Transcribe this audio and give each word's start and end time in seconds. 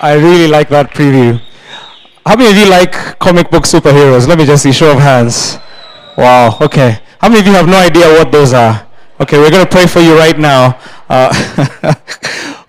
I 0.00 0.14
really 0.14 0.48
like 0.48 0.68
that 0.68 0.90
preview. 0.90 1.40
How 2.24 2.36
many 2.36 2.50
of 2.50 2.56
you 2.56 2.68
like 2.68 2.92
comic 3.18 3.50
book 3.50 3.64
superheroes? 3.64 4.28
Let 4.28 4.38
me 4.38 4.44
just 4.44 4.62
see, 4.62 4.72
show 4.72 4.92
of 4.92 4.98
hands. 4.98 5.58
Wow, 6.16 6.58
okay. 6.60 7.00
How 7.20 7.28
many 7.28 7.40
of 7.40 7.46
you 7.46 7.52
have 7.52 7.66
no 7.66 7.78
idea 7.78 8.06
what 8.06 8.30
those 8.30 8.52
are? 8.52 8.86
Okay, 9.20 9.38
we're 9.38 9.50
going 9.50 9.64
to 9.64 9.70
pray 9.70 9.86
for 9.86 10.00
you 10.00 10.16
right 10.16 10.38
now. 10.38 10.78
Uh, 11.08 11.32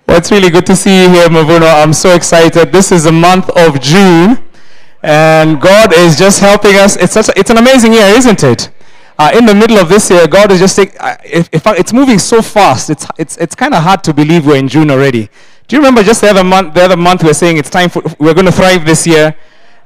well, 0.06 0.16
it's 0.18 0.30
really 0.30 0.50
good 0.50 0.66
to 0.66 0.74
see 0.74 1.02
you 1.02 1.10
here, 1.10 1.28
Mavuno. 1.28 1.68
I'm 1.82 1.92
so 1.92 2.14
excited. 2.14 2.72
This 2.72 2.90
is 2.90 3.04
the 3.04 3.12
month 3.12 3.48
of 3.50 3.80
June, 3.80 4.42
and 5.02 5.60
God 5.60 5.92
is 5.92 6.18
just 6.18 6.40
helping 6.40 6.74
us. 6.76 6.96
It's, 6.96 7.12
such 7.12 7.28
a, 7.28 7.38
it's 7.38 7.50
an 7.50 7.58
amazing 7.58 7.92
year, 7.92 8.06
isn't 8.06 8.42
it? 8.42 8.70
Uh, 9.18 9.30
in 9.36 9.44
the 9.44 9.54
middle 9.54 9.78
of 9.78 9.90
this 9.90 10.10
year, 10.10 10.26
God 10.26 10.50
is 10.50 10.58
just 10.58 10.76
take, 10.76 10.96
uh, 10.98 11.16
it's 11.22 11.92
moving 11.92 12.18
so 12.18 12.40
fast. 12.40 12.88
It's, 12.88 13.06
it's, 13.18 13.36
it's 13.36 13.54
kind 13.54 13.74
of 13.74 13.82
hard 13.82 14.02
to 14.04 14.14
believe 14.14 14.46
we're 14.46 14.56
in 14.56 14.66
June 14.66 14.90
already. 14.90 15.28
Do 15.70 15.76
you 15.76 15.82
remember 15.82 16.02
just 16.02 16.20
the 16.20 16.30
other 16.30 16.42
month? 16.42 16.74
The 16.74 16.82
other 16.82 16.96
month 16.96 17.22
we 17.22 17.28
we're 17.28 17.32
saying 17.32 17.56
it's 17.56 17.70
time 17.70 17.90
for 17.90 18.02
we're 18.18 18.34
going 18.34 18.46
to 18.46 18.50
thrive 18.50 18.84
this 18.84 19.06
year. 19.06 19.36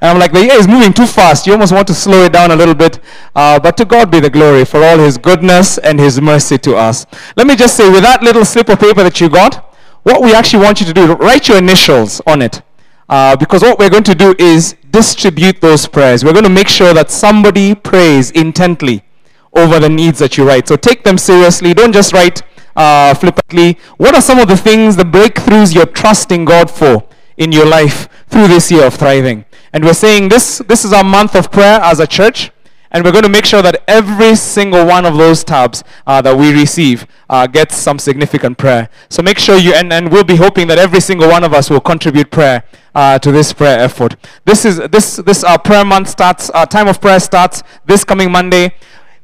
And 0.00 0.10
I'm 0.10 0.18
like, 0.18 0.32
the 0.32 0.42
year 0.42 0.54
is 0.54 0.66
moving 0.66 0.94
too 0.94 1.04
fast. 1.04 1.46
You 1.46 1.52
almost 1.52 1.74
want 1.74 1.86
to 1.88 1.94
slow 1.94 2.24
it 2.24 2.32
down 2.32 2.52
a 2.52 2.56
little 2.56 2.74
bit. 2.74 3.00
Uh, 3.36 3.60
but 3.60 3.76
to 3.76 3.84
God 3.84 4.10
be 4.10 4.18
the 4.18 4.30
glory 4.30 4.64
for 4.64 4.82
all 4.82 4.96
His 4.96 5.18
goodness 5.18 5.76
and 5.76 6.00
His 6.00 6.18
mercy 6.22 6.56
to 6.56 6.74
us. 6.74 7.04
Let 7.36 7.46
me 7.46 7.54
just 7.54 7.76
say, 7.76 7.90
with 7.90 8.02
that 8.02 8.22
little 8.22 8.46
slip 8.46 8.70
of 8.70 8.80
paper 8.80 9.02
that 9.02 9.20
you 9.20 9.28
got, 9.28 9.74
what 10.04 10.22
we 10.22 10.34
actually 10.34 10.64
want 10.64 10.80
you 10.80 10.86
to 10.86 10.94
do, 10.94 11.12
write 11.16 11.48
your 11.48 11.58
initials 11.58 12.22
on 12.26 12.40
it. 12.40 12.62
Uh, 13.06 13.36
because 13.36 13.60
what 13.60 13.78
we're 13.78 13.90
going 13.90 14.04
to 14.04 14.14
do 14.14 14.34
is 14.38 14.76
distribute 14.90 15.60
those 15.60 15.86
prayers. 15.86 16.24
We're 16.24 16.32
going 16.32 16.44
to 16.44 16.50
make 16.50 16.68
sure 16.68 16.94
that 16.94 17.10
somebody 17.10 17.74
prays 17.74 18.30
intently 18.30 19.04
over 19.52 19.78
the 19.78 19.90
needs 19.90 20.18
that 20.20 20.38
you 20.38 20.48
write. 20.48 20.66
So 20.66 20.76
take 20.76 21.04
them 21.04 21.18
seriously. 21.18 21.74
Don't 21.74 21.92
just 21.92 22.14
write 22.14 22.40
uh, 22.76 23.14
flippantly, 23.14 23.78
what 23.96 24.14
are 24.14 24.20
some 24.20 24.38
of 24.38 24.48
the 24.48 24.56
things, 24.56 24.96
the 24.96 25.04
breakthroughs 25.04 25.74
you're 25.74 25.86
trusting 25.86 26.44
God 26.44 26.70
for 26.70 27.04
in 27.36 27.52
your 27.52 27.66
life 27.66 28.08
through 28.28 28.48
this 28.48 28.70
year 28.70 28.86
of 28.86 28.94
thriving? 28.94 29.44
And 29.72 29.84
we're 29.84 29.94
saying 29.94 30.28
this, 30.28 30.58
this 30.68 30.84
is 30.84 30.92
our 30.92 31.04
month 31.04 31.34
of 31.34 31.50
prayer 31.50 31.80
as 31.82 32.00
a 32.00 32.06
church. 32.06 32.50
And 32.90 33.04
we're 33.04 33.10
going 33.10 33.24
to 33.24 33.28
make 33.28 33.44
sure 33.44 33.60
that 33.60 33.82
every 33.88 34.36
single 34.36 34.86
one 34.86 35.04
of 35.04 35.16
those 35.16 35.42
tabs 35.42 35.82
uh, 36.06 36.22
that 36.22 36.36
we 36.36 36.52
receive 36.52 37.08
uh, 37.28 37.48
gets 37.48 37.74
some 37.74 37.98
significant 37.98 38.56
prayer. 38.56 38.88
So 39.08 39.20
make 39.20 39.36
sure 39.36 39.58
you, 39.58 39.74
and, 39.74 39.92
and 39.92 40.12
we'll 40.12 40.22
be 40.22 40.36
hoping 40.36 40.68
that 40.68 40.78
every 40.78 41.00
single 41.00 41.28
one 41.28 41.42
of 41.42 41.52
us 41.52 41.70
will 41.70 41.80
contribute 41.80 42.30
prayer 42.30 42.62
uh, 42.94 43.18
to 43.18 43.32
this 43.32 43.52
prayer 43.52 43.80
effort. 43.80 44.14
This 44.44 44.64
is 44.64 44.76
this 44.92 45.16
this 45.16 45.42
our 45.42 45.58
prayer 45.58 45.84
month 45.84 46.08
starts. 46.08 46.50
Our 46.50 46.66
time 46.66 46.86
of 46.86 47.00
prayer 47.00 47.18
starts 47.18 47.64
this 47.84 48.04
coming 48.04 48.30
Monday. 48.30 48.72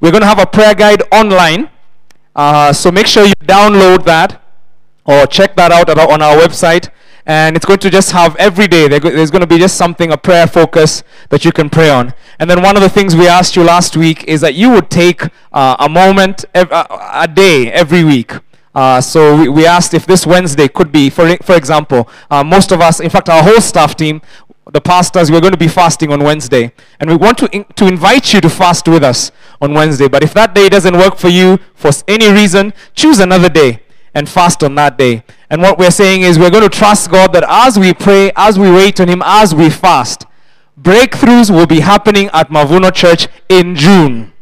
We're 0.01 0.11
going 0.11 0.23
to 0.23 0.27
have 0.27 0.41
a 0.41 0.47
prayer 0.47 0.75
guide 0.75 1.05
online 1.13 1.71
uh, 2.35 2.73
so 2.73 2.91
make 2.91 3.07
sure 3.07 3.25
you 3.25 3.35
download 3.43 4.05
that 4.05 4.43
or 5.05 5.27
check 5.27 5.57
that 5.57 5.73
out 5.73 5.89
on 5.91 6.23
our 6.23 6.37
website. 6.37 6.91
And 7.27 7.55
it's 7.55 7.67
going 7.67 7.79
to 7.81 7.91
just 7.91 8.13
have 8.13 8.35
every 8.37 8.67
day, 8.67 8.89
there's 8.89 9.31
going 9.31 9.43
to 9.43 9.47
be 9.47 9.59
just 9.59 9.77
something, 9.77 10.11
a 10.11 10.17
prayer 10.17 10.47
focus 10.47 11.03
that 11.29 11.45
you 11.45 11.53
can 11.53 11.69
pray 11.71 11.91
on. 11.91 12.15
And 12.39 12.49
then 12.49 12.63
one 12.63 12.77
of 12.77 12.83
the 12.83 12.89
things 12.89 13.15
we 13.15 13.29
asked 13.29 13.57
you 13.57 13.63
last 13.63 13.97
week 13.97 14.25
is 14.25 14.41
that 14.41 14.55
you 14.55 14.71
would 14.71 14.91
take 14.91 15.23
uh, 15.53 15.77
a 15.79 15.89
moment, 15.89 16.45
ev- 16.55 16.73
uh, 16.73 16.87
a 17.13 17.29
day 17.29 17.71
every 17.71 18.03
week. 18.03 18.33
Uh, 18.75 19.01
so 19.01 19.37
we, 19.37 19.49
we, 19.49 19.67
asked 19.67 19.95
if 19.95 20.07
this 20.07 20.27
Wednesday 20.27 20.69
could 20.69 20.93
be, 20.93 21.11
for, 21.11 21.37
for 21.39 21.57
example, 21.57 22.09
uh, 22.31 22.43
most 22.43 22.73
of 22.73 22.81
us, 22.81 23.01
in 23.01 23.11
fact, 23.11 23.29
our 23.29 23.43
whole 23.43 23.61
staff 23.61 23.97
team, 23.97 24.23
the 24.73 24.81
pastors, 24.81 25.31
we're 25.31 25.41
going 25.41 25.53
to 25.53 25.59
be 25.59 25.69
fasting 25.69 26.13
on 26.13 26.23
Wednesday. 26.23 26.73
And 27.01 27.11
we 27.11 27.17
want 27.17 27.39
to, 27.39 27.49
in, 27.51 27.65
to 27.77 27.87
invite 27.87 28.33
you 28.33 28.41
to 28.41 28.49
fast 28.49 28.87
with 28.89 29.03
us 29.03 29.33
on 29.61 29.75
Wednesday. 29.75 30.09
But 30.09 30.23
if 30.23 30.35
that 30.35 30.55
day 30.55 30.69
doesn't 30.69 30.97
work 30.97 31.17
for 31.17 31.29
you 31.29 31.59
for 31.75 31.91
any 32.09 32.31
reason, 32.31 32.73
choose 32.95 33.19
another 33.21 33.49
day 33.49 33.83
and 34.15 34.29
fast 34.29 34.63
on 34.65 34.75
that 34.77 34.99
day. 34.99 35.23
And 35.49 35.63
what 35.63 35.79
we're 35.79 35.91
saying 35.91 36.23
is 36.23 36.39
we're 36.39 36.51
going 36.51 36.69
to 36.69 36.77
trust 36.77 37.11
God 37.11 37.33
that 37.33 37.45
as 37.49 37.79
we 37.79 37.93
pray, 37.93 38.33
as 38.37 38.59
we 38.59 38.71
wait 38.71 39.01
on 39.01 39.09
Him, 39.09 39.23
as 39.25 39.55
we 39.55 39.71
fast, 39.71 40.27
breakthroughs 40.81 41.51
will 41.51 41.67
be 41.67 41.81
happening 41.81 42.29
at 42.33 42.49
Mavuno 42.51 42.93
Church 42.93 43.29
in 43.49 43.75
June. 43.75 44.33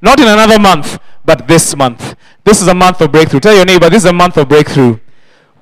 Not 0.00 0.20
in 0.20 0.28
another 0.28 0.58
month, 0.58 0.98
but 1.24 1.48
this 1.48 1.76
month. 1.76 2.14
This 2.44 2.62
is 2.62 2.68
a 2.68 2.74
month 2.74 3.00
of 3.00 3.12
breakthrough. 3.12 3.40
Tell 3.40 3.54
your 3.54 3.64
neighbor, 3.64 3.90
this 3.90 4.04
is 4.04 4.10
a 4.10 4.12
month 4.12 4.36
of 4.36 4.48
breakthrough 4.48 4.98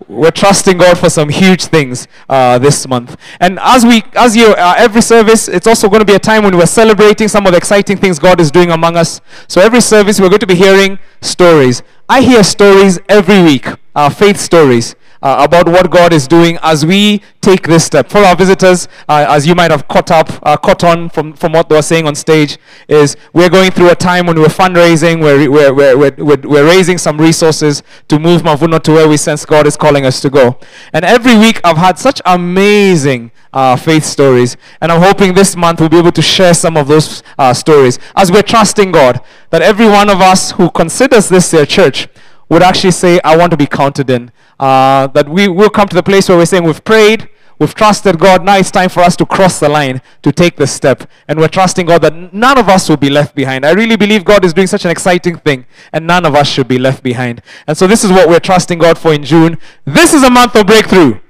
we're 0.08 0.30
trusting 0.30 0.78
God 0.78 0.98
for 0.98 1.10
some 1.10 1.28
huge 1.28 1.64
things 1.64 2.06
uh, 2.28 2.58
this 2.58 2.86
month. 2.86 3.16
And 3.40 3.58
as 3.60 3.84
we, 3.84 4.02
as 4.14 4.36
you, 4.36 4.48
uh, 4.48 4.74
every 4.76 5.02
service, 5.02 5.48
it's 5.48 5.66
also 5.66 5.88
going 5.88 6.00
to 6.00 6.06
be 6.06 6.14
a 6.14 6.18
time 6.18 6.44
when 6.44 6.56
we're 6.56 6.66
celebrating 6.66 7.28
some 7.28 7.46
of 7.46 7.52
the 7.52 7.58
exciting 7.58 7.96
things 7.96 8.18
God 8.18 8.40
is 8.40 8.50
doing 8.50 8.70
among 8.70 8.96
us. 8.96 9.20
So 9.48 9.60
every 9.60 9.80
service, 9.80 10.20
we're 10.20 10.28
going 10.28 10.40
to 10.40 10.46
be 10.46 10.54
hearing 10.54 10.98
stories. 11.20 11.82
I 12.08 12.20
hear 12.22 12.44
stories 12.44 12.98
every 13.08 13.42
week, 13.42 13.66
uh, 13.94 14.10
faith 14.10 14.38
stories 14.38 14.94
uh, 15.22 15.36
about 15.46 15.68
what 15.68 15.90
God 15.90 16.12
is 16.12 16.26
doing 16.26 16.58
as 16.62 16.84
we 16.84 17.22
take 17.40 17.66
this 17.66 17.84
step. 17.84 18.10
For 18.10 18.18
our 18.18 18.36
visitors, 18.36 18.88
uh, 19.08 19.26
as 19.28 19.46
you 19.46 19.54
might 19.54 19.70
have 19.70 19.86
caught 19.88 20.10
up, 20.10 20.28
uh, 20.42 20.56
caught 20.56 20.82
on 20.84 21.08
from, 21.08 21.32
from 21.32 21.52
what 21.52 21.68
they 21.68 21.76
were 21.76 21.82
saying 21.82 22.06
on 22.06 22.14
stage, 22.14 22.58
is 22.88 23.16
we're 23.32 23.50
going 23.50 23.70
through 23.70 23.90
a 23.90 23.94
time 23.94 24.26
when 24.26 24.38
we're 24.38 24.46
fundraising, 24.46 25.22
we're, 25.22 25.50
we're, 25.50 25.72
we're, 25.72 26.14
we're, 26.16 26.40
we're 26.42 26.66
raising 26.66 26.98
some 26.98 27.20
resources 27.20 27.82
to 28.08 28.18
move 28.18 28.42
Mavuno 28.42 28.82
to 28.82 28.92
where 28.92 29.08
we 29.08 29.16
sense 29.16 29.44
God 29.44 29.66
is 29.66 29.76
calling 29.76 30.04
us 30.04 30.20
to 30.20 30.30
go. 30.30 30.58
And 30.92 31.04
every 31.04 31.36
week 31.36 31.60
I've 31.64 31.76
had 31.76 31.98
such 31.98 32.20
amazing 32.24 33.30
uh, 33.52 33.76
faith 33.76 34.04
stories. 34.04 34.56
And 34.80 34.92
I'm 34.92 35.00
hoping 35.00 35.34
this 35.34 35.56
month 35.56 35.80
we'll 35.80 35.88
be 35.88 35.98
able 35.98 36.12
to 36.12 36.22
share 36.22 36.52
some 36.52 36.76
of 36.76 36.88
those 36.88 37.22
uh, 37.38 37.54
stories 37.54 37.98
as 38.14 38.30
we're 38.30 38.42
trusting 38.42 38.92
God 38.92 39.20
that 39.50 39.62
every 39.62 39.86
one 39.86 40.10
of 40.10 40.20
us 40.20 40.52
who 40.52 40.70
considers 40.70 41.28
this 41.28 41.50
their 41.50 41.64
church 41.64 42.08
would 42.48 42.62
actually 42.62 42.92
say, 42.92 43.20
I 43.24 43.36
want 43.36 43.50
to 43.50 43.56
be 43.56 43.66
counted 43.66 44.10
in. 44.10 44.30
Uh, 44.58 45.06
that 45.08 45.28
we 45.28 45.48
will 45.48 45.70
come 45.70 45.88
to 45.88 45.94
the 45.94 46.02
place 46.02 46.28
where 46.28 46.38
we're 46.38 46.46
saying 46.46 46.64
we've 46.64 46.84
prayed, 46.84 47.28
we've 47.58 47.74
trusted 47.74 48.18
God, 48.18 48.44
now 48.44 48.56
it's 48.56 48.70
time 48.70 48.88
for 48.88 49.00
us 49.00 49.16
to 49.16 49.26
cross 49.26 49.58
the 49.60 49.68
line, 49.68 50.00
to 50.22 50.32
take 50.32 50.56
the 50.56 50.66
step. 50.66 51.10
And 51.28 51.38
we're 51.38 51.48
trusting 51.48 51.86
God 51.86 52.02
that 52.02 52.32
none 52.32 52.58
of 52.58 52.68
us 52.68 52.88
will 52.88 52.96
be 52.96 53.10
left 53.10 53.34
behind. 53.34 53.66
I 53.66 53.72
really 53.72 53.96
believe 53.96 54.24
God 54.24 54.44
is 54.44 54.54
doing 54.54 54.66
such 54.66 54.84
an 54.84 54.90
exciting 54.90 55.38
thing, 55.38 55.66
and 55.92 56.06
none 56.06 56.24
of 56.24 56.34
us 56.34 56.48
should 56.48 56.68
be 56.68 56.78
left 56.78 57.02
behind. 57.02 57.42
And 57.66 57.76
so 57.76 57.86
this 57.86 58.04
is 58.04 58.10
what 58.10 58.28
we're 58.28 58.40
trusting 58.40 58.78
God 58.78 58.96
for 58.96 59.12
in 59.12 59.24
June. 59.24 59.58
This 59.84 60.14
is 60.14 60.22
a 60.22 60.30
month 60.30 60.54
of 60.54 60.66
breakthrough. 60.66 61.20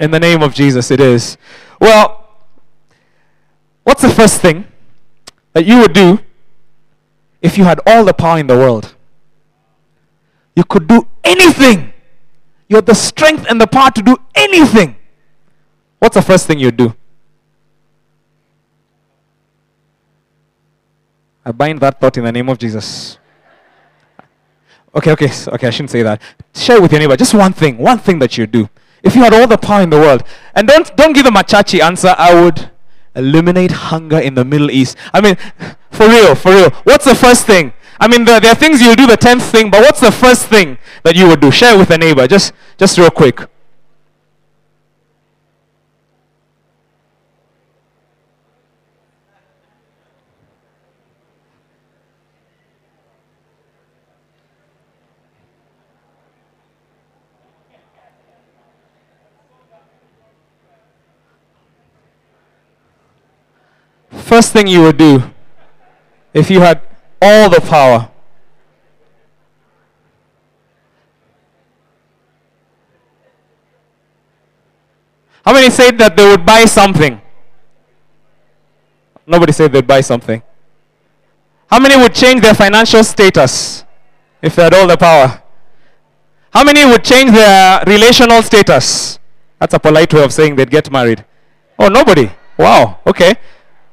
In 0.00 0.10
the 0.10 0.20
name 0.20 0.42
of 0.42 0.54
Jesus, 0.54 0.90
it 0.90 1.00
is. 1.00 1.36
Well, 1.80 2.28
what's 3.84 4.02
the 4.02 4.10
first 4.10 4.40
thing 4.40 4.66
that 5.52 5.64
you 5.64 5.78
would 5.80 5.92
do 5.92 6.20
if 7.42 7.56
you 7.56 7.64
had 7.64 7.80
all 7.86 8.04
the 8.04 8.14
power 8.14 8.38
in 8.38 8.46
the 8.46 8.56
world? 8.56 8.93
You 10.54 10.64
could 10.64 10.86
do 10.86 11.06
anything. 11.22 11.92
You 12.68 12.76
have 12.76 12.86
the 12.86 12.94
strength 12.94 13.46
and 13.48 13.60
the 13.60 13.66
power 13.66 13.90
to 13.90 14.02
do 14.02 14.16
anything. 14.34 14.96
What's 15.98 16.14
the 16.14 16.22
first 16.22 16.46
thing 16.46 16.58
you 16.58 16.70
do? 16.70 16.94
I 21.44 21.52
bind 21.52 21.80
that 21.80 22.00
thought 22.00 22.16
in 22.16 22.24
the 22.24 22.32
name 22.32 22.48
of 22.48 22.58
Jesus. 22.58 23.18
Okay, 24.94 25.10
okay, 25.10 25.30
okay, 25.48 25.66
I 25.66 25.70
shouldn't 25.70 25.90
say 25.90 26.02
that. 26.02 26.22
Share 26.54 26.80
with 26.80 26.92
your 26.92 27.00
neighbor 27.00 27.16
just 27.16 27.34
one 27.34 27.52
thing, 27.52 27.76
one 27.78 27.98
thing 27.98 28.18
that 28.20 28.38
you 28.38 28.46
do. 28.46 28.68
If 29.02 29.14
you 29.14 29.22
had 29.22 29.34
all 29.34 29.46
the 29.46 29.58
power 29.58 29.82
in 29.82 29.90
the 29.90 29.98
world, 29.98 30.22
and 30.54 30.66
don't 30.66 30.96
don't 30.96 31.12
give 31.12 31.24
them 31.24 31.36
a 31.36 31.40
chachi 31.40 31.80
answer, 31.80 32.14
I 32.16 32.40
would 32.40 32.70
eliminate 33.14 33.70
hunger 33.72 34.18
in 34.18 34.34
the 34.34 34.44
Middle 34.44 34.70
East. 34.70 34.96
I 35.12 35.20
mean, 35.20 35.36
for 35.90 36.08
real, 36.08 36.34
for 36.34 36.52
real. 36.52 36.70
What's 36.84 37.04
the 37.04 37.14
first 37.14 37.44
thing? 37.44 37.72
I 38.00 38.08
mean, 38.08 38.24
there, 38.24 38.40
there 38.40 38.52
are 38.52 38.56
things 38.56 38.80
you'll 38.80 38.94
do 38.94 39.06
the 39.06 39.16
tenth 39.16 39.44
thing, 39.44 39.70
but 39.70 39.80
what's 39.80 40.00
the 40.00 40.12
first 40.12 40.46
thing 40.46 40.78
that 41.04 41.14
you 41.14 41.28
would 41.28 41.40
do? 41.40 41.50
Share 41.50 41.78
with 41.78 41.90
a 41.90 41.98
neighbor, 41.98 42.26
just, 42.26 42.52
just 42.76 42.98
real 42.98 43.10
quick. 43.10 43.40
First 64.10 64.52
thing 64.52 64.66
you 64.66 64.82
would 64.82 64.96
do 64.96 65.22
if 66.32 66.50
you 66.50 66.60
had 66.60 66.80
all 67.20 67.48
the 67.48 67.60
power. 67.60 68.10
How 75.44 75.52
many 75.52 75.68
said 75.68 75.98
that 75.98 76.16
they 76.16 76.26
would 76.26 76.46
buy 76.46 76.64
something? 76.64 77.20
Nobody 79.26 79.52
said 79.52 79.72
they'd 79.72 79.86
buy 79.86 80.00
something. 80.00 80.42
How 81.66 81.78
many 81.78 81.96
would 81.96 82.14
change 82.14 82.40
their 82.40 82.54
financial 82.54 83.04
status 83.04 83.84
if 84.40 84.56
they 84.56 84.62
had 84.62 84.74
all 84.74 84.86
the 84.86 84.96
power? 84.96 85.42
How 86.52 86.62
many 86.62 86.84
would 86.84 87.04
change 87.04 87.32
their 87.32 87.82
relational 87.86 88.42
status? 88.42 89.18
That's 89.58 89.74
a 89.74 89.78
polite 89.78 90.12
way 90.14 90.22
of 90.22 90.32
saying 90.32 90.56
they'd 90.56 90.70
get 90.70 90.90
married. 90.90 91.24
Oh, 91.78 91.88
nobody. 91.88 92.30
Wow. 92.56 93.00
Okay. 93.06 93.34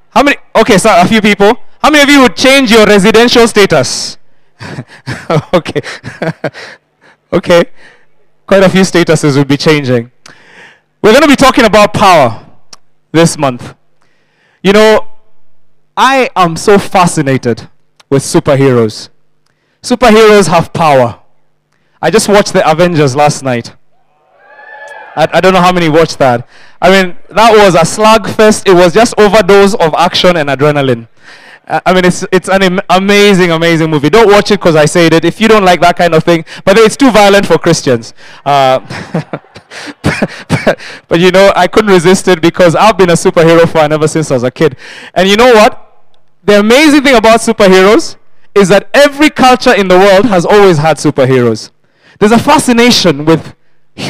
How 0.10 0.24
many? 0.24 0.38
Okay, 0.56 0.78
so 0.78 0.90
a 0.96 1.08
few 1.08 1.22
people. 1.22 1.54
How 1.82 1.90
many 1.90 2.04
of 2.04 2.10
you 2.10 2.22
would 2.22 2.36
change 2.36 2.72
your 2.72 2.86
residential 2.86 3.48
status? 3.48 4.18
okay. 5.54 5.82
okay. 7.34 7.64
Quite 8.46 8.64
a 8.64 8.70
few 8.70 8.82
statuses 8.82 9.36
will 9.36 9.46
be 9.46 9.58
changing. 9.58 10.12
We're 11.02 11.12
going 11.12 11.24
to 11.24 11.28
be 11.28 11.36
talking 11.36 11.66
about 11.66 11.94
power 11.94 12.46
this 13.12 13.38
month. 13.38 13.74
You 14.62 14.74
know, 14.74 15.08
I 15.98 16.30
am 16.36 16.56
so 16.56 16.78
fascinated 16.78 17.68
with 18.10 18.22
superheroes. 18.22 19.10
Superheroes 19.82 20.48
have 20.50 20.72
power. 20.74 21.20
I 22.00 22.12
just 22.12 22.30
watched 22.30 22.54
the 22.54 22.70
Avengers 22.70 23.16
last 23.16 23.44
night. 23.44 23.74
I, 25.16 25.28
I 25.34 25.42
don't 25.42 25.54
know 25.54 25.62
how 25.62 25.72
many 25.72 25.90
watched 25.90 26.20
that. 26.20 26.48
I 26.80 26.90
mean, 26.90 27.18
that 27.30 27.52
was 27.52 27.74
a 27.74 27.80
slugfest. 27.80 28.68
It 28.70 28.74
was 28.74 28.94
just 28.94 29.14
overdose 29.20 29.74
of 29.74 29.96
action 29.96 30.38
and 30.38 30.50
adrenaline. 30.50 31.08
I 31.68 31.94
mean, 31.94 32.06
it's 32.06 32.26
it's 32.32 32.50
an 32.50 32.80
amazing, 32.90 33.52
amazing 33.52 33.90
movie. 33.90 34.10
Don't 34.10 34.30
watch 34.30 34.52
it 34.52 34.60
because 34.60 34.76
I 34.76 34.86
said 34.86 35.14
it. 35.14 35.24
If 35.24 35.40
you 35.40 35.48
don't 35.48 35.64
like 35.64 35.80
that 35.82 35.96
kind 35.96 36.14
of 36.14 36.24
thing, 36.24 36.44
but 36.66 36.78
it's 36.78 36.98
too 36.98 37.12
violent 37.12 37.46
for 37.46 37.58
Christians. 37.58 38.14
Uh, 38.46 38.80
but, 40.04 40.80
but, 41.08 41.20
you 41.20 41.32
know, 41.32 41.54
I 41.56 41.68
couldn't 41.68 41.92
resist 41.92 42.28
it 42.28 42.42
because 42.42 42.76
I've 42.76 42.98
been 42.98 43.10
a 43.10 43.14
superhero 43.14 43.70
fan 43.70 43.94
ever 43.94 44.08
since 44.08 44.32
I 44.32 44.34
was 44.34 44.44
a 44.44 44.52
kid. 44.52 44.76
And 45.14 45.30
you 45.30 45.38
know 45.38 45.54
what? 45.54 46.10
The 46.44 46.60
amazing 46.60 47.04
thing 47.04 47.16
about 47.16 47.40
superheroes 47.40 48.18
is 48.56 48.68
that 48.70 48.90
every 48.94 49.30
culture 49.30 49.74
in 49.74 49.88
the 49.88 49.98
world 49.98 50.26
has 50.26 50.46
always 50.46 50.78
had 50.78 50.98
superheroes. 50.98 51.70
There's 52.20 52.32
a 52.32 52.40
fascination 52.40 53.24
with 53.24 53.56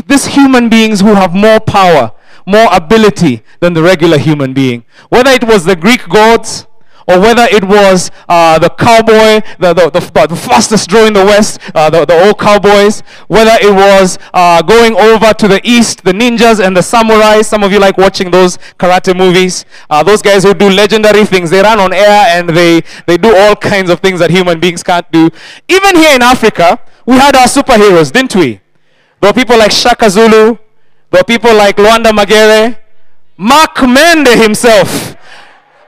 these 0.07 0.25
human 0.27 0.69
beings 0.69 1.01
who 1.01 1.13
have 1.13 1.33
more 1.33 1.59
power, 1.59 2.12
more 2.45 2.68
ability 2.71 3.44
than 3.59 3.74
the 3.74 3.83
regular 3.83 4.18
human 4.18 4.53
being. 4.53 4.86
Whether 5.09 5.31
it 5.31 5.44
was 5.44 5.65
the 5.65 5.75
Greek 5.75 6.07
gods, 6.07 6.65
or 7.12 7.19
whether 7.19 7.44
it 7.52 7.63
was 7.63 8.10
uh, 8.30 8.58
the 8.58 8.69
cowboy, 8.69 9.42
the, 9.60 9.74
the, 9.74 9.90
the, 9.90 10.28
the, 10.28 10.36
fastest 10.36 10.90
draw 10.90 11.06
in 11.06 11.13
the 11.13 11.25
West, 11.25 11.60
uh, 11.75 11.90
the, 11.90 12.06
the 12.06 12.25
old 12.25 12.40
cowboys, 12.40 13.02
whether 13.28 13.58
it 13.62 13.74
was 13.74 14.18
uh, 14.34 14.62
going 14.62 14.96
over 14.96 15.34
to 15.34 15.48
the 15.48 15.60
East, 15.63 16.04
the 16.04 16.13
ninjas 16.13 16.63
and 16.66 16.75
the 16.75 16.81
samurais. 16.81 17.44
Some 17.46 17.63
of 17.63 17.72
you 17.72 17.80
like 17.80 17.98
watching 17.98 18.31
those 18.31 18.58
karate 18.80 19.16
movies. 19.16 19.66
Uh, 19.90 20.02
those 20.04 20.22
guys 20.22 20.44
who 20.44 20.54
do 20.54 20.69
legendary 20.69 21.25
things. 21.25 21.50
They 21.50 21.62
run 21.62 21.80
on 21.80 21.94
air 21.94 22.28
and 22.38 22.50
they, 22.50 22.81
they 23.06 23.18
do 23.18 23.36
all 23.36 23.56
kinds 23.56 23.90
of 23.90 24.00
things 24.00 24.19
that 24.19 24.31
human 24.31 24.60
beings 24.60 24.84
can't 24.84 25.10
do. 25.12 25.30
Even 25.68 25.96
here 25.98 26.16
in 26.16 26.22
Africa, 26.22 26.80
we 27.06 27.16
had 27.16 27.36
our 27.36 27.48
superheroes, 27.48 28.12
didn't 28.12 28.36
we? 28.36 28.62
There 29.19 29.30
were 29.30 29.34
people 29.34 29.58
like 29.58 29.72
Shaka 29.72 30.10
Zulu. 30.10 30.58
There 31.10 31.19
were 31.19 31.24
people 31.24 31.54
like 31.54 31.75
Luanda 31.75 32.12
Magere. 32.12 32.78
Mark 33.38 33.75
Mende 33.78 34.40
himself, 34.40 35.11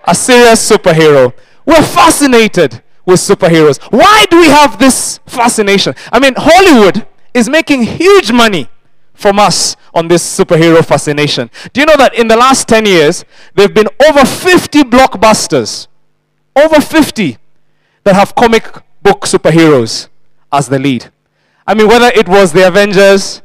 a 0.03 0.15
serious 0.15 0.69
superhero. 0.69 1.33
We're 1.65 1.81
fascinated 1.81 2.81
with 3.05 3.19
superheroes. 3.19 3.81
Why 3.91 4.25
do 4.29 4.39
we 4.39 4.47
have 4.47 4.79
this 4.79 5.19
fascination? 5.25 5.94
I 6.11 6.19
mean, 6.19 6.33
Hollywood 6.35 7.05
is 7.33 7.50
making 7.50 7.83
huge 7.83 8.31
money 8.31 8.69
from 9.13 9.39
us 9.39 9.75
on 9.94 10.07
this 10.07 10.23
superhero 10.23 10.83
fascination. 10.83 11.50
Do 11.71 11.81
you 11.81 11.85
know 11.85 11.97
that 11.97 12.15
in 12.15 12.27
the 12.27 12.35
last 12.35 12.67
10 12.67 12.85
years, 12.85 13.23
there 13.55 13.67
have 13.67 13.75
been 13.75 13.88
over 14.07 14.25
50 14.25 14.83
blockbusters, 14.83 15.88
over 16.55 16.81
50 16.81 17.38
that 18.03 18.15
have 18.15 18.35
comic 18.35 18.65
book 19.01 19.21
superheroes 19.25 20.09
as 20.51 20.67
the 20.67 20.79
lead? 20.79 21.11
I 21.65 21.73
mean, 21.75 21.88
whether 21.88 22.07
it 22.07 22.27
was 22.27 22.51
the 22.51 22.67
Avengers, 22.67 23.41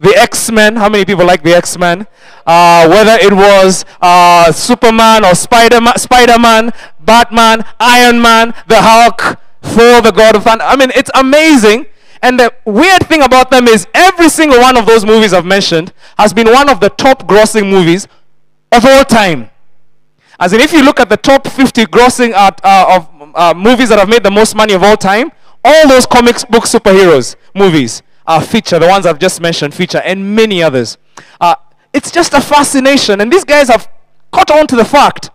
the 0.00 0.10
X-Men, 0.16 0.76
how 0.76 0.88
many 0.88 1.04
people 1.04 1.24
like 1.24 1.42
the 1.42 1.54
X-Men? 1.54 2.06
Uh, 2.46 2.88
whether 2.88 3.16
it 3.24 3.32
was 3.32 3.84
uh, 4.00 4.50
Superman 4.52 5.24
or 5.24 5.34
Spider-Man, 5.34 6.72
Batman, 7.00 7.64
Iron 7.80 8.20
Man, 8.20 8.54
the 8.66 8.80
Hulk, 8.80 9.38
Thor, 9.62 10.00
the 10.02 10.12
God 10.12 10.36
of 10.36 10.44
Thunder. 10.44 10.64
I 10.64 10.76
mean, 10.76 10.90
it's 10.94 11.10
amazing. 11.14 11.86
And 12.22 12.40
the 12.40 12.52
weird 12.64 13.06
thing 13.06 13.22
about 13.22 13.50
them 13.50 13.68
is 13.68 13.86
every 13.92 14.28
single 14.28 14.58
one 14.60 14.76
of 14.76 14.86
those 14.86 15.04
movies 15.04 15.32
I've 15.32 15.44
mentioned 15.44 15.92
has 16.18 16.32
been 16.32 16.50
one 16.50 16.68
of 16.68 16.80
the 16.80 16.88
top 16.90 17.26
grossing 17.26 17.70
movies 17.70 18.08
of 18.72 18.84
all 18.84 19.04
time. 19.04 19.50
As 20.40 20.52
in, 20.52 20.60
if 20.60 20.72
you 20.72 20.82
look 20.82 21.00
at 21.00 21.08
the 21.08 21.16
top 21.16 21.46
50 21.46 21.84
grossing 21.86 22.32
uh, 22.34 22.50
of 22.64 23.08
uh, 23.34 23.54
movies 23.54 23.88
that 23.90 23.98
have 23.98 24.08
made 24.08 24.22
the 24.22 24.30
most 24.30 24.54
money 24.54 24.74
of 24.74 24.82
all 24.82 24.96
time, 24.96 25.32
all 25.64 25.88
those 25.88 26.06
comic 26.06 26.36
book 26.48 26.64
superheroes 26.64 27.36
movies 27.54 28.02
are 28.26 28.40
feature, 28.40 28.78
the 28.78 28.88
ones 28.88 29.06
I've 29.06 29.18
just 29.18 29.40
mentioned 29.40 29.74
feature, 29.74 30.00
and 30.04 30.34
many 30.34 30.62
others. 30.62 30.98
Uh, 31.40 31.54
it's 31.92 32.10
just 32.10 32.34
a 32.34 32.40
fascination, 32.40 33.20
and 33.20 33.32
these 33.32 33.44
guys 33.44 33.68
have 33.68 33.88
caught 34.32 34.50
on 34.50 34.66
to 34.66 34.76
the 34.76 34.84
fact 34.84 35.30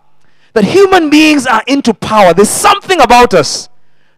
that 0.54 0.66
human 0.66 1.10
beings 1.10 1.46
are 1.46 1.64
into 1.68 1.94
power. 1.94 2.34
There's 2.34 2.50
something 2.50 3.00
about 3.00 3.34
us 3.34 3.70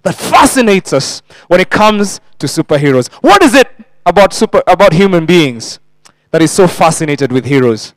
that 0.03 0.15
fascinates 0.15 0.93
us 0.93 1.21
when 1.47 1.59
it 1.59 1.69
comes 1.69 2.19
to 2.39 2.47
superheroes. 2.47 3.11
What 3.21 3.43
is 3.43 3.53
it 3.53 3.67
about 4.05 4.33
super 4.33 4.63
about 4.65 4.93
human 4.93 5.25
beings 5.25 5.79
that 6.31 6.41
is 6.41 6.51
so 6.51 6.67
fascinated 6.67 7.31
with 7.31 7.45
heroes? 7.45 7.93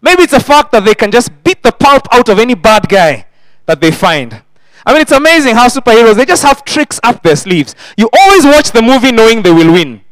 Maybe 0.00 0.22
it's 0.22 0.32
the 0.32 0.40
fact 0.40 0.72
that 0.72 0.84
they 0.84 0.94
can 0.94 1.10
just 1.10 1.30
beat 1.44 1.62
the 1.62 1.72
pulp 1.72 2.06
out 2.12 2.28
of 2.28 2.38
any 2.38 2.54
bad 2.54 2.88
guy 2.88 3.26
that 3.66 3.80
they 3.80 3.90
find. 3.90 4.42
I 4.84 4.92
mean, 4.92 5.02
it's 5.02 5.12
amazing 5.12 5.54
how 5.54 5.68
superheroes, 5.68 6.16
they 6.16 6.24
just 6.24 6.42
have 6.42 6.64
tricks 6.64 6.98
up 7.02 7.22
their 7.22 7.36
sleeves. 7.36 7.74
You 7.96 8.08
always 8.12 8.44
watch 8.44 8.72
the 8.72 8.82
movie 8.82 9.12
knowing 9.12 9.42
they 9.42 9.52
will 9.52 9.72
win. 9.72 10.02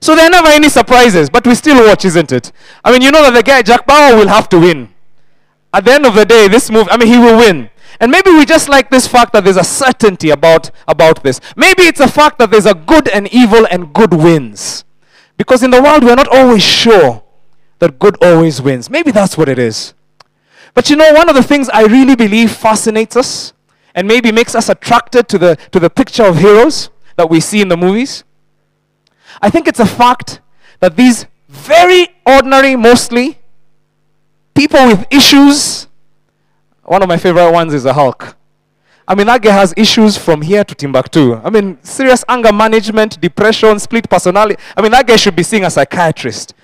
So 0.00 0.14
there 0.14 0.26
are 0.26 0.30
never 0.30 0.48
any 0.48 0.68
surprises, 0.68 1.28
but 1.28 1.46
we 1.46 1.54
still 1.54 1.86
watch, 1.86 2.04
isn't 2.04 2.32
it? 2.32 2.52
I 2.84 2.92
mean, 2.92 3.02
you 3.02 3.10
know 3.10 3.22
that 3.24 3.34
the 3.34 3.42
guy, 3.42 3.62
Jack 3.62 3.86
Bauer, 3.86 4.16
will 4.16 4.28
have 4.28 4.48
to 4.50 4.58
win. 4.58 4.94
At 5.72 5.84
the 5.84 5.92
end 5.92 6.06
of 6.06 6.14
the 6.14 6.24
day, 6.24 6.48
this 6.48 6.70
movie, 6.70 6.90
I 6.90 6.96
mean, 6.96 7.08
he 7.08 7.18
will 7.18 7.36
win. 7.36 7.70
And 8.00 8.12
maybe 8.12 8.30
we 8.30 8.44
just 8.44 8.68
like 8.68 8.90
this 8.90 9.06
fact 9.08 9.32
that 9.32 9.44
there's 9.44 9.56
a 9.56 9.64
certainty 9.64 10.30
about, 10.30 10.70
about 10.86 11.22
this. 11.22 11.40
Maybe 11.56 11.82
it's 11.82 12.00
a 12.00 12.08
fact 12.08 12.38
that 12.38 12.50
there's 12.50 12.66
a 12.66 12.74
good 12.74 13.08
and 13.08 13.26
evil 13.34 13.66
and 13.70 13.92
good 13.92 14.14
wins. 14.14 14.84
Because 15.36 15.62
in 15.62 15.70
the 15.70 15.82
world, 15.82 16.04
we're 16.04 16.14
not 16.14 16.28
always 16.28 16.62
sure 16.62 17.22
that 17.80 17.98
good 17.98 18.16
always 18.22 18.62
wins. 18.62 18.88
Maybe 18.88 19.10
that's 19.10 19.36
what 19.36 19.48
it 19.48 19.58
is. 19.58 19.94
But 20.78 20.88
you 20.88 20.94
know, 20.94 21.12
one 21.12 21.28
of 21.28 21.34
the 21.34 21.42
things 21.42 21.68
I 21.70 21.86
really 21.86 22.14
believe 22.14 22.52
fascinates 22.52 23.16
us 23.16 23.52
and 23.96 24.06
maybe 24.06 24.30
makes 24.30 24.54
us 24.54 24.68
attracted 24.68 25.26
to 25.30 25.36
the, 25.36 25.56
to 25.72 25.80
the 25.80 25.90
picture 25.90 26.22
of 26.22 26.38
heroes 26.38 26.90
that 27.16 27.28
we 27.28 27.40
see 27.40 27.60
in 27.60 27.66
the 27.66 27.76
movies, 27.76 28.22
I 29.42 29.50
think 29.50 29.66
it's 29.66 29.80
a 29.80 29.86
fact 29.86 30.40
that 30.78 30.94
these 30.94 31.26
very 31.48 32.06
ordinary, 32.24 32.76
mostly, 32.76 33.40
people 34.54 34.86
with 34.86 35.04
issues, 35.10 35.88
one 36.84 37.02
of 37.02 37.08
my 37.08 37.16
favorite 37.16 37.50
ones 37.50 37.74
is 37.74 37.82
the 37.82 37.94
Hulk. 37.94 38.36
I 39.08 39.16
mean, 39.16 39.26
that 39.26 39.42
guy 39.42 39.50
has 39.50 39.74
issues 39.76 40.16
from 40.16 40.42
here 40.42 40.62
to 40.62 40.76
Timbuktu. 40.76 41.40
I 41.42 41.50
mean, 41.50 41.82
serious 41.82 42.24
anger 42.28 42.52
management, 42.52 43.20
depression, 43.20 43.80
split 43.80 44.08
personality. 44.08 44.62
I 44.76 44.82
mean, 44.82 44.92
that 44.92 45.08
guy 45.08 45.16
should 45.16 45.34
be 45.34 45.42
seeing 45.42 45.64
a 45.64 45.70
psychiatrist. 45.70 46.54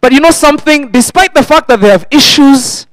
But 0.00 0.12
you 0.12 0.20
know 0.20 0.30
something? 0.30 0.90
Despite 0.90 1.34
the 1.34 1.42
fact 1.42 1.68
that 1.68 1.82
they 1.82 1.88
have 1.88 2.06
issues 2.10 2.86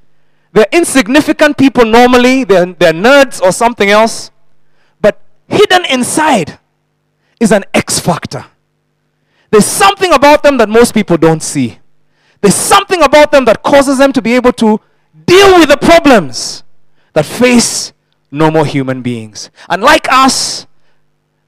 they're 0.57 0.65
insignificant 0.71 1.55
people 1.55 1.85
normally, 1.85 2.43
they're, 2.43 2.65
they're 2.65 2.91
nerds 2.91 3.39
or 3.39 3.51
something 3.51 3.91
else. 3.91 4.31
But 4.99 5.21
hidden 5.47 5.85
inside 5.85 6.57
is 7.39 7.51
an 7.51 7.63
X 7.75 7.99
factor. 7.99 8.43
There's 9.51 9.67
something 9.67 10.11
about 10.11 10.41
them 10.41 10.57
that 10.57 10.67
most 10.67 10.95
people 10.95 11.15
don't 11.15 11.43
see. 11.43 11.77
There's 12.41 12.55
something 12.55 13.03
about 13.03 13.31
them 13.31 13.45
that 13.45 13.61
causes 13.61 13.99
them 13.99 14.11
to 14.13 14.21
be 14.21 14.33
able 14.33 14.51
to 14.53 14.79
deal 15.27 15.59
with 15.59 15.69
the 15.69 15.77
problems 15.77 16.63
that 17.13 17.27
face 17.27 17.93
normal 18.31 18.63
human 18.63 19.03
beings. 19.03 19.51
And 19.69 19.83
like 19.83 20.11
us, 20.11 20.65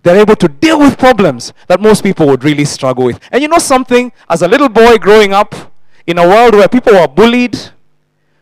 they're 0.03 0.19
able 0.19 0.35
to 0.35 0.47
deal 0.47 0.77
with 0.77 0.99
problems 0.99 1.51
that 1.65 1.81
most 1.81 2.03
people 2.03 2.27
would 2.27 2.43
really 2.43 2.65
struggle 2.65 3.05
with. 3.05 3.19
And 3.31 3.41
you 3.41 3.47
know 3.47 3.57
something? 3.57 4.11
As 4.29 4.43
a 4.43 4.47
little 4.47 4.69
boy 4.69 4.99
growing 4.99 5.33
up 5.33 5.55
in 6.05 6.19
a 6.19 6.27
world 6.27 6.53
where 6.53 6.67
people 6.67 6.93
were 6.93 7.07
bullied, 7.07 7.57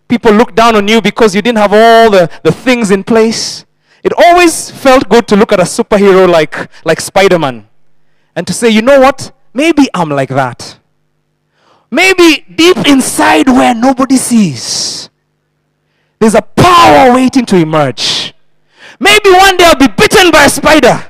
people 0.08 0.32
looked 0.32 0.56
down 0.56 0.76
on 0.76 0.88
you 0.88 1.02
because 1.02 1.36
you 1.36 1.42
didn't 1.42 1.58
have 1.58 1.74
all 1.74 2.10
the, 2.10 2.30
the 2.44 2.52
things 2.52 2.92
in 2.92 3.04
place. 3.04 3.66
It 4.04 4.14
always 4.18 4.72
felt 4.72 5.10
good 5.10 5.28
to 5.30 5.36
look 5.36 5.52
at 5.52 5.60
a 5.60 5.64
superhero 5.64 6.30
like, 6.30 6.70
like 6.86 7.02
Spider 7.02 7.40
Man 7.40 7.68
and 8.36 8.46
to 8.48 8.54
say, 8.54 8.70
you 8.70 8.82
know 8.82 9.00
what? 9.00 9.32
Maybe 9.54 9.88
I'm 9.94 10.10
like 10.10 10.30
that. 10.30 10.80
Maybe 11.90 12.46
deep 12.54 12.78
inside 12.86 13.48
where 13.48 13.74
nobody 13.74 14.18
sees, 14.18 15.10
there's 16.20 16.36
a 16.36 16.42
power 16.42 17.14
waiting 17.14 17.46
to 17.46 17.56
emerge. 17.56 18.34
Maybe 19.00 19.30
one 19.32 19.58
day 19.58 19.66
I'll 19.66 19.76
be 19.76 19.88
bitten 19.88 20.32
by 20.32 20.46
a 20.46 20.50
spider. 20.50 21.10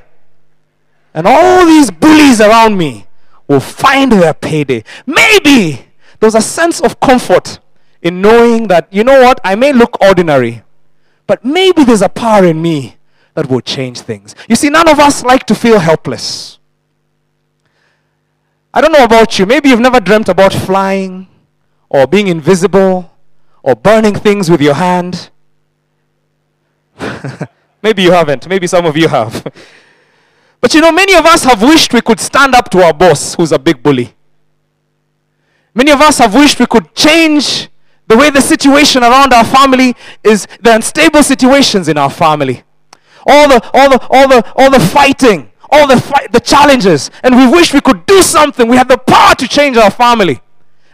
And 1.14 1.26
all 1.26 1.66
these 1.66 1.90
bullies 1.90 2.40
around 2.40 2.76
me 2.76 3.06
will 3.48 3.60
find 3.60 4.12
their 4.12 4.34
payday. 4.34 4.84
Maybe 5.06 5.86
there's 6.20 6.34
a 6.34 6.40
sense 6.40 6.80
of 6.80 7.00
comfort 7.00 7.60
in 8.02 8.20
knowing 8.20 8.68
that, 8.68 8.92
you 8.92 9.04
know 9.04 9.20
what, 9.22 9.40
I 9.44 9.54
may 9.54 9.72
look 9.72 10.00
ordinary, 10.00 10.62
but 11.26 11.44
maybe 11.44 11.84
there's 11.84 12.02
a 12.02 12.08
power 12.08 12.44
in 12.44 12.62
me 12.62 12.96
that 13.34 13.48
will 13.48 13.60
change 13.60 14.00
things. 14.00 14.34
You 14.48 14.56
see, 14.56 14.68
none 14.68 14.88
of 14.88 14.98
us 14.98 15.22
like 15.24 15.44
to 15.46 15.54
feel 15.54 15.78
helpless. 15.78 16.58
I 18.72 18.80
don't 18.80 18.92
know 18.92 19.04
about 19.04 19.38
you. 19.38 19.46
Maybe 19.46 19.68
you've 19.70 19.80
never 19.80 20.00
dreamt 20.00 20.28
about 20.28 20.52
flying 20.52 21.28
or 21.88 22.06
being 22.06 22.28
invisible 22.28 23.10
or 23.62 23.74
burning 23.74 24.14
things 24.14 24.50
with 24.50 24.60
your 24.60 24.74
hand. 24.74 25.30
maybe 27.82 28.02
you 28.02 28.12
haven't. 28.12 28.48
Maybe 28.48 28.66
some 28.66 28.86
of 28.86 28.96
you 28.96 29.08
have. 29.08 29.52
But 30.60 30.74
you 30.74 30.80
know, 30.80 30.90
many 30.90 31.14
of 31.14 31.24
us 31.24 31.44
have 31.44 31.62
wished 31.62 31.92
we 31.92 32.00
could 32.00 32.18
stand 32.18 32.54
up 32.54 32.68
to 32.70 32.82
our 32.82 32.92
boss, 32.92 33.34
who's 33.34 33.52
a 33.52 33.58
big 33.58 33.82
bully. 33.82 34.14
Many 35.72 35.92
of 35.92 36.00
us 36.00 36.18
have 36.18 36.34
wished 36.34 36.58
we 36.58 36.66
could 36.66 36.92
change 36.94 37.68
the 38.08 38.16
way 38.16 38.30
the 38.30 38.40
situation 38.40 39.02
around 39.02 39.32
our 39.32 39.44
family 39.44 39.94
is, 40.24 40.46
the 40.60 40.74
unstable 40.74 41.22
situations 41.22 41.88
in 41.88 41.98
our 41.98 42.10
family. 42.10 42.64
All 43.26 43.48
the, 43.48 43.70
all 43.74 43.90
the, 43.90 44.06
all 44.10 44.28
the, 44.28 44.52
all 44.56 44.70
the 44.70 44.80
fighting, 44.80 45.50
all 45.70 45.86
the, 45.86 46.00
fight, 46.00 46.32
the 46.32 46.40
challenges. 46.40 47.10
And 47.22 47.36
we 47.36 47.46
wish 47.46 47.74
we 47.74 47.82
could 47.82 48.06
do 48.06 48.22
something. 48.22 48.66
We 48.66 48.76
have 48.78 48.88
the 48.88 48.96
power 48.98 49.34
to 49.34 49.46
change 49.46 49.76
our 49.76 49.90
family. 49.90 50.40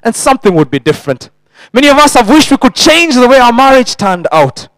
And 0.03 0.15
something 0.15 0.55
would 0.55 0.71
be 0.71 0.81
different. 0.81 1.31
Many 1.73 1.89
of 1.89 1.97
us 1.97 2.15
have 2.15 2.29
wished 2.29 2.51
we 2.51 2.57
could 2.57 2.75
change 2.75 3.15
the 3.15 3.29
way 3.29 3.39
our 3.39 3.53
marriage 3.53 3.97
turned 3.97 4.27
out. 4.33 4.69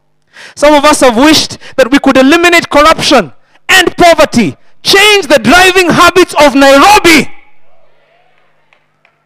Some 0.55 0.75
of 0.75 0.85
us 0.85 1.01
have 1.01 1.17
wished 1.17 1.59
that 1.77 1.91
we 1.91 1.99
could 1.99 2.17
eliminate 2.17 2.69
corruption 2.69 3.33
and 3.69 3.97
poverty, 3.97 4.57
change 4.83 5.27
the 5.27 5.39
driving 5.43 5.91
habits 5.91 6.35
of 6.39 6.55
Nairobi. 6.55 7.33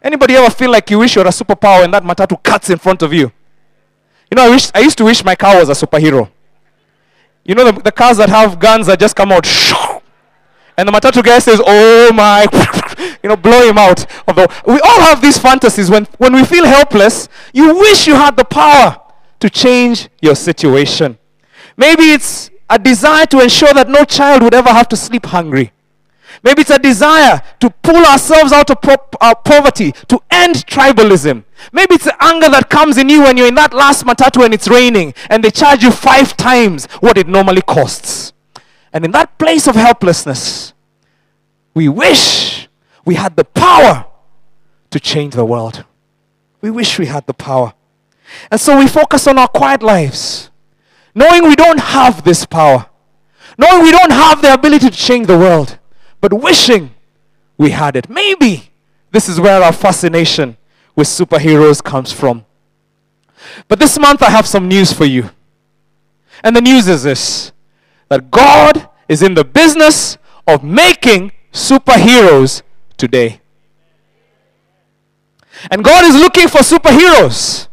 Anybody 0.03 0.35
ever 0.37 0.51
feel 0.51 0.71
like 0.71 0.91
you 0.91 0.99
wish 0.99 1.15
you 1.15 1.23
were 1.23 1.29
a 1.29 1.33
superpower 1.33 1.85
and 1.85 1.93
that 1.93 2.03
matatu 2.03 2.43
cuts 2.43 2.71
in 2.71 2.79
front 2.79 3.03
of 3.03 3.13
you? 3.13 3.31
You 4.31 4.37
know, 4.37 4.45
I 4.45 4.51
wish 4.51 4.71
I 4.75 4.81
used 4.81 4.97
to 4.99 5.05
wish 5.05 5.25
my 5.25 5.35
car 5.35 5.59
was 5.59 5.69
a 5.69 5.87
superhero. 5.87 6.31
You 7.45 7.55
know, 7.55 7.71
the, 7.71 7.83
the 7.83 7.93
cars 7.93 8.17
that 8.19 8.29
have 8.29 8.59
guns 8.59 8.87
that 8.87 8.99
just 8.99 9.17
come 9.17 9.33
out, 9.33 9.47
and 10.77 10.89
the 10.89 10.93
matatu 10.93 11.23
guy 11.23 11.39
says, 11.39 11.61
"Oh 11.65 12.13
my," 12.15 12.47
you 13.23 13.29
know, 13.29 13.37
blow 13.37 13.69
him 13.69 13.77
out. 13.77 14.07
Although 14.27 14.47
we 14.67 14.81
all 14.81 15.01
have 15.01 15.21
these 15.21 15.37
fantasies 15.37 15.91
when 15.91 16.05
when 16.19 16.33
we 16.33 16.45
feel 16.45 16.65
helpless. 16.65 17.29
You 17.53 17.75
wish 17.75 18.07
you 18.07 18.15
had 18.15 18.37
the 18.37 18.45
power 18.45 19.01
to 19.41 19.51
change 19.51 20.09
your 20.23 20.35
situation. 20.35 21.19
Maybe 21.77 22.13
it's 22.13 22.51
a 22.69 22.79
desire 22.79 23.27
to 23.27 23.41
ensure 23.41 23.73
that 23.75 23.89
no 23.89 24.05
child 24.05 24.43
would 24.43 24.55
ever 24.55 24.71
have 24.71 24.89
to 24.91 24.97
sleep 24.97 25.27
hungry. 25.27 25.73
Maybe 26.43 26.63
it's 26.63 26.71
a 26.71 26.79
desire 26.79 27.43
to 27.61 27.71
pull 27.71 28.05
ourselves 28.07 28.53
out 28.53 28.71
of 28.71 28.79
uh, 29.21 29.35
poverty, 29.35 29.93
to 30.09 30.21
end 30.31 30.57
tribalism. 30.67 31.45
Maybe 31.73 31.97
it's 31.97 32.05
the 32.05 32.17
anger 32.23 32.49
that 32.49 32.71
comes 32.71 32.97
in 32.97 33.09
you 33.09 33.23
when 33.23 33.37
you're 33.37 33.49
in 33.49 33.55
that 33.57 33.75
last 33.75 34.05
matatu 34.05 34.45
and 34.45 34.55
it's 34.55 34.69
raining 34.69 35.13
and 35.29 35.45
they 35.45 35.51
charge 35.51 35.83
you 35.83 35.91
five 35.91 36.37
times 36.37 36.87
what 37.01 37.19
it 37.19 37.29
normally 37.29 37.63
costs. 37.63 38.33
And 38.93 39.05
in 39.05 39.11
that 39.11 39.39
place 39.39 39.67
of 39.69 39.75
helplessness, 39.75 40.73
we 41.75 41.89
wish 41.89 42.69
we 43.05 43.15
had 43.17 43.37
the 43.37 43.45
power 43.45 44.07
to 44.91 44.99
change 44.99 45.35
the 45.35 45.45
world. 45.45 45.85
We 46.61 46.71
wish 46.71 46.99
we 46.99 47.07
had 47.07 47.27
the 47.27 47.35
power. 47.35 47.75
And 48.51 48.61
so 48.61 48.79
we 48.79 48.87
focus 48.87 49.27
on 49.27 49.39
our 49.39 49.49
quiet 49.49 49.83
lives, 49.83 50.51
knowing 51.15 51.45
we 51.45 51.57
don't 51.57 51.81
have 51.81 52.25
this 52.25 52.47
power, 52.47 52.87
knowing 53.59 53.83
we 53.83 53.91
don't 53.91 54.13
have 54.13 54.41
the 54.41 54.55
ability 54.55 54.91
to 54.91 54.97
change 54.97 55.27
the 55.27 55.39
world, 55.39 55.79
but 56.21 56.33
wishing 56.33 56.95
we 57.57 57.71
had 57.71 57.97
it. 57.97 58.09
Maybe 58.09 58.71
this 59.11 59.29
is 59.29 59.41
where 59.41 59.63
our 59.63 59.73
fascination 59.73 60.57
with 60.95 61.09
superheroes 61.09 61.83
comes 61.83 62.13
from. 62.13 62.45
But 63.69 63.79
this 63.79 63.99
month 63.99 64.23
I 64.23 64.31
have 64.31 64.47
some 64.47 64.69
news 64.69 64.93
for 64.93 65.05
you. 65.05 65.31
And 66.43 66.55
the 66.57 66.61
news 66.61 66.89
is 66.89 67.03
this 67.03 67.53
that 68.09 68.31
God 68.31 68.89
is 69.09 69.23
in 69.23 69.35
the 69.35 69.45
business 69.45 70.19
of 70.47 70.65
making 70.65 71.33
superheroes 71.53 72.63
today. 72.97 73.41
And 75.71 75.85
God 75.85 76.05
is 76.05 76.15
looking 76.15 76.49
for 76.49 76.59
superheroes 76.59 77.69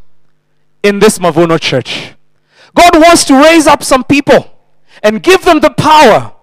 in 0.83 0.99
this 0.99 1.19
Mavuno 1.19 1.59
church. 1.59 2.13
God 2.75 2.95
wants 2.95 3.25
to 3.25 3.41
raise 3.41 3.65
up 3.65 3.83
some 3.83 4.03
people 4.03 4.53
and 5.01 5.23
give 5.23 5.43
them 5.43 5.59
the 5.59 5.71
power 5.71 6.33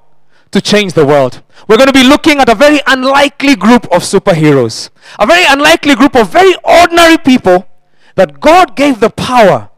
to 0.54 0.60
change 0.60 0.92
the 0.92 1.04
world. 1.04 1.42
We're 1.66 1.76
going 1.76 1.88
to 1.88 1.92
be 1.92 2.04
looking 2.04 2.38
at 2.38 2.48
a 2.48 2.54
very 2.54 2.80
unlikely 2.86 3.56
group 3.56 3.84
of 3.86 4.02
superheroes, 4.02 4.88
a 5.18 5.26
very 5.26 5.44
unlikely 5.48 5.96
group 5.96 6.14
of 6.14 6.30
very 6.30 6.54
ordinary 6.62 7.18
people 7.18 7.66
that 8.14 8.40
God 8.40 8.76
gave 8.76 9.00
the 9.00 9.10
power 9.10 9.68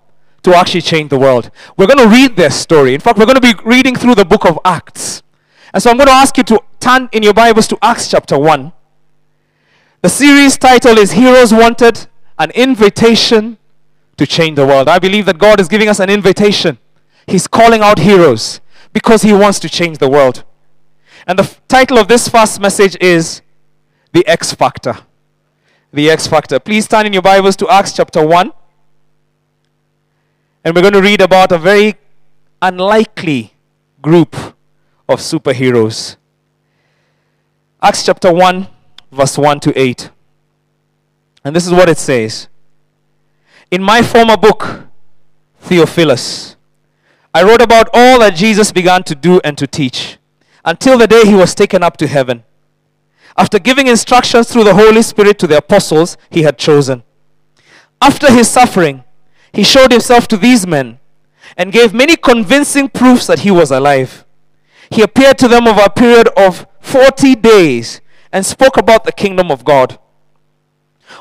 to 0.42 0.54
actually 0.54 0.82
change 0.82 1.08
the 1.08 1.18
world. 1.18 1.50
We're 1.78 1.86
going 1.86 2.06
to 2.06 2.14
read 2.14 2.36
their 2.36 2.50
story. 2.50 2.92
In 2.92 3.00
fact, 3.00 3.18
we're 3.18 3.24
going 3.24 3.40
to 3.40 3.54
be 3.54 3.54
reading 3.64 3.96
through 3.96 4.16
the 4.16 4.26
book 4.26 4.44
of 4.44 4.58
Acts. 4.66 5.22
And 5.72 5.82
so 5.82 5.90
I'm 5.90 5.96
going 5.96 6.08
to 6.08 6.12
ask 6.12 6.36
you 6.36 6.44
to 6.44 6.60
turn 6.78 7.08
in 7.10 7.22
your 7.22 7.34
Bibles 7.34 7.66
to 7.68 7.78
Acts 7.80 8.10
chapter 8.10 8.38
1. 8.38 8.70
The 10.02 10.10
series 10.10 10.58
title 10.58 10.98
is 10.98 11.12
Heroes 11.12 11.54
Wanted 11.54 12.06
An 12.38 12.50
Invitation 12.50 13.56
to 14.18 14.26
Change 14.26 14.56
the 14.56 14.66
World. 14.66 14.88
I 14.88 14.98
believe 14.98 15.24
that 15.24 15.38
God 15.38 15.58
is 15.58 15.68
giving 15.68 15.88
us 15.88 16.00
an 16.00 16.10
invitation. 16.10 16.76
He's 17.26 17.46
calling 17.46 17.80
out 17.80 17.98
heroes 17.98 18.60
because 18.92 19.22
He 19.22 19.32
wants 19.32 19.58
to 19.60 19.70
change 19.70 19.96
the 19.96 20.10
world. 20.10 20.44
And 21.26 21.40
the 21.40 21.56
title 21.66 21.98
of 21.98 22.06
this 22.06 22.28
first 22.28 22.60
message 22.60 22.96
is 23.00 23.42
The 24.12 24.24
X 24.28 24.54
Factor. 24.54 24.96
The 25.92 26.08
X 26.08 26.28
Factor. 26.28 26.60
Please 26.60 26.86
turn 26.86 27.04
in 27.04 27.12
your 27.12 27.22
Bibles 27.22 27.56
to 27.56 27.68
Acts 27.68 27.92
chapter 27.92 28.24
1. 28.24 28.52
And 30.64 30.74
we're 30.74 30.82
going 30.82 30.92
to 30.92 31.02
read 31.02 31.20
about 31.20 31.50
a 31.50 31.58
very 31.58 31.96
unlikely 32.62 33.54
group 34.00 34.36
of 35.08 35.18
superheroes. 35.18 36.16
Acts 37.82 38.06
chapter 38.06 38.32
1, 38.32 38.68
verse 39.10 39.36
1 39.36 39.60
to 39.60 39.76
8. 39.76 40.10
And 41.44 41.56
this 41.56 41.66
is 41.66 41.72
what 41.72 41.88
it 41.88 41.98
says 41.98 42.46
In 43.72 43.82
my 43.82 44.00
former 44.00 44.36
book, 44.36 44.86
Theophilus, 45.60 46.54
I 47.34 47.42
wrote 47.42 47.62
about 47.62 47.88
all 47.92 48.20
that 48.20 48.36
Jesus 48.36 48.70
began 48.70 49.02
to 49.04 49.16
do 49.16 49.40
and 49.42 49.58
to 49.58 49.66
teach 49.66 50.18
until 50.66 50.98
the 50.98 51.06
day 51.06 51.24
he 51.24 51.34
was 51.34 51.54
taken 51.54 51.82
up 51.82 51.96
to 51.96 52.08
heaven. 52.08 52.42
After 53.38 53.58
giving 53.58 53.86
instructions 53.86 54.50
through 54.50 54.64
the 54.64 54.74
Holy 54.74 55.02
Spirit 55.02 55.38
to 55.38 55.46
the 55.46 55.58
apostles 55.58 56.18
he 56.28 56.42
had 56.42 56.58
chosen. 56.58 57.04
After 58.02 58.30
his 58.30 58.48
suffering, 58.48 59.04
he 59.52 59.62
showed 59.62 59.92
himself 59.92 60.26
to 60.28 60.36
these 60.36 60.66
men 60.66 60.98
and 61.56 61.72
gave 61.72 61.94
many 61.94 62.16
convincing 62.16 62.88
proofs 62.88 63.26
that 63.28 63.40
he 63.40 63.50
was 63.50 63.70
alive. 63.70 64.24
He 64.90 65.02
appeared 65.02 65.38
to 65.38 65.48
them 65.48 65.66
over 65.66 65.82
a 65.82 65.90
period 65.90 66.28
of 66.36 66.66
40 66.80 67.36
days 67.36 68.00
and 68.32 68.44
spoke 68.44 68.76
about 68.76 69.04
the 69.04 69.12
kingdom 69.12 69.50
of 69.50 69.64
God. 69.64 69.98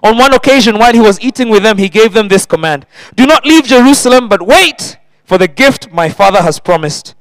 On 0.03 0.17
one 0.17 0.33
occasion, 0.33 0.79
while 0.79 0.93
he 0.93 0.99
was 0.99 1.19
eating 1.21 1.49
with 1.49 1.63
them, 1.63 1.77
he 1.77 1.89
gave 1.89 2.13
them 2.13 2.27
this 2.27 2.45
command 2.45 2.85
Do 3.15 3.25
not 3.25 3.45
leave 3.45 3.65
Jerusalem, 3.65 4.27
but 4.27 4.45
wait 4.45 4.97
for 5.23 5.37
the 5.37 5.47
gift 5.47 5.91
my 5.91 6.09
Father 6.09 6.41
has 6.41 6.59
promised, 6.59 7.15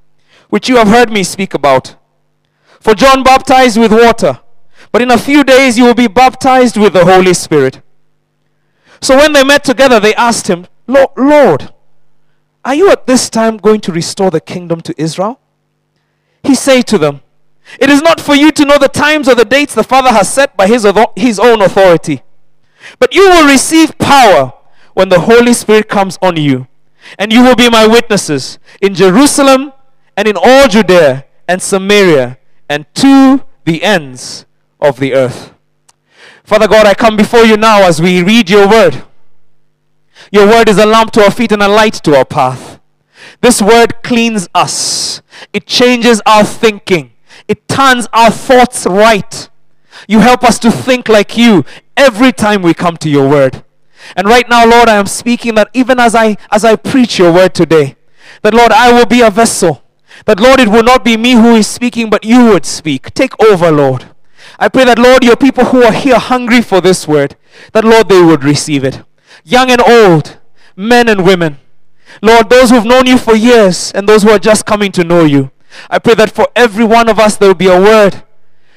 which 0.49 0.69
you 0.69 0.77
have 0.77 0.89
heard 0.89 1.11
me 1.11 1.23
speak 1.23 1.55
about. 1.55 1.97
For 2.85 2.95
John 2.95 3.23
baptized 3.23 3.79
with 3.79 3.93
water, 3.93 4.41
but 4.93 5.01
in 5.01 5.11
a 5.11 5.17
few 5.17 5.43
days 5.43 5.79
you 5.79 5.85
will 5.87 5.95
be 5.95 6.07
baptized 6.07 6.77
with 6.77 6.93
the 6.93 7.07
Holy 7.07 7.33
Spirit. 7.33 7.81
So 9.01 9.17
when 9.17 9.33
they 9.33 9.43
met 9.43 9.65
together, 9.65 9.99
they 9.99 10.15
asked 10.17 10.49
him, 10.49 10.67
Lord, 10.87 11.73
are 12.63 12.75
you 12.75 12.91
at 12.91 13.07
this 13.07 13.31
time 13.31 13.57
going 13.57 13.81
to 13.81 13.93
restore 13.93 14.31
the 14.31 14.39
kingdom 14.39 14.83
to 14.83 14.95
Israel? 14.99 15.41
He 16.43 16.55
said 16.55 16.83
to 16.89 16.99
them, 16.99 17.23
It 17.81 17.89
is 17.89 18.03
not 18.03 18.21
for 18.21 18.35
you 18.35 18.53
to 18.53 18.67
know 18.67 18.77
the 18.77 18.89
times 18.89 19.31
or 19.31 19.35
the 19.35 19.47
dates 19.47 19.75
the 19.75 19.83
Father 19.83 20.11
has 20.11 20.31
set 20.31 20.55
by 20.55 20.67
his, 20.67 20.87
his 21.17 21.39
own 21.39 21.63
authority. 21.63 22.21
But 22.99 23.15
you 23.15 23.31
will 23.31 23.51
receive 23.51 23.97
power 23.97 24.53
when 24.93 25.09
the 25.09 25.21
Holy 25.21 25.55
Spirit 25.55 25.89
comes 25.89 26.19
on 26.21 26.37
you. 26.37 26.67
And 27.19 27.33
you 27.33 27.43
will 27.43 27.57
be 27.57 27.71
my 27.71 27.87
witnesses 27.87 28.59
in 28.83 28.95
Jerusalem 28.95 29.73
and 30.19 30.29
in 30.29 30.37
all 30.37 30.69
Judea 30.69 31.25
and 31.49 31.63
Samaria 31.63 32.37
and 32.75 32.93
to 32.93 33.45
the 33.65 33.85
ends 33.85 34.47
of 34.81 34.99
the 34.99 35.15
earth. 35.15 35.55
Father 36.43 36.67
God, 36.67 36.87
I 36.87 36.95
come 36.95 37.17
before 37.17 37.45
you 37.45 37.57
now 37.57 37.83
as 37.83 38.03
we 38.03 38.21
read 38.21 38.51
your 38.51 38.69
word. 38.69 39.05
Your 40.33 40.49
word 40.49 40.69
is 40.69 40.79
a 40.79 40.85
lamp 40.85 41.13
to 41.13 41.23
our 41.23 41.31
feet 41.31 41.53
and 41.53 41.63
a 41.63 41.69
light 41.69 41.95
to 42.03 42.17
our 42.17 42.25
path. 42.25 42.81
This 43.41 43.63
word 43.63 44.03
cleans 44.03 44.49
us, 44.57 45.23
it 45.53 45.67
changes 45.67 46.21
our 46.27 46.43
thinking, 46.43 47.13
it 47.47 47.69
turns 47.69 48.09
our 48.13 48.33
thoughts 48.33 48.87
right. 48.87 49.49
You 50.09 50.19
help 50.19 50.43
us 50.43 50.59
to 50.59 50.73
think 50.73 51.09
like 51.09 51.39
you 51.39 51.65
every 51.97 52.33
time 52.33 52.61
we 52.61 52.75
come 52.75 52.97
to 52.97 53.09
your 53.09 53.29
word. 53.29 53.63
And 54.17 54.27
right 54.27 54.49
now, 54.49 54.67
Lord, 54.69 54.89
I 54.89 54.97
am 54.97 55.07
speaking 55.07 55.55
that 55.55 55.71
even 55.73 56.01
as 56.01 56.17
I 56.17 56.37
as 56.51 56.65
I 56.65 56.75
preach 56.75 57.21
your 57.21 57.33
word 57.33 57.55
today, 57.55 57.95
that 58.43 58.53
Lord, 58.53 58.73
I 58.73 58.93
will 58.93 59.07
be 59.07 59.21
a 59.21 59.31
vessel. 59.31 59.84
That 60.27 60.41
Lord, 60.41 60.61
it 60.61 60.69
will 60.69 60.83
not 60.83 61.05
be 61.05 61.17
me 61.17 61.33
who 61.33 61.55
is 61.57 61.67
speaking, 61.67 62.11
but 62.11 62.25
you 62.25 62.47
would 62.47 62.65
speak. 62.65 63.13
Take 63.15 63.39
over, 63.43 63.71
Lord. 63.71 64.07
I 64.59 64.69
pray 64.69 64.85
that, 64.85 64.99
Lord, 64.99 65.25
your 65.25 65.37
people 65.37 65.67
who 65.67 65.83
are 65.83 65.93
here 65.93 66.19
hungry 66.19 66.63
for 66.63 66.81
this 66.81 67.09
word, 67.09 67.37
that, 67.73 67.85
Lord, 67.85 68.09
they 68.09 68.23
would 68.23 68.45
receive 68.45 68.85
it. 68.85 69.03
Young 69.45 69.71
and 69.71 69.81
old, 69.81 70.39
men 70.77 71.09
and 71.09 71.25
women. 71.25 71.59
Lord, 72.23 72.49
those 72.49 72.71
who've 72.71 72.85
known 72.85 73.07
you 73.07 73.19
for 73.19 73.35
years 73.35 73.93
and 73.93 74.09
those 74.09 74.23
who 74.23 74.31
are 74.31 74.39
just 74.39 74.67
coming 74.67 74.93
to 74.93 75.05
know 75.05 75.25
you. 75.25 75.51
I 75.91 75.99
pray 75.99 76.15
that 76.15 76.31
for 76.31 76.49
every 76.55 76.85
one 76.85 77.09
of 77.09 77.19
us 77.19 77.37
there 77.37 77.49
will 77.49 77.55
be 77.55 77.67
a 77.67 77.81
word 77.81 78.23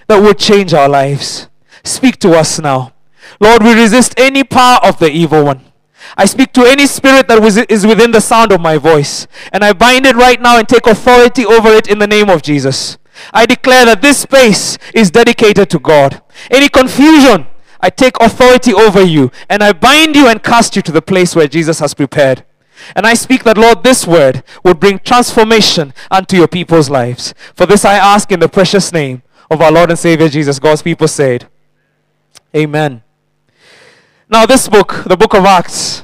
that 0.08 0.22
would 0.22 0.40
change 0.40 0.74
our 0.74 0.90
lives. 0.90 1.48
Speak 1.84 2.18
to 2.20 2.32
us 2.32 2.60
now. 2.60 2.94
Lord, 3.40 3.64
we 3.64 3.74
resist 3.74 4.16
any 4.18 4.44
power 4.44 4.80
of 4.84 5.00
the 5.00 5.12
evil 5.12 5.46
one. 5.46 5.67
I 6.16 6.26
speak 6.26 6.54
to 6.54 6.64
any 6.64 6.88
spirit 6.88 7.28
that 7.28 7.42
is 7.70 7.86
within 7.86 8.12
the 8.12 8.22
sound 8.22 8.52
of 8.52 8.62
my 8.62 8.78
voice, 8.78 9.28
and 9.52 9.64
I 9.64 9.74
bind 9.74 10.06
it 10.06 10.16
right 10.16 10.40
now 10.40 10.58
and 10.58 10.68
take 10.68 10.88
authority 10.88 11.46
over 11.46 11.70
it 11.70 11.88
in 11.88 12.00
the 12.00 12.08
name 12.08 12.30
of 12.30 12.42
Jesus. 12.42 12.98
I 13.34 13.46
declare 13.46 13.86
that 13.86 14.02
this 14.02 14.20
space 14.20 14.78
is 14.94 15.12
dedicated 15.12 15.70
to 15.72 15.80
God. 15.80 16.22
Any 16.52 16.70
confusion, 16.70 17.48
I 17.80 17.90
take 17.90 18.20
authority 18.20 18.74
over 18.74 19.02
you 19.04 19.32
and 19.50 19.64
I 19.64 19.74
bind 19.74 20.16
you 20.16 20.28
and 20.28 20.42
cast 20.42 20.76
you 20.76 20.82
to 20.84 20.92
the 20.92 21.02
place 21.02 21.36
where 21.36 21.48
Jesus 21.48 21.80
has 21.80 21.94
prepared. 21.94 22.44
And 22.96 23.06
I 23.06 23.14
speak 23.16 23.44
that, 23.44 23.58
Lord, 23.58 23.84
this 23.84 24.06
word 24.06 24.44
would 24.64 24.80
bring 24.80 25.00
transformation 25.00 25.94
unto 26.12 26.38
your 26.38 26.48
people's 26.48 26.90
lives. 26.90 27.34
For 27.56 27.66
this 27.66 27.86
I 27.86 27.96
ask 27.96 28.32
in 28.32 28.40
the 28.40 28.50
precious 28.50 28.94
name 28.94 29.24
of 29.50 29.62
our 29.62 29.72
Lord 29.72 29.90
and 29.90 29.98
Savior 29.98 30.30
Jesus. 30.30 30.60
God's 30.60 30.82
people 30.82 31.08
said, 31.08 31.48
Amen. 32.56 33.04
Now, 34.30 34.46
this 34.46 34.68
book, 34.68 35.04
the 35.06 35.16
book 35.16 35.34
of 35.34 35.46
Acts, 35.46 36.04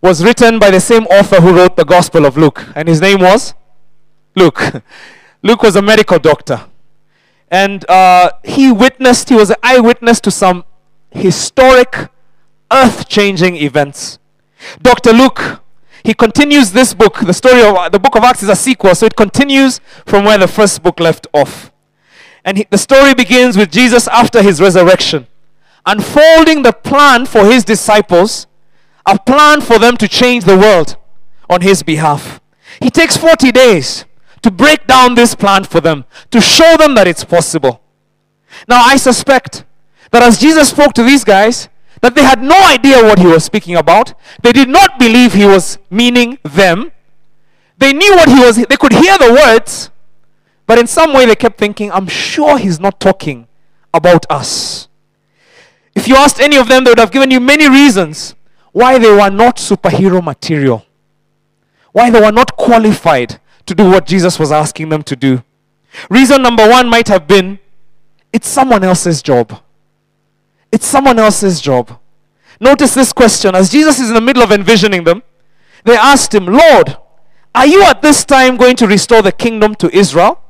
was 0.00 0.24
written 0.24 0.58
by 0.58 0.72
the 0.72 0.80
same 0.80 1.04
author 1.04 1.40
who 1.40 1.54
wrote 1.54 1.76
the 1.76 1.84
Gospel 1.84 2.26
of 2.26 2.36
Luke, 2.36 2.66
and 2.74 2.88
his 2.88 3.00
name 3.00 3.20
was 3.20 3.54
Luke. 4.34 4.82
Luke 5.42 5.62
was 5.62 5.76
a 5.76 5.82
medical 5.82 6.18
doctor, 6.18 6.66
and 7.48 7.88
uh, 7.88 8.30
he 8.42 8.72
witnessed, 8.72 9.28
he 9.28 9.36
was 9.36 9.50
an 9.50 9.56
eyewitness 9.62 10.20
to 10.22 10.32
some 10.32 10.64
historic, 11.12 12.10
earth 12.72 13.08
changing 13.08 13.54
events. 13.54 14.18
Dr. 14.82 15.12
Luke, 15.12 15.62
he 16.02 16.14
continues 16.14 16.72
this 16.72 16.92
book. 16.92 17.20
The 17.20 17.32
story 17.32 17.62
of 17.62 17.92
the 17.92 18.00
book 18.00 18.16
of 18.16 18.24
Acts 18.24 18.42
is 18.42 18.48
a 18.48 18.56
sequel, 18.56 18.96
so 18.96 19.06
it 19.06 19.14
continues 19.14 19.80
from 20.06 20.24
where 20.24 20.38
the 20.38 20.48
first 20.48 20.82
book 20.82 20.98
left 20.98 21.28
off. 21.32 21.70
And 22.44 22.58
he, 22.58 22.66
the 22.68 22.78
story 22.78 23.14
begins 23.14 23.56
with 23.56 23.70
Jesus 23.70 24.08
after 24.08 24.42
his 24.42 24.60
resurrection, 24.60 25.28
unfolding 25.88 26.62
the 26.62 26.72
plan 26.72 27.24
for 27.24 27.46
his 27.46 27.64
disciples, 27.64 28.46
a 29.06 29.18
plan 29.18 29.62
for 29.62 29.78
them 29.78 29.96
to 29.96 30.06
change 30.06 30.44
the 30.44 30.56
world 30.56 30.96
on 31.48 31.62
his 31.62 31.82
behalf. 31.82 32.40
He 32.80 32.90
takes 32.90 33.16
40 33.16 33.50
days 33.52 34.04
to 34.42 34.50
break 34.50 34.86
down 34.86 35.14
this 35.14 35.34
plan 35.34 35.64
for 35.64 35.80
them, 35.80 36.04
to 36.30 36.40
show 36.40 36.76
them 36.76 36.94
that 36.94 37.08
it's 37.08 37.24
possible. 37.24 37.80
Now, 38.68 38.82
I 38.82 38.96
suspect 38.96 39.64
that 40.10 40.22
as 40.22 40.38
Jesus 40.38 40.68
spoke 40.68 40.92
to 40.94 41.02
these 41.02 41.24
guys, 41.24 41.68
that 42.02 42.14
they 42.14 42.22
had 42.22 42.42
no 42.42 42.56
idea 42.66 43.02
what 43.02 43.18
he 43.18 43.26
was 43.26 43.44
speaking 43.44 43.74
about. 43.74 44.14
They 44.42 44.52
did 44.52 44.68
not 44.68 44.98
believe 44.98 45.32
he 45.32 45.46
was 45.46 45.78
meaning 45.90 46.38
them. 46.44 46.92
They 47.78 47.92
knew 47.92 48.14
what 48.14 48.28
he 48.28 48.38
was, 48.38 48.56
they 48.56 48.76
could 48.76 48.92
hear 48.92 49.16
the 49.18 49.32
words, 49.32 49.90
but 50.66 50.78
in 50.78 50.86
some 50.86 51.12
way 51.12 51.26
they 51.26 51.34
kept 51.34 51.58
thinking, 51.58 51.90
I'm 51.90 52.08
sure 52.08 52.58
he's 52.58 52.78
not 52.78 53.00
talking 53.00 53.48
about 53.94 54.26
us. 54.30 54.87
If 55.98 56.06
you 56.06 56.14
asked 56.14 56.38
any 56.38 56.56
of 56.56 56.68
them, 56.68 56.84
they 56.84 56.92
would 56.92 57.00
have 57.00 57.10
given 57.10 57.32
you 57.32 57.40
many 57.40 57.68
reasons 57.68 58.36
why 58.70 59.00
they 59.00 59.10
were 59.10 59.30
not 59.30 59.56
superhero 59.56 60.22
material, 60.22 60.86
why 61.90 62.08
they 62.08 62.20
were 62.20 62.30
not 62.30 62.56
qualified 62.56 63.40
to 63.66 63.74
do 63.74 63.90
what 63.90 64.06
Jesus 64.06 64.38
was 64.38 64.52
asking 64.52 64.90
them 64.90 65.02
to 65.02 65.16
do. 65.16 65.42
Reason 66.08 66.40
number 66.40 66.68
one 66.68 66.88
might 66.88 67.08
have 67.08 67.26
been 67.26 67.58
it's 68.32 68.46
someone 68.46 68.84
else's 68.84 69.22
job. 69.22 69.60
It's 70.70 70.86
someone 70.86 71.18
else's 71.18 71.60
job. 71.60 71.98
Notice 72.60 72.94
this 72.94 73.12
question. 73.12 73.56
As 73.56 73.68
Jesus 73.68 73.98
is 73.98 74.08
in 74.08 74.14
the 74.14 74.20
middle 74.20 74.44
of 74.44 74.52
envisioning 74.52 75.02
them, 75.02 75.24
they 75.82 75.96
asked 75.96 76.32
him, 76.32 76.46
Lord, 76.46 76.96
are 77.56 77.66
you 77.66 77.82
at 77.82 78.02
this 78.02 78.24
time 78.24 78.56
going 78.56 78.76
to 78.76 78.86
restore 78.86 79.22
the 79.22 79.32
kingdom 79.32 79.74
to 79.74 79.92
Israel? 79.92 80.40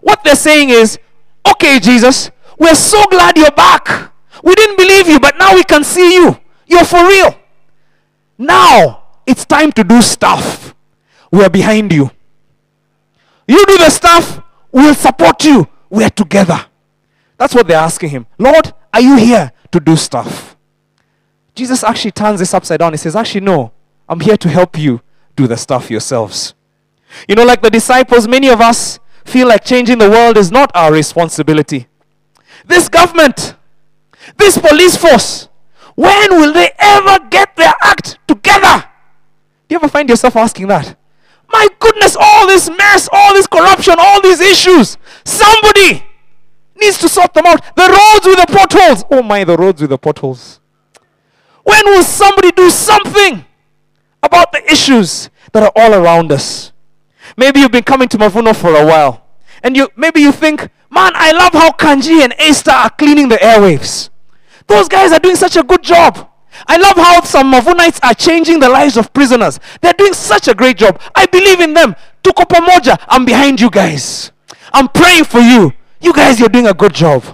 What 0.00 0.24
they're 0.24 0.36
saying 0.36 0.70
is, 0.70 0.98
okay, 1.46 1.80
Jesus, 1.80 2.30
we're 2.58 2.74
so 2.74 3.04
glad 3.10 3.36
you're 3.36 3.50
back. 3.50 4.15
We 4.42 4.54
didn't 4.54 4.76
believe 4.76 5.08
you, 5.08 5.20
but 5.20 5.36
now 5.38 5.54
we 5.54 5.64
can 5.64 5.84
see 5.84 6.14
you. 6.14 6.38
You're 6.66 6.84
for 6.84 7.06
real. 7.06 7.34
Now 8.38 9.04
it's 9.26 9.44
time 9.44 9.72
to 9.72 9.84
do 9.84 10.02
stuff. 10.02 10.74
We're 11.30 11.48
behind 11.48 11.92
you. 11.92 12.10
You 13.48 13.64
do 13.66 13.78
the 13.78 13.90
stuff, 13.90 14.42
we'll 14.72 14.94
support 14.94 15.44
you. 15.44 15.68
We're 15.88 16.10
together. 16.10 16.66
That's 17.36 17.54
what 17.54 17.68
they're 17.68 17.78
asking 17.78 18.10
him. 18.10 18.26
Lord, 18.38 18.72
are 18.92 19.00
you 19.00 19.16
here 19.16 19.52
to 19.72 19.80
do 19.80 19.96
stuff? 19.96 20.56
Jesus 21.54 21.84
actually 21.84 22.10
turns 22.10 22.40
this 22.40 22.52
upside 22.52 22.80
down. 22.80 22.92
He 22.92 22.96
says, 22.96 23.14
Actually, 23.16 23.42
no, 23.42 23.72
I'm 24.08 24.20
here 24.20 24.36
to 24.36 24.48
help 24.48 24.78
you 24.78 25.00
do 25.36 25.46
the 25.46 25.56
stuff 25.56 25.90
yourselves. 25.90 26.54
You 27.28 27.34
know, 27.34 27.44
like 27.44 27.62
the 27.62 27.70
disciples, 27.70 28.26
many 28.26 28.48
of 28.48 28.60
us 28.60 28.98
feel 29.24 29.48
like 29.48 29.64
changing 29.64 29.98
the 29.98 30.10
world 30.10 30.36
is 30.36 30.50
not 30.50 30.70
our 30.74 30.92
responsibility. 30.92 31.86
This 32.64 32.88
government, 32.88 33.54
this 34.36 34.58
police 34.58 34.96
force, 34.96 35.48
when 35.94 36.30
will 36.30 36.52
they 36.52 36.70
ever 36.78 37.18
get 37.30 37.56
their 37.56 37.74
act 37.82 38.18
together? 38.26 38.84
Do 39.68 39.74
you 39.74 39.76
ever 39.76 39.88
find 39.88 40.08
yourself 40.08 40.36
asking 40.36 40.68
that? 40.68 40.96
My 41.48 41.68
goodness, 41.78 42.16
all 42.18 42.46
this 42.46 42.68
mess, 42.68 43.08
all 43.12 43.32
this 43.34 43.46
corruption, 43.46 43.94
all 43.98 44.20
these 44.20 44.40
issues. 44.40 44.98
Somebody 45.24 46.04
needs 46.76 46.98
to 46.98 47.08
sort 47.08 47.32
them 47.34 47.46
out. 47.46 47.62
The 47.76 47.82
roads 47.82 48.26
with 48.26 48.46
the 48.46 48.52
potholes. 48.52 49.04
Oh 49.10 49.22
my, 49.22 49.44
the 49.44 49.56
roads 49.56 49.80
with 49.80 49.90
the 49.90 49.98
potholes. 49.98 50.60
When 51.62 51.84
will 51.86 52.02
somebody 52.02 52.52
do 52.52 52.70
something 52.70 53.44
about 54.22 54.52
the 54.52 54.64
issues 54.70 55.30
that 55.52 55.62
are 55.62 55.72
all 55.74 55.94
around 55.94 56.30
us? 56.32 56.72
Maybe 57.36 57.60
you've 57.60 57.72
been 57.72 57.84
coming 57.84 58.08
to 58.08 58.18
Mavuno 58.18 58.54
for 58.54 58.74
a 58.74 58.86
while. 58.86 59.26
And 59.62 59.76
you 59.76 59.88
maybe 59.96 60.20
you 60.20 60.30
think, 60.32 60.60
man, 60.90 61.12
I 61.14 61.32
love 61.32 61.52
how 61.52 61.72
Kanji 61.72 62.22
and 62.22 62.34
A 62.38 62.72
are 62.72 62.90
cleaning 62.90 63.28
the 63.28 63.36
airwaves. 63.36 64.10
Those 64.66 64.88
guys 64.88 65.12
are 65.12 65.18
doing 65.18 65.36
such 65.36 65.56
a 65.56 65.62
good 65.62 65.82
job. 65.82 66.30
I 66.66 66.76
love 66.78 66.96
how 66.96 67.22
some 67.22 67.52
Mavunites 67.52 68.00
are 68.02 68.14
changing 68.14 68.60
the 68.60 68.68
lives 68.68 68.96
of 68.96 69.12
prisoners. 69.12 69.60
They're 69.80 69.92
doing 69.92 70.14
such 70.14 70.48
a 70.48 70.54
great 70.54 70.78
job. 70.78 71.00
I 71.14 71.26
believe 71.26 71.60
in 71.60 71.74
them. 71.74 71.94
Tuko 72.22 72.44
pamoja. 72.44 72.96
I'm 73.08 73.24
behind 73.24 73.60
you 73.60 73.70
guys. 73.70 74.32
I'm 74.72 74.88
praying 74.88 75.24
for 75.24 75.40
you. 75.40 75.72
You 76.00 76.12
guys, 76.12 76.40
you're 76.40 76.48
doing 76.48 76.66
a 76.66 76.74
good 76.74 76.94
job. 76.94 77.24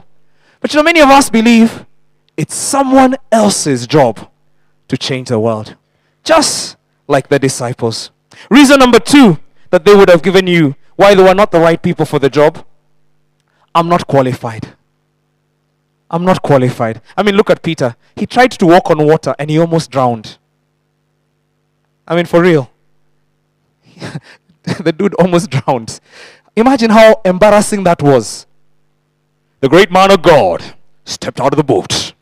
But 0.60 0.72
you 0.72 0.78
know, 0.78 0.84
many 0.84 1.00
of 1.00 1.08
us 1.08 1.30
believe 1.30 1.86
it's 2.36 2.54
someone 2.54 3.16
else's 3.30 3.86
job 3.86 4.28
to 4.88 4.96
change 4.98 5.28
the 5.28 5.38
world. 5.38 5.76
Just 6.24 6.76
like 7.08 7.28
the 7.28 7.38
disciples. 7.38 8.10
Reason 8.50 8.78
number 8.78 8.98
two 8.98 9.38
that 9.70 9.84
they 9.84 9.94
would 9.94 10.08
have 10.08 10.22
given 10.22 10.46
you 10.46 10.74
why 10.96 11.14
they 11.14 11.22
were 11.22 11.34
not 11.34 11.50
the 11.50 11.60
right 11.60 11.80
people 11.82 12.04
for 12.04 12.18
the 12.18 12.30
job 12.30 12.64
I'm 13.74 13.88
not 13.88 14.06
qualified. 14.06 14.74
I'm 16.12 16.24
not 16.24 16.42
qualified. 16.42 17.00
I 17.16 17.22
mean, 17.22 17.36
look 17.36 17.48
at 17.48 17.62
Peter. 17.62 17.96
He 18.14 18.26
tried 18.26 18.52
to 18.52 18.66
walk 18.66 18.90
on 18.90 19.04
water 19.04 19.34
and 19.38 19.48
he 19.48 19.58
almost 19.58 19.90
drowned. 19.90 20.36
I 22.06 22.14
mean, 22.14 22.26
for 22.26 22.42
real. 22.42 22.70
the 24.62 24.92
dude 24.92 25.14
almost 25.14 25.48
drowned. 25.50 26.00
Imagine 26.54 26.90
how 26.90 27.22
embarrassing 27.24 27.84
that 27.84 28.02
was. 28.02 28.46
The 29.60 29.68
great 29.70 29.90
man 29.90 30.10
of 30.10 30.20
God 30.20 30.62
stepped 31.04 31.40
out 31.40 31.54
of 31.54 31.56
the 31.56 31.64
boat, 31.64 32.12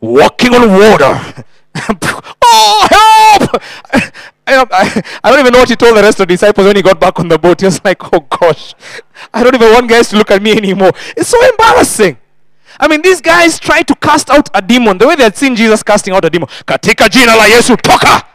walking 0.00 0.54
on 0.54 0.70
water. 0.70 1.44
oh, 2.44 2.86
help! 4.46 4.68
I, 4.72 5.02
don't 5.24 5.40
even 5.40 5.52
know 5.52 5.60
what 5.60 5.68
he 5.68 5.76
told 5.76 5.96
the 5.96 6.02
rest 6.02 6.20
of 6.20 6.28
the 6.28 6.34
disciples 6.34 6.66
when 6.66 6.76
he 6.76 6.82
got 6.82 7.00
back 7.00 7.18
on 7.18 7.28
the 7.28 7.38
boat. 7.38 7.60
He 7.60 7.66
was 7.66 7.82
like, 7.84 8.12
oh 8.12 8.20
gosh, 8.20 8.74
I 9.32 9.42
don't 9.42 9.54
even 9.54 9.72
want 9.72 9.88
guys 9.88 10.08
to 10.10 10.16
look 10.16 10.30
at 10.30 10.42
me 10.42 10.52
anymore. 10.52 10.92
It's 11.16 11.30
so 11.30 11.44
embarrassing. 11.50 12.18
I 12.78 12.88
mean, 12.88 13.02
these 13.02 13.20
guys 13.20 13.58
tried 13.58 13.86
to 13.88 13.94
cast 13.94 14.30
out 14.30 14.48
a 14.54 14.62
demon 14.62 14.98
the 14.98 15.06
way 15.06 15.16
they 15.16 15.24
had 15.24 15.36
seen 15.36 15.54
Jesus 15.56 15.82
casting 15.82 16.14
out 16.14 16.24
a 16.24 16.30
demon. 16.30 16.48
Katika 16.66 17.08
jina 17.10 17.36
la 17.36 17.44
Yesu, 17.44 17.76
toka! 17.80 18.26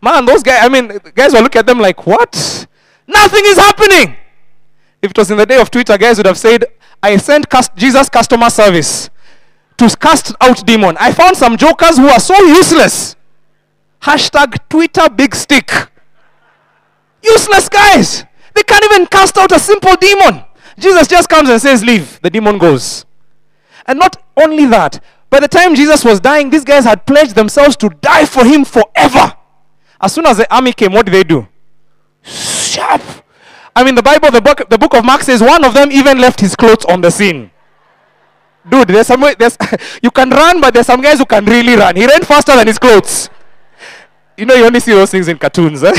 Man, 0.00 0.24
those 0.24 0.42
guys, 0.42 0.60
I 0.62 0.68
mean, 0.68 0.98
guys 1.14 1.32
will 1.32 1.42
look 1.42 1.56
at 1.56 1.66
them 1.66 1.78
like, 1.78 2.06
what? 2.06 2.66
Nothing 3.06 3.42
is 3.44 3.58
happening. 3.58 4.16
If 5.02 5.10
it 5.10 5.18
was 5.18 5.30
in 5.30 5.36
the 5.36 5.46
day 5.46 5.60
of 5.60 5.70
Twitter, 5.70 5.96
guys 5.98 6.16
would 6.18 6.26
have 6.26 6.38
said, 6.38 6.64
I 7.02 7.16
sent 7.16 7.48
cast- 7.48 7.74
Jesus 7.76 8.08
customer 8.08 8.50
service 8.50 9.10
to 9.78 9.88
cast 9.96 10.34
out 10.40 10.64
demon. 10.66 10.96
I 11.00 11.12
found 11.12 11.36
some 11.36 11.56
jokers 11.56 11.96
who 11.96 12.08
are 12.08 12.20
so 12.20 12.36
useless. 12.44 13.16
Hashtag 14.02 14.58
Twitter 14.68 15.08
big 15.08 15.34
stick. 15.34 15.70
Useless 17.22 17.68
guys. 17.68 18.24
They 18.54 18.62
can't 18.62 18.84
even 18.84 19.06
cast 19.06 19.36
out 19.38 19.52
a 19.52 19.58
simple 19.58 19.94
demon. 19.96 20.44
Jesus 20.78 21.06
just 21.06 21.28
comes 21.28 21.48
and 21.48 21.60
says, 21.60 21.84
Leave. 21.84 22.20
The 22.22 22.30
demon 22.30 22.58
goes. 22.58 23.04
And 23.90 23.98
not 23.98 24.22
only 24.36 24.66
that, 24.66 25.02
by 25.30 25.40
the 25.40 25.48
time 25.48 25.74
Jesus 25.74 26.04
was 26.04 26.20
dying, 26.20 26.48
these 26.48 26.62
guys 26.62 26.84
had 26.84 27.04
pledged 27.06 27.34
themselves 27.34 27.74
to 27.78 27.88
die 27.88 28.24
for 28.24 28.44
him 28.44 28.64
forever. 28.64 29.34
As 30.00 30.12
soon 30.12 30.26
as 30.26 30.36
the 30.36 30.54
army 30.54 30.72
came, 30.72 30.92
what 30.92 31.06
did 31.06 31.12
they 31.12 31.24
do? 31.24 31.48
Sharp. 32.22 33.02
I 33.74 33.82
mean, 33.82 33.96
the 33.96 34.02
Bible, 34.02 34.30
the 34.30 34.40
book, 34.40 34.62
the 34.70 34.78
book 34.78 34.94
of 34.94 35.04
Mark 35.04 35.22
says 35.22 35.42
one 35.42 35.64
of 35.64 35.74
them 35.74 35.90
even 35.90 36.18
left 36.18 36.38
his 36.38 36.54
clothes 36.54 36.84
on 36.84 37.00
the 37.00 37.10
scene. 37.10 37.50
Dude, 38.68 38.86
there's 38.86 39.08
some 39.08 39.22
way, 39.22 39.34
there's, 39.36 39.58
you 40.04 40.12
can 40.12 40.30
run, 40.30 40.60
but 40.60 40.72
there's 40.72 40.86
some 40.86 41.00
guys 41.00 41.18
who 41.18 41.26
can 41.26 41.44
really 41.44 41.74
run. 41.74 41.96
He 41.96 42.06
ran 42.06 42.22
faster 42.22 42.54
than 42.54 42.68
his 42.68 42.78
clothes. 42.78 43.28
You 44.36 44.46
know, 44.46 44.54
you 44.54 44.66
only 44.66 44.78
see 44.78 44.92
those 44.92 45.10
things 45.10 45.26
in 45.26 45.36
cartoons. 45.36 45.82
Eh? 45.82 45.90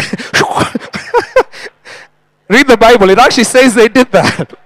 Read 2.48 2.68
the 2.70 2.78
Bible, 2.80 3.10
it 3.10 3.20
actually 3.20 3.44
says 3.44 3.76
they 3.76 3.90
did 3.90 4.10
that. 4.14 4.61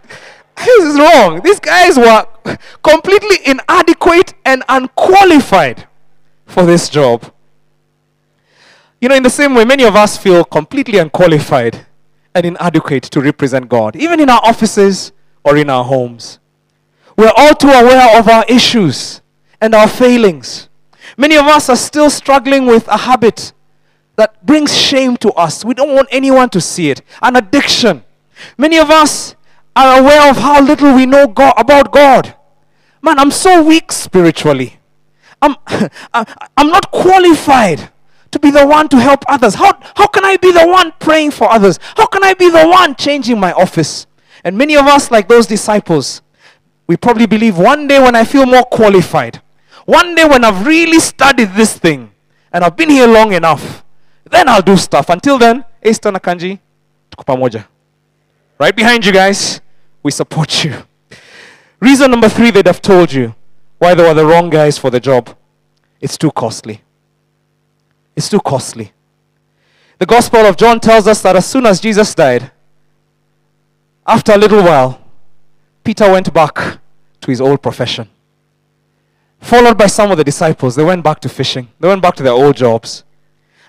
This 0.58 0.84
is 0.84 1.00
wrong. 1.00 1.42
These 1.42 1.60
guys 1.60 1.98
were 1.98 2.26
completely 2.82 3.38
inadequate 3.46 4.34
and 4.46 4.64
unqualified 4.70 5.88
for 6.46 6.66
this 6.66 6.90
job. 6.90 7.32
You 9.02 9.10
know, 9.10 9.16
in 9.16 9.24
the 9.24 9.30
same 9.30 9.54
way, 9.54 9.66
many 9.66 9.84
of 9.84 9.96
us 9.96 10.18
feel 10.18 10.44
completely 10.44 10.98
unqualified 10.98 11.86
and 12.34 12.46
inadequate 12.46 13.04
to 13.04 13.22
represent 13.22 13.70
God, 13.70 13.96
even 13.96 14.20
in 14.20 14.30
our 14.30 14.42
offices 14.44 15.12
or 15.44 15.58
in 15.58 15.70
our 15.70 15.84
homes. 15.84 16.40
We're 17.18 17.32
all 17.36 17.54
too 17.56 17.70
aware 17.70 18.20
of 18.20 18.28
our 18.28 18.46
issues 18.48 19.22
and 19.62 19.74
our 19.74 19.88
failings. 19.88 20.70
Many 21.18 21.38
of 21.38 21.46
us 21.46 21.70
are 21.70 21.76
still 21.78 22.10
struggling 22.10 22.66
with 22.66 22.88
a 22.88 22.98
habit 22.98 23.54
that 24.16 24.46
brings 24.46 24.76
shame 24.76 25.18
to 25.18 25.32
us. 25.34 25.64
We 25.64 25.74
don't 25.74 25.94
want 25.94 26.10
anyone 26.12 26.50
to 26.50 26.62
see 26.62 26.90
it. 26.90 27.02
An 27.22 27.36
addiction. 27.36 28.04
Many 28.58 28.78
of 28.78 28.90
us 28.90 29.36
are 29.76 30.00
aware 30.00 30.30
of 30.30 30.38
how 30.38 30.62
little 30.62 30.96
we 30.96 31.06
know 31.06 31.28
God, 31.28 31.54
about 31.58 31.92
God. 31.92 32.36
Man, 33.02 33.20
I'm 33.20 33.32
so 33.32 33.62
weak 33.62 33.92
spiritually. 33.92 34.80
I'm, 35.42 35.56
I'm 36.14 36.70
not 36.70 36.90
qualified 36.92 37.90
to 38.32 38.40
be 38.40 38.52
the 38.52 38.66
one 38.66 38.90
to 38.90 38.98
help 39.00 39.24
others. 39.28 39.56
How, 39.56 39.78
how 39.96 40.08
can 40.08 40.26
I 40.26 40.38
be 40.38 40.52
the 40.52 40.68
one 40.68 40.92
praying 41.00 41.32
for 41.32 41.50
others? 41.52 41.80
How 41.96 42.06
can 42.08 42.24
I 42.24 42.34
be 42.34 42.50
the 42.50 42.68
one 42.68 42.96
changing 42.96 43.40
my 43.40 43.54
office? 43.54 44.08
And 44.44 44.58
many 44.58 44.76
of 44.76 44.88
us, 44.88 45.12
like 45.12 45.28
those 45.28 45.48
disciples, 45.48 46.22
we 46.88 46.98
probably 46.98 47.26
believe 47.26 47.58
one 47.58 47.88
day 47.88 48.00
when 48.00 48.16
I 48.16 48.24
feel 48.24 48.46
more 48.46 48.64
qualified, 48.64 49.42
one 49.86 50.16
day 50.16 50.26
when 50.26 50.44
I've 50.44 50.66
really 50.66 51.00
studied 51.00 51.54
this 51.54 51.78
thing 51.78 52.12
and 52.52 52.64
I've 52.64 52.76
been 52.76 52.90
here 52.90 53.08
long 53.08 53.34
enough, 53.34 53.84
then 54.30 54.50
I'll 54.50 54.62
do 54.62 54.78
stuff. 54.78 55.10
Until 55.10 55.38
then, 55.38 55.64
Esther 55.82 56.12
Nakanji, 56.12 56.60
tuko 57.12 57.66
Right 58.60 58.76
behind 58.76 59.06
you 59.06 59.12
guys, 59.12 59.62
we 60.06 60.12
support 60.12 60.64
you. 60.64 60.84
Reason 61.80 62.12
number 62.12 62.30
three 62.30 62.52
they'd 62.52 62.68
have 62.68 62.80
told 62.80 63.12
you 63.12 63.34
why 63.80 63.96
they 63.96 64.04
were 64.04 64.14
the 64.14 64.24
wrong 64.24 64.52
guys 64.52 64.78
for 64.78 64.92
the 64.92 65.00
job. 65.00 65.36
It's 66.00 66.16
too 66.16 66.30
costly. 66.30 66.82
It's 68.16 68.30
too 68.30 68.40
costly. 68.40 68.94
The 69.98 70.06
Gospel 70.06 70.42
of 70.42 70.58
John 70.58 70.80
tells 70.80 71.08
us 71.08 71.24
that 71.24 71.36
as 71.36 71.48
soon 71.48 71.66
as 71.66 71.82
Jesus 71.82 72.14
died, 72.14 72.52
after 74.06 74.34
a 74.34 74.38
little 74.38 74.62
while, 74.62 75.02
Peter 75.84 76.12
went 76.12 76.32
back 76.32 76.56
to 77.22 77.32
his 77.32 77.42
old 77.42 77.64
profession. 77.64 78.08
Followed 79.40 79.76
by 79.76 79.88
some 79.88 80.12
of 80.12 80.18
the 80.18 80.24
disciples, 80.24 80.76
they 80.76 80.84
went 80.84 81.04
back 81.04 81.20
to 81.22 81.30
fishing. 81.30 81.68
They 81.80 81.88
went 81.88 82.04
back 82.04 82.16
to 82.18 82.24
their 82.24 82.34
old 82.34 82.56
jobs. 82.56 83.04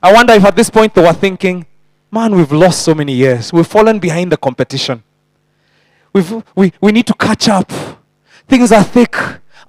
I 0.02 0.12
wonder 0.12 0.34
if 0.34 0.44
at 0.44 0.54
this 0.54 0.68
point 0.68 0.92
they 0.92 1.02
were 1.02 1.14
thinking, 1.14 1.64
man, 2.10 2.36
we've 2.36 2.52
lost 2.52 2.82
so 2.82 2.94
many 2.94 3.14
years. 3.14 3.54
We've 3.54 3.66
fallen 3.66 3.98
behind 3.98 4.30
the 4.30 4.36
competition. 4.36 5.02
We've, 6.12 6.44
we, 6.54 6.72
we 6.80 6.92
need 6.92 7.06
to 7.06 7.14
catch 7.14 7.48
up. 7.48 7.70
Things 8.48 8.72
are 8.72 8.82
thick. 8.82 9.16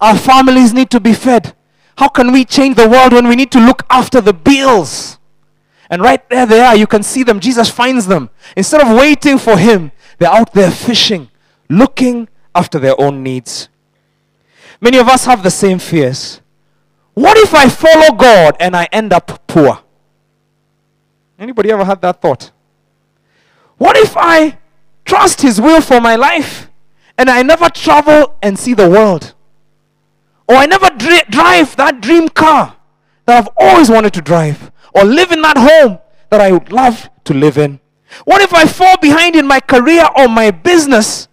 Our 0.00 0.16
families 0.16 0.72
need 0.72 0.90
to 0.90 1.00
be 1.00 1.12
fed. 1.12 1.54
How 1.96 2.08
can 2.08 2.32
we 2.32 2.44
change 2.44 2.76
the 2.76 2.88
world 2.88 3.12
when 3.12 3.26
we 3.26 3.36
need 3.36 3.50
to 3.52 3.58
look 3.58 3.82
after 3.90 4.20
the 4.20 4.32
bills? 4.32 5.18
And 5.90 6.02
right 6.02 6.26
there 6.28 6.46
they 6.46 6.60
are. 6.60 6.76
You 6.76 6.86
can 6.86 7.02
see 7.02 7.22
them. 7.22 7.40
Jesus 7.40 7.68
finds 7.68 8.06
them. 8.06 8.30
Instead 8.56 8.82
of 8.82 8.96
waiting 8.96 9.38
for 9.38 9.56
him, 9.56 9.90
they're 10.18 10.30
out 10.30 10.52
there 10.52 10.70
fishing, 10.70 11.28
looking 11.68 12.28
after 12.54 12.78
their 12.78 13.00
own 13.00 13.22
needs. 13.22 13.68
Many 14.80 14.98
of 14.98 15.08
us 15.08 15.24
have 15.24 15.42
the 15.42 15.50
same 15.50 15.78
fears. 15.78 16.40
What 17.14 17.36
if 17.36 17.52
I 17.52 17.68
follow 17.68 18.14
God 18.16 18.56
and 18.60 18.76
I 18.76 18.88
end 18.92 19.12
up 19.12 19.46
poor? 19.48 19.80
Anybody 21.38 21.72
ever 21.72 21.84
had 21.84 22.00
that 22.02 22.20
thought? 22.20 22.52
What 23.76 23.96
if 23.96 24.16
I 24.16 24.58
trust 25.08 25.40
His 25.40 25.60
will 25.60 25.80
for 25.80 26.00
my 26.00 26.14
life 26.14 26.70
and 27.16 27.28
I 27.28 27.42
never 27.42 27.68
travel 27.70 28.36
and 28.42 28.58
see 28.58 28.74
the 28.74 28.88
world? 28.88 29.34
Or 30.46 30.56
I 30.56 30.66
never 30.66 30.90
dri- 30.90 31.22
drive 31.28 31.74
that 31.76 32.00
dream 32.00 32.28
car 32.28 32.76
that 33.26 33.38
I've 33.38 33.48
always 33.56 33.90
wanted 33.90 34.12
to 34.14 34.20
drive? 34.20 34.70
Or 34.94 35.04
live 35.04 35.32
in 35.32 35.42
that 35.42 35.56
home 35.58 35.98
that 36.30 36.40
I 36.40 36.52
would 36.52 36.70
love 36.70 37.10
to 37.24 37.34
live 37.34 37.58
in? 37.58 37.80
What 38.24 38.40
if 38.42 38.54
I 38.54 38.66
fall 38.66 38.96
behind 38.98 39.34
in 39.34 39.46
my 39.46 39.60
career 39.60 40.06
or 40.16 40.28
my 40.28 40.50
business 40.50 41.28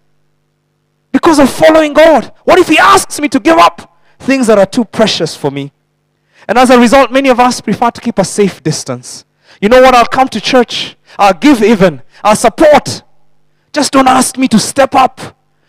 because 1.12 1.38
of 1.38 1.48
following 1.50 1.92
God? 1.92 2.32
What 2.44 2.58
if 2.58 2.68
He 2.68 2.78
asks 2.78 3.20
me 3.20 3.28
to 3.28 3.40
give 3.40 3.58
up 3.58 3.98
things 4.18 4.46
that 4.48 4.58
are 4.58 4.66
too 4.66 4.84
precious 4.84 5.36
for 5.36 5.50
me? 5.50 5.72
And 6.48 6.58
as 6.58 6.70
a 6.70 6.78
result, 6.78 7.10
many 7.10 7.28
of 7.28 7.40
us 7.40 7.60
prefer 7.60 7.90
to 7.90 8.00
keep 8.00 8.18
a 8.18 8.24
safe 8.24 8.62
distance. 8.62 9.24
You 9.60 9.68
know 9.68 9.80
what? 9.80 9.94
I'll 9.94 10.06
come 10.06 10.28
to 10.28 10.40
church. 10.40 10.96
I'll 11.18 11.34
give 11.34 11.62
even. 11.62 12.02
I'll 12.22 12.36
support. 12.36 13.02
Just 13.76 13.92
don't 13.92 14.08
ask 14.08 14.38
me 14.38 14.48
to 14.48 14.58
step 14.58 14.94
up 14.94 15.20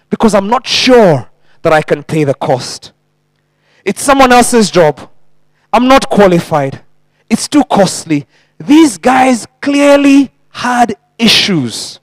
because 0.10 0.34
I'm 0.34 0.48
not 0.48 0.66
sure 0.66 1.30
that 1.62 1.74
I 1.74 1.82
can 1.82 2.04
pay 2.04 2.24
the 2.24 2.34
cost. 2.34 2.94
It's 3.84 4.02
someone 4.02 4.32
else's 4.32 4.72
job. 4.72 5.12
I'm 5.74 5.90
not 5.90 6.08
qualified. 6.08 6.86
It's 7.30 7.50
too 7.50 7.66
costly. 7.66 8.26
These 8.58 8.98
guys 8.98 9.46
clearly 9.60 10.32
had 10.52 10.96
issues. 11.20 12.00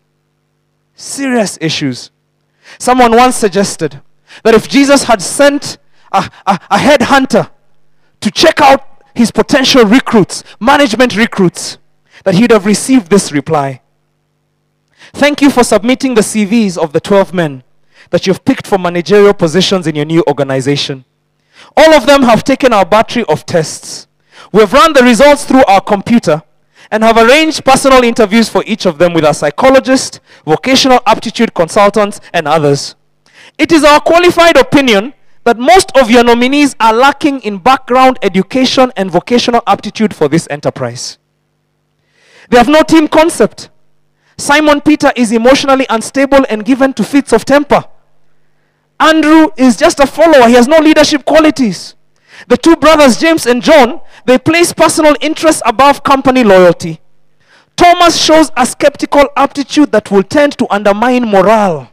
Serious 0.94 1.56
issues. 1.62 2.10
Someone 2.78 3.16
once 3.16 3.36
suggested 3.36 4.02
that 4.42 4.52
if 4.52 4.68
Jesus 4.68 5.04
had 5.04 5.22
sent 5.22 5.78
a, 6.12 6.30
a, 6.46 6.60
a 6.70 6.76
headhunter 6.76 7.50
to 8.20 8.30
check 8.30 8.60
out 8.60 9.02
his 9.14 9.30
potential 9.30 9.86
recruits, 9.86 10.44
management 10.60 11.16
recruits, 11.16 11.78
that 12.24 12.34
he'd 12.34 12.50
have 12.50 12.66
received 12.66 13.08
this 13.08 13.32
reply. 13.32 13.80
Thank 15.14 15.40
you 15.40 15.48
for 15.48 15.62
submitting 15.62 16.14
the 16.14 16.22
CVs 16.22 16.76
of 16.76 16.92
the 16.92 16.98
12 16.98 17.32
men 17.32 17.62
that 18.10 18.26
you've 18.26 18.44
picked 18.44 18.66
for 18.66 18.78
managerial 18.78 19.32
positions 19.32 19.86
in 19.86 19.94
your 19.94 20.04
new 20.04 20.24
organization. 20.26 21.04
All 21.76 21.94
of 21.94 22.06
them 22.06 22.24
have 22.24 22.42
taken 22.42 22.72
our 22.72 22.84
battery 22.84 23.24
of 23.28 23.46
tests. 23.46 24.08
We've 24.50 24.72
run 24.72 24.92
the 24.92 25.04
results 25.04 25.44
through 25.44 25.64
our 25.66 25.80
computer 25.80 26.42
and 26.90 27.04
have 27.04 27.16
arranged 27.16 27.64
personal 27.64 28.02
interviews 28.02 28.48
for 28.48 28.64
each 28.66 28.86
of 28.86 28.98
them 28.98 29.14
with 29.14 29.24
a 29.24 29.32
psychologist, 29.32 30.18
vocational 30.44 30.98
aptitude 31.06 31.54
consultants, 31.54 32.20
and 32.32 32.48
others. 32.48 32.96
It 33.56 33.70
is 33.70 33.84
our 33.84 34.00
qualified 34.00 34.56
opinion 34.56 35.14
that 35.44 35.58
most 35.58 35.96
of 35.96 36.10
your 36.10 36.24
nominees 36.24 36.74
are 36.80 36.92
lacking 36.92 37.40
in 37.42 37.58
background 37.58 38.18
education 38.20 38.90
and 38.96 39.12
vocational 39.12 39.62
aptitude 39.68 40.12
for 40.12 40.28
this 40.28 40.48
enterprise. 40.50 41.18
They 42.50 42.58
have 42.58 42.68
no 42.68 42.82
team 42.82 43.06
concept. 43.06 43.70
Simon 44.36 44.80
Peter 44.80 45.12
is 45.16 45.32
emotionally 45.32 45.86
unstable 45.88 46.44
and 46.48 46.64
given 46.64 46.92
to 46.94 47.04
fits 47.04 47.32
of 47.32 47.44
temper. 47.44 47.84
Andrew 48.98 49.48
is 49.56 49.76
just 49.76 50.00
a 50.00 50.06
follower, 50.06 50.48
he 50.48 50.54
has 50.54 50.68
no 50.68 50.78
leadership 50.78 51.24
qualities. 51.24 51.94
The 52.48 52.56
two 52.56 52.76
brothers, 52.76 53.18
James 53.18 53.46
and 53.46 53.62
John, 53.62 54.00
they 54.24 54.38
place 54.38 54.72
personal 54.72 55.14
interests 55.20 55.62
above 55.64 56.02
company 56.02 56.42
loyalty. 56.44 57.00
Thomas 57.76 58.16
shows 58.20 58.50
a 58.56 58.66
skeptical 58.66 59.28
aptitude 59.36 59.92
that 59.92 60.10
will 60.10 60.22
tend 60.22 60.56
to 60.58 60.66
undermine 60.72 61.28
morale. 61.28 61.90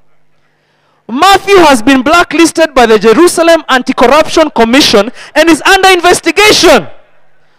Matthew 1.08 1.58
has 1.58 1.82
been 1.82 2.04
blacklisted 2.04 2.73
by 2.73 2.86
the 2.86 2.97
Jerusalem 2.97 3.63
Anti 3.67 3.93
Corruption 3.93 4.49
Commission 4.51 5.12
and 5.36 5.49
is 5.49 5.62
under 5.63 5.89
investigation 5.89 6.88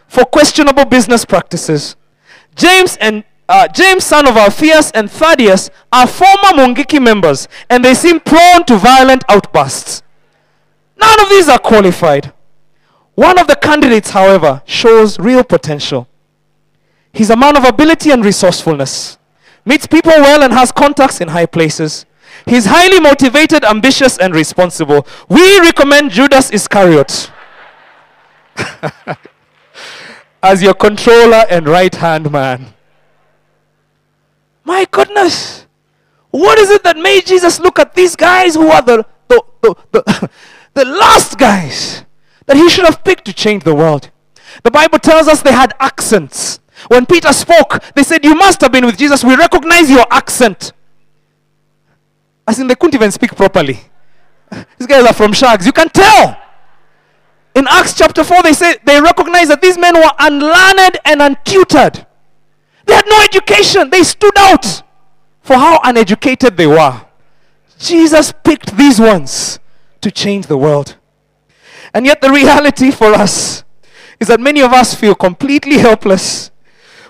for 0.08 0.24
questionable 0.24 0.84
business 0.84 1.24
practices. 1.24 1.96
James 2.54 2.96
and 2.98 3.24
uh, 3.48 3.68
James, 3.68 4.04
son 4.04 4.26
of 4.26 4.36
Alphaeus, 4.36 4.90
and 4.92 5.10
Thaddeus 5.10 5.70
are 5.92 6.06
former 6.06 6.52
Mungiki 6.54 7.02
members, 7.02 7.48
and 7.68 7.84
they 7.84 7.94
seem 7.94 8.20
prone 8.20 8.64
to 8.66 8.76
violent 8.76 9.24
outbursts. 9.28 10.02
None 11.00 11.20
of 11.20 11.28
these 11.28 11.48
are 11.48 11.58
qualified. 11.58 12.32
One 13.14 13.38
of 13.38 13.46
the 13.46 13.56
candidates, 13.56 14.10
however, 14.10 14.62
shows 14.64 15.18
real 15.18 15.44
potential. 15.44 16.08
He's 17.12 17.30
a 17.30 17.36
man 17.36 17.56
of 17.56 17.64
ability 17.64 18.10
and 18.10 18.24
resourcefulness, 18.24 19.18
meets 19.64 19.86
people 19.86 20.12
well, 20.12 20.42
and 20.42 20.52
has 20.52 20.72
contacts 20.72 21.20
in 21.20 21.28
high 21.28 21.46
places. 21.46 22.06
He's 22.46 22.64
highly 22.66 23.00
motivated, 23.00 23.64
ambitious, 23.64 24.16
and 24.18 24.34
responsible. 24.34 25.06
We 25.28 25.60
recommend 25.60 26.10
Judas 26.10 26.50
Iscariot 26.50 27.30
as 30.42 30.62
your 30.62 30.74
controller 30.74 31.44
and 31.50 31.68
right 31.68 31.94
hand 31.94 32.30
man. 32.30 32.74
My 34.64 34.86
goodness. 34.90 35.66
What 36.30 36.58
is 36.58 36.70
it 36.70 36.82
that 36.84 36.96
made 36.96 37.26
Jesus 37.26 37.60
look 37.60 37.78
at 37.78 37.94
these 37.94 38.16
guys 38.16 38.54
who 38.54 38.68
are 38.68 38.82
the, 38.82 39.04
the, 39.28 39.42
the, 39.60 39.74
the, 39.92 40.30
the 40.74 40.84
last 40.84 41.38
guys? 41.38 42.04
that 42.46 42.56
he 42.56 42.68
should 42.68 42.84
have 42.84 43.04
picked 43.04 43.24
to 43.26 43.32
change 43.32 43.64
the 43.64 43.74
world. 43.74 44.10
The 44.62 44.70
Bible 44.70 44.98
tells 44.98 45.28
us 45.28 45.42
they 45.42 45.52
had 45.52 45.74
accents. 45.80 46.60
When 46.88 47.06
Peter 47.06 47.32
spoke, 47.32 47.82
they 47.94 48.02
said, 48.02 48.24
You 48.24 48.34
must 48.34 48.60
have 48.60 48.72
been 48.72 48.84
with 48.84 48.98
Jesus. 48.98 49.24
We 49.24 49.36
recognize 49.36 49.90
your 49.90 50.06
accent. 50.10 50.72
As 52.46 52.58
in, 52.58 52.66
they 52.66 52.74
couldn't 52.74 52.94
even 52.94 53.10
speak 53.12 53.36
properly. 53.36 53.80
These 54.78 54.86
guys 54.86 55.06
are 55.06 55.12
from 55.14 55.32
Shags. 55.32 55.64
You 55.64 55.72
can 55.72 55.88
tell. 55.88 56.38
In 57.54 57.66
Acts 57.68 57.94
chapter 57.94 58.24
4, 58.24 58.42
they 58.42 58.52
say 58.52 58.76
they 58.84 59.00
recognize 59.00 59.48
that 59.48 59.60
these 59.60 59.76
men 59.76 59.94
were 59.94 60.10
unlearned 60.18 60.98
and 61.04 61.20
untutored. 61.20 62.06
They 62.86 62.94
had 62.94 63.06
no 63.06 63.20
education. 63.22 63.90
They 63.90 64.02
stood 64.02 64.36
out 64.38 64.82
for 65.42 65.54
how 65.54 65.80
uneducated 65.84 66.56
they 66.56 66.66
were. 66.66 67.02
Jesus 67.78 68.32
picked 68.44 68.76
these 68.76 69.00
ones 69.00 69.58
to 70.00 70.10
change 70.10 70.46
the 70.46 70.56
world. 70.56 70.96
And 71.94 72.06
yet, 72.06 72.20
the 72.20 72.30
reality 72.30 72.90
for 72.90 73.12
us 73.12 73.64
is 74.20 74.28
that 74.28 74.40
many 74.40 74.62
of 74.62 74.72
us 74.72 74.94
feel 74.94 75.14
completely 75.14 75.78
helpless. 75.78 76.50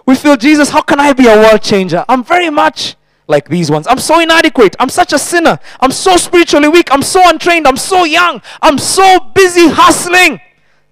We 0.06 0.16
feel, 0.16 0.37
Jesus, 0.37 0.70
how 0.70 0.82
can 0.82 0.98
I 0.98 1.12
be 1.12 1.26
a 1.26 1.37
world 1.37 1.62
changer? 1.62 2.04
I'm 2.08 2.24
very 2.24 2.50
much 2.50 2.96
like 3.28 3.48
these 3.48 3.70
ones. 3.70 3.87
I'm 3.87 3.98
so 3.98 4.18
inadequate. 4.18 4.74
I'm 4.80 4.88
such 4.88 5.12
a 5.12 5.18
sinner. 5.18 5.58
I'm 5.80 5.92
so 5.92 6.16
spiritually 6.16 6.68
weak. 6.68 6.88
I'm 6.90 7.02
so 7.02 7.28
untrained. 7.28 7.66
I'm 7.66 7.76
so 7.76 8.04
young. 8.04 8.42
I'm 8.61 8.78
so 8.78 9.20
busy 9.35 9.68
hustling 9.68 10.40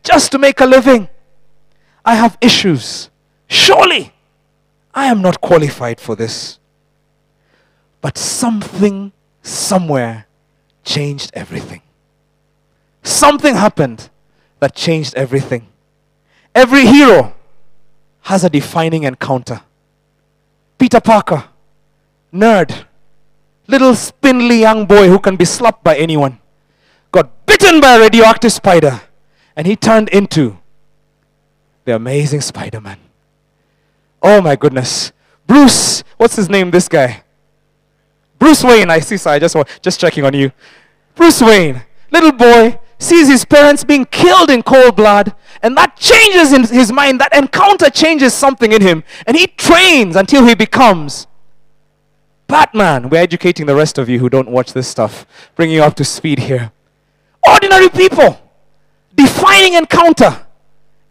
just 0.02 0.30
to 0.32 0.38
make 0.38 0.60
a 0.60 0.66
living. 0.66 1.08
I 2.04 2.14
have 2.14 2.38
issues. 2.40 3.10
Surely 3.48 4.12
I 5.00 5.06
am 5.06 5.22
not 5.22 5.40
qualified 5.40 5.98
for 5.98 6.14
this. 6.14 6.58
But 8.02 8.18
something 8.18 9.12
somewhere 9.40 10.26
changed 10.84 11.30
everything. 11.32 11.80
Something 13.02 13.54
happened 13.54 14.10
that 14.58 14.74
changed 14.74 15.14
everything. 15.14 15.68
Every 16.54 16.84
hero 16.84 17.32
has 18.28 18.44
a 18.44 18.50
defining 18.50 19.04
encounter. 19.04 19.62
Peter 20.78 21.00
Parker, 21.00 21.44
nerd, 22.30 22.84
little 23.68 23.94
spindly 23.94 24.60
young 24.60 24.84
boy 24.84 25.08
who 25.08 25.18
can 25.18 25.36
be 25.36 25.46
slapped 25.46 25.82
by 25.82 25.96
anyone, 25.96 26.38
got 27.10 27.46
bitten 27.46 27.80
by 27.80 27.96
a 27.96 28.00
radioactive 28.00 28.52
spider, 28.52 29.00
and 29.56 29.66
he 29.66 29.76
turned 29.76 30.10
into 30.10 30.58
the 31.86 31.94
amazing 31.94 32.42
Spider 32.42 32.82
Man. 32.82 32.98
Oh 34.22 34.40
my 34.40 34.56
goodness. 34.56 35.12
Bruce, 35.46 36.04
what's 36.16 36.36
his 36.36 36.48
name, 36.48 36.70
this 36.70 36.88
guy? 36.88 37.22
Bruce 38.38 38.64
Wayne, 38.64 38.90
I 38.90 39.00
see, 39.00 39.16
so 39.16 39.30
I 39.30 39.38
just, 39.38 39.54
want, 39.54 39.68
just 39.82 40.00
checking 40.00 40.24
on 40.24 40.34
you. 40.34 40.52
Bruce 41.14 41.42
Wayne, 41.42 41.82
little 42.10 42.32
boy, 42.32 42.78
sees 42.98 43.28
his 43.28 43.44
parents 43.44 43.82
being 43.82 44.04
killed 44.04 44.50
in 44.50 44.62
cold 44.62 44.96
blood, 44.96 45.34
and 45.62 45.76
that 45.76 45.96
changes 45.96 46.52
in 46.52 46.64
his 46.64 46.92
mind. 46.92 47.20
That 47.20 47.34
encounter 47.34 47.90
changes 47.90 48.32
something 48.34 48.72
in 48.72 48.82
him, 48.82 49.02
and 49.26 49.36
he 49.36 49.46
trains 49.46 50.16
until 50.16 50.46
he 50.46 50.54
becomes 50.54 51.26
Batman. 52.46 53.08
We're 53.08 53.22
educating 53.22 53.66
the 53.66 53.74
rest 53.74 53.98
of 53.98 54.08
you 54.08 54.18
who 54.18 54.28
don't 54.28 54.50
watch 54.50 54.72
this 54.72 54.88
stuff, 54.88 55.26
bringing 55.54 55.76
you 55.76 55.82
up 55.82 55.94
to 55.96 56.04
speed 56.04 56.40
here. 56.40 56.72
Ordinary 57.46 57.88
people, 57.88 58.40
defining 59.14 59.74
encounter, 59.74 60.46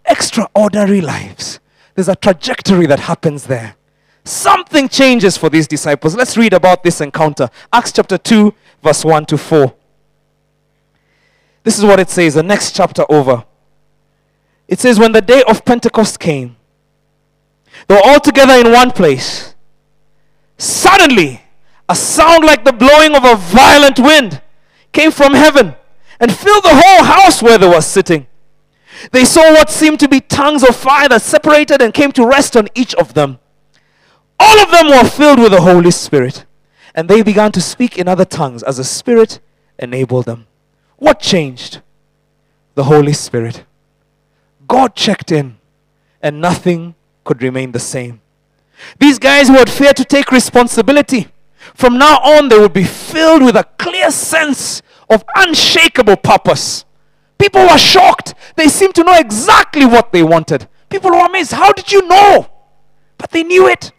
extraordinary 0.05 1.01
lives. 1.01 1.59
There's 1.99 2.07
a 2.07 2.15
trajectory 2.15 2.85
that 2.85 3.01
happens 3.01 3.43
there. 3.43 3.75
Something 4.23 4.87
changes 4.87 5.35
for 5.35 5.49
these 5.49 5.67
disciples. 5.67 6.15
Let's 6.15 6.37
read 6.37 6.53
about 6.53 6.81
this 6.81 7.01
encounter. 7.01 7.49
Acts 7.73 7.91
chapter 7.91 8.17
2, 8.17 8.53
verse 8.81 9.03
1 9.03 9.25
to 9.25 9.37
4. 9.37 9.75
This 11.65 11.77
is 11.77 11.83
what 11.83 11.99
it 11.99 12.09
says, 12.09 12.35
the 12.35 12.41
next 12.41 12.73
chapter 12.73 13.03
over. 13.09 13.43
It 14.65 14.79
says, 14.79 14.97
When 14.97 15.11
the 15.11 15.19
day 15.19 15.43
of 15.45 15.65
Pentecost 15.65 16.21
came, 16.21 16.55
they 17.89 17.95
were 17.95 18.01
all 18.05 18.21
together 18.21 18.53
in 18.65 18.71
one 18.71 18.91
place. 18.91 19.53
Suddenly, 20.57 21.41
a 21.89 21.97
sound 21.97 22.45
like 22.45 22.63
the 22.63 22.71
blowing 22.71 23.13
of 23.13 23.25
a 23.25 23.35
violent 23.35 23.99
wind 23.99 24.41
came 24.93 25.11
from 25.11 25.33
heaven 25.33 25.75
and 26.17 26.33
filled 26.33 26.63
the 26.63 26.81
whole 26.81 27.03
house 27.03 27.43
where 27.43 27.57
they 27.57 27.67
were 27.67 27.81
sitting. 27.81 28.25
They 29.11 29.25
saw 29.25 29.53
what 29.53 29.69
seemed 29.69 29.99
to 30.01 30.07
be 30.07 30.19
tongues 30.19 30.63
of 30.63 30.75
fire 30.75 31.07
that 31.09 31.21
separated 31.21 31.81
and 31.81 31.93
came 31.93 32.11
to 32.13 32.27
rest 32.27 32.55
on 32.57 32.67
each 32.75 32.93
of 32.95 33.13
them. 33.13 33.39
All 34.39 34.59
of 34.59 34.71
them 34.71 34.87
were 34.87 35.09
filled 35.09 35.39
with 35.39 35.51
the 35.51 35.61
Holy 35.61 35.91
Spirit, 35.91 36.45
and 36.95 37.09
they 37.09 37.21
began 37.21 37.51
to 37.53 37.61
speak 37.61 37.97
in 37.97 38.07
other 38.07 38.25
tongues 38.25 38.63
as 38.63 38.77
the 38.77 38.83
Spirit 38.83 39.39
enabled 39.77 40.25
them. 40.25 40.47
What 40.97 41.19
changed? 41.19 41.81
The 42.75 42.85
Holy 42.85 43.13
Spirit. 43.13 43.63
God 44.67 44.95
checked 44.95 45.31
in, 45.31 45.57
and 46.21 46.41
nothing 46.41 46.95
could 47.23 47.41
remain 47.41 47.71
the 47.71 47.79
same. 47.79 48.21
These 48.97 49.19
guys 49.19 49.47
who 49.47 49.55
had 49.55 49.69
feared 49.69 49.97
to 49.97 50.05
take 50.05 50.31
responsibility, 50.31 51.27
from 51.75 51.97
now 51.97 52.17
on 52.17 52.49
they 52.49 52.59
would 52.59 52.73
be 52.73 52.83
filled 52.83 53.43
with 53.43 53.55
a 53.55 53.65
clear 53.77 54.11
sense 54.11 54.81
of 55.09 55.23
unshakable 55.35 56.17
purpose. 56.17 56.85
People 57.39 57.61
were 57.61 57.77
shocked. 57.77 58.35
They 58.55 58.67
seemed 58.67 58.93
to 58.95 59.03
know 59.03 59.17
exactly 59.17 59.85
what 59.85 60.11
they 60.11 60.23
wanted. 60.23 60.67
People 60.89 61.11
were 61.11 61.25
amazed. 61.25 61.53
How 61.53 61.71
did 61.71 61.91
you 61.91 62.07
know? 62.07 62.49
But 63.17 63.31
they 63.31 63.43
knew 63.43 63.67
it. 63.67 63.91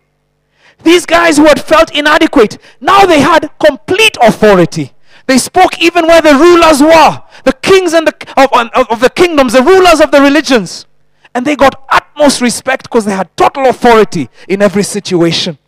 These 0.83 1.07
guys 1.07 1.37
who 1.37 1.45
had 1.45 1.61
felt 1.61 1.95
inadequate, 1.95 2.59
now 2.81 3.05
they 3.05 3.21
had 3.21 3.51
complete 3.59 4.17
authority. 4.23 4.93
They 5.27 5.39
spoke 5.39 5.81
even 5.81 6.07
where 6.07 6.23
the 6.23 6.35
rulers 6.35 6.81
were, 6.81 7.23
the 7.45 7.53
kings 7.63 7.93
and 7.93 8.07
the, 8.07 8.15
of, 8.37 8.49
of, 8.75 8.91
of 8.91 9.01
the 9.01 9.11
kingdoms, 9.11 9.53
the 9.53 9.63
rulers 9.63 10.01
of 10.01 10.11
the 10.11 10.21
religions. 10.21 10.87
And 11.35 11.47
they 11.47 11.55
got 11.55 11.85
utmost 11.91 12.41
respect 12.41 12.85
because 12.85 13.05
they 13.05 13.13
had 13.13 13.35
total 13.37 13.67
authority 13.67 14.29
in 14.49 14.63
every 14.63 14.83
situation. 14.83 15.59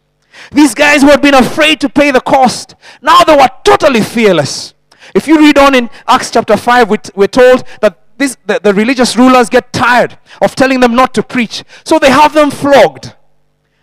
These 0.51 0.75
guys 0.75 1.03
who 1.03 1.09
had 1.09 1.23
been 1.23 1.35
afraid 1.35 1.81
to 1.83 1.89
pay 1.89 2.11
the 2.11 2.21
cost, 2.21 2.75
now 3.01 3.23
they 3.23 3.37
were 3.37 3.49
totally 3.65 4.01
fearless. 4.01 4.75
If 5.15 5.27
you 5.27 5.39
read 5.39 5.59
on 5.59 5.75
in 5.75 5.91
Acts 6.07 6.31
chapter 6.31 6.57
5, 6.57 6.89
we're 7.15 7.27
told 7.27 7.65
that 7.81 7.99
this, 8.19 8.37
the, 8.47 8.61
the 8.63 8.73
religious 8.73 9.17
rulers 9.17 9.49
get 9.49 9.73
tired 9.73 10.19
of 10.41 10.55
telling 10.55 10.81
them 10.81 10.95
not 10.95 11.13
to 11.15 11.23
preach. 11.23 11.65
So 11.85 11.99
they 11.99 12.11
have 12.11 12.35
them 12.35 12.51
flogged. 12.51 13.15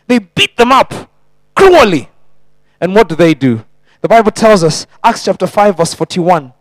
They 0.08 0.20
beat 0.20 0.58
them 0.58 0.72
up 0.72 0.94
cruelly. 1.56 2.10
And 2.82 2.96
what 2.96 3.10
do 3.10 3.16
they 3.16 3.34
do? 3.34 3.66
The 4.02 4.08
Bible 4.08 4.32
tells 4.32 4.64
us, 4.64 4.88
Acts 5.04 5.26
chapter 5.26 5.46
5, 5.46 5.78
verse 5.78 5.94
41, 5.94 6.54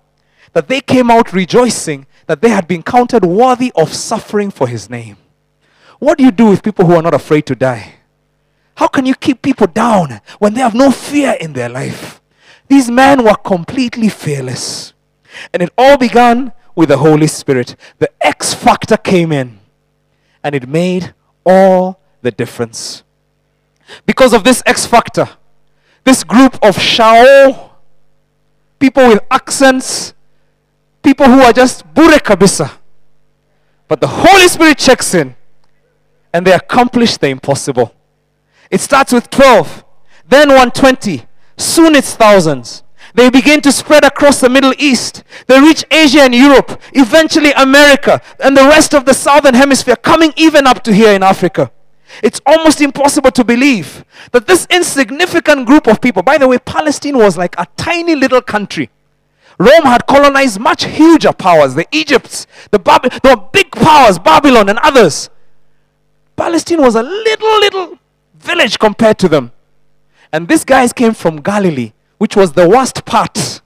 that 0.52 0.68
they 0.68 0.80
came 0.80 1.10
out 1.10 1.32
rejoicing 1.32 2.06
that 2.26 2.42
they 2.42 2.48
had 2.48 2.66
been 2.66 2.82
counted 2.82 3.24
worthy 3.24 3.72
of 3.76 3.94
suffering 3.94 4.50
for 4.50 4.66
his 4.66 4.90
name. 4.90 5.16
What 5.98 6.18
do 6.18 6.24
you 6.24 6.30
do 6.30 6.46
with 6.46 6.62
people 6.62 6.84
who 6.84 6.94
are 6.94 7.02
not 7.02 7.14
afraid 7.14 7.46
to 7.46 7.54
die? 7.54 7.94
How 8.76 8.88
can 8.88 9.06
you 9.06 9.14
keep 9.14 9.42
people 9.42 9.66
down 9.66 10.20
when 10.38 10.54
they 10.54 10.60
have 10.60 10.74
no 10.74 10.90
fear 10.90 11.36
in 11.40 11.52
their 11.52 11.68
life? 11.68 12.20
These 12.68 12.90
men 12.90 13.24
were 13.24 13.34
completely 13.34 14.08
fearless. 14.08 14.92
And 15.52 15.62
it 15.62 15.72
all 15.76 15.96
began 15.96 16.52
with 16.74 16.90
the 16.90 16.98
Holy 16.98 17.26
Spirit. 17.26 17.76
The 17.98 18.10
X 18.20 18.54
factor 18.54 18.96
came 18.96 19.32
in, 19.32 19.58
and 20.42 20.54
it 20.54 20.68
made 20.68 21.14
all 21.44 22.00
the 22.22 22.30
difference. 22.30 23.02
Because 24.06 24.32
of 24.32 24.44
this 24.44 24.62
X 24.66 24.86
factor, 24.86 25.28
this 26.04 26.24
group 26.24 26.58
of 26.62 26.78
Shao, 26.78 27.72
people 28.78 29.08
with 29.08 29.20
accents, 29.30 30.14
people 31.02 31.26
who 31.26 31.40
are 31.40 31.52
just 31.52 31.82
bure 31.94 32.18
kabisa. 32.18 32.70
But 33.88 34.00
the 34.00 34.08
Holy 34.08 34.46
Spirit 34.48 34.78
checks 34.78 35.14
in 35.14 35.34
and 36.32 36.46
they 36.46 36.52
accomplish 36.52 37.16
the 37.16 37.28
impossible. 37.28 37.94
It 38.70 38.80
starts 38.80 39.12
with 39.12 39.30
12, 39.30 39.84
then 40.28 40.48
120, 40.48 41.24
soon 41.60 41.94
it's 41.94 42.14
thousands. 42.14 42.82
They 43.14 43.30
begin 43.30 43.60
to 43.62 43.72
spread 43.72 44.04
across 44.04 44.40
the 44.40 44.48
Middle 44.48 44.74
East. 44.78 45.24
They 45.46 45.60
reach 45.60 45.84
Asia 45.90 46.20
and 46.20 46.34
Europe, 46.34 46.80
eventually 46.92 47.52
America, 47.52 48.20
and 48.38 48.56
the 48.56 48.62
rest 48.62 48.94
of 48.94 49.04
the 49.04 49.14
southern 49.14 49.54
hemisphere, 49.54 49.96
coming 49.96 50.32
even 50.36 50.66
up 50.66 50.84
to 50.84 50.92
here 50.92 51.12
in 51.12 51.22
Africa. 51.22 51.70
It's 52.22 52.40
almost 52.46 52.80
impossible 52.80 53.30
to 53.32 53.44
believe 53.44 54.04
that 54.32 54.46
this 54.46 54.66
insignificant 54.70 55.66
group 55.66 55.86
of 55.86 56.00
people, 56.00 56.22
by 56.22 56.38
the 56.38 56.48
way, 56.48 56.58
Palestine 56.58 57.18
was 57.18 57.36
like 57.36 57.54
a 57.58 57.66
tiny 57.76 58.14
little 58.14 58.40
country. 58.40 58.90
Rome 59.58 59.84
had 59.84 60.06
colonized 60.06 60.60
much 60.60 60.84
huger 60.84 61.32
powers, 61.32 61.74
the 61.74 61.86
Egypts, 61.90 62.46
the, 62.70 62.78
Bab- 62.78 63.10
the 63.22 63.42
big 63.52 63.70
powers, 63.72 64.18
Babylon 64.18 64.68
and 64.68 64.78
others. 64.78 65.30
Palestine 66.36 66.80
was 66.80 66.94
a 66.94 67.02
little, 67.02 67.60
little 67.60 67.98
village 68.36 68.78
compared 68.78 69.18
to 69.18 69.28
them. 69.28 69.50
And 70.32 70.46
these 70.48 70.64
guys 70.64 70.92
came 70.92 71.14
from 71.14 71.40
Galilee, 71.40 71.92
which 72.18 72.36
was 72.36 72.52
the 72.52 72.68
worst 72.68 73.04
part. 73.04 73.62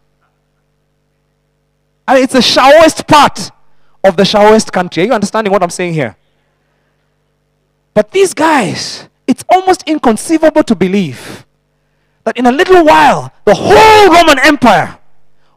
It's 2.08 2.32
the 2.34 2.42
shallowest 2.42 3.06
part 3.06 3.50
of 4.04 4.16
the 4.16 4.24
shallowest 4.24 4.72
country. 4.72 5.04
Are 5.04 5.06
you 5.06 5.12
understanding 5.12 5.52
what 5.52 5.62
I'm 5.62 5.70
saying 5.70 5.94
here? 5.94 6.16
But 7.94 8.10
these 8.10 8.34
guys, 8.34 9.08
it's 9.26 9.44
almost 9.48 9.82
inconceivable 9.86 10.62
to 10.64 10.74
believe 10.74 11.46
that 12.24 12.36
in 12.36 12.46
a 12.46 12.52
little 12.52 12.84
while, 12.84 13.32
the 13.44 13.54
whole 13.54 14.12
Roman 14.12 14.38
Empire 14.38 14.98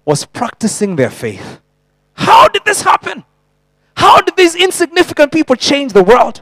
was 0.05 0.25
practicing 0.25 0.95
their 0.95 1.09
faith. 1.09 1.59
How 2.13 2.47
did 2.47 2.63
this 2.65 2.81
happen? 2.81 3.23
How 3.97 4.21
did 4.21 4.35
these 4.35 4.55
insignificant 4.55 5.31
people 5.31 5.55
change 5.55 5.93
the 5.93 6.03
world? 6.03 6.41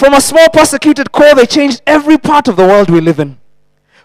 From 0.00 0.14
a 0.14 0.20
small 0.22 0.48
persecuted 0.48 1.12
core, 1.12 1.34
they 1.34 1.44
changed 1.44 1.82
every 1.86 2.16
part 2.16 2.48
of 2.48 2.56
the 2.56 2.64
world 2.64 2.88
we 2.88 3.02
live 3.02 3.20
in. 3.20 3.38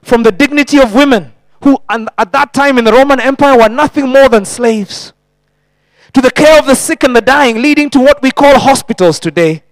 From 0.01 0.23
the 0.23 0.31
dignity 0.33 0.77
of 0.77 0.93
women, 0.93 1.31
who 1.63 1.77
at 1.87 2.33
that 2.33 2.53
time 2.53 2.77
in 2.77 2.83
the 2.83 2.91
Roman 2.91 3.21
Empire 3.21 3.57
were 3.57 3.69
nothing 3.69 4.09
more 4.09 4.27
than 4.27 4.43
slaves, 4.43 5.13
to 6.11 6.19
the 6.19 6.31
care 6.31 6.59
of 6.59 6.65
the 6.65 6.75
sick 6.75 7.05
and 7.05 7.15
the 7.15 7.21
dying, 7.21 7.61
leading 7.61 7.89
to 7.91 7.99
what 8.01 8.21
we 8.21 8.29
call 8.29 8.59
hospitals 8.59 9.21
today 9.21 9.63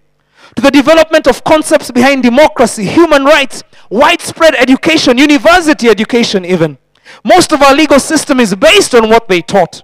to 0.55 0.62
the 0.62 0.71
development 0.71 1.27
of 1.27 1.43
concepts 1.43 1.91
behind 1.91 2.23
democracy, 2.23 2.86
human 2.86 3.25
rights, 3.25 3.62
widespread 3.89 4.55
education, 4.55 5.17
university 5.17 5.89
education, 5.89 6.45
even. 6.45 6.77
Most 7.25 7.51
of 7.51 7.62
our 7.62 7.75
legal 7.75 7.99
system 7.99 8.39
is 8.39 8.55
based 8.55 8.95
on 8.95 9.09
what 9.09 9.27
they 9.27 9.41
taught. 9.41 9.83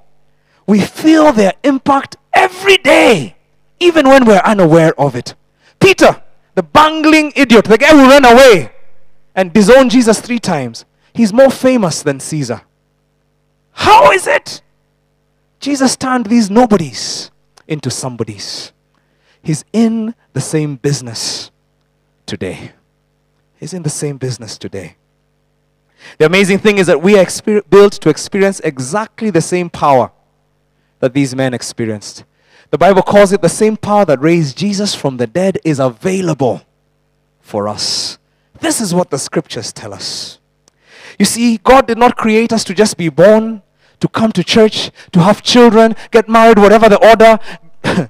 We 0.66 0.80
feel 0.80 1.34
their 1.34 1.56
impact 1.66 2.16
every 2.32 2.78
day, 2.78 3.36
even 3.82 4.08
when 4.08 4.24
we're 4.24 4.42
unaware 4.46 4.98
of 4.98 5.18
it. 5.18 5.36
Peter, 5.82 6.22
the 6.60 6.64
bungling 6.64 7.32
idiot, 7.38 7.64
the 7.64 7.78
guy 7.78 7.88
who 7.88 8.10
ran 8.10 8.26
away 8.26 8.70
and 9.34 9.54
disowned 9.54 9.92
Jesus 9.92 10.20
three 10.20 10.40
times, 10.40 10.84
he's 11.14 11.32
more 11.32 11.50
famous 11.50 12.04
than 12.04 12.20
Caesar. 12.20 12.64
How 13.72 14.12
is 14.12 14.28
it? 14.28 14.62
Jesus 15.62 15.96
turned 15.96 16.26
these 16.26 16.52
nobodies 16.52 17.32
into 17.66 17.90
somebodies. 17.90 18.74
He's 19.42 19.64
in 19.72 20.14
the 20.34 20.42
same 20.42 20.76
business 20.76 21.50
today. 22.26 22.74
He's 23.58 23.74
in 23.74 23.84
the 23.84 23.90
same 23.90 24.18
business 24.18 24.58
today. 24.58 24.98
The 26.18 26.26
amazing 26.26 26.58
thing 26.58 26.78
is 26.78 26.88
that 26.88 27.02
we 27.02 27.18
are 27.18 27.24
exper- 27.24 27.64
built 27.70 27.94
to 27.94 28.10
experience 28.10 28.60
exactly 28.66 29.30
the 29.30 29.40
same 29.40 29.70
power 29.70 30.12
that 31.00 31.14
these 31.14 31.34
men 31.34 31.54
experienced. 31.54 32.26
The 32.72 32.78
Bible 32.78 33.02
calls 33.02 33.32
it 33.32 33.42
the 33.42 33.50
same 33.50 33.78
power 33.78 34.06
that 34.06 34.22
raised 34.22 34.58
Jesus 34.58 34.94
from 34.94 35.18
the 35.18 35.26
dead 35.26 35.58
is 35.66 35.80
available 35.80 36.62
for 37.42 37.68
us. 37.68 38.20
This 38.60 38.80
is 38.80 38.94
what 38.94 39.10
the 39.10 39.18
scriptures 39.18 39.74
tell 39.74 39.94
us. 39.94 40.40
You 41.18 41.26
see, 41.26 41.58
God 41.58 41.88
did 41.88 41.98
not 41.98 42.16
create 42.16 42.54
us 42.54 42.64
to 42.66 42.76
just 42.76 42.96
be 42.96 43.10
born, 43.10 43.64
to 44.00 44.08
come 44.08 44.32
to 44.34 44.44
church, 44.44 44.92
to 45.12 45.22
have 45.22 45.42
children, 45.42 45.96
get 46.12 46.30
married, 46.30 46.60
whatever 46.60 46.88
the 46.90 47.04
order, 47.06 47.40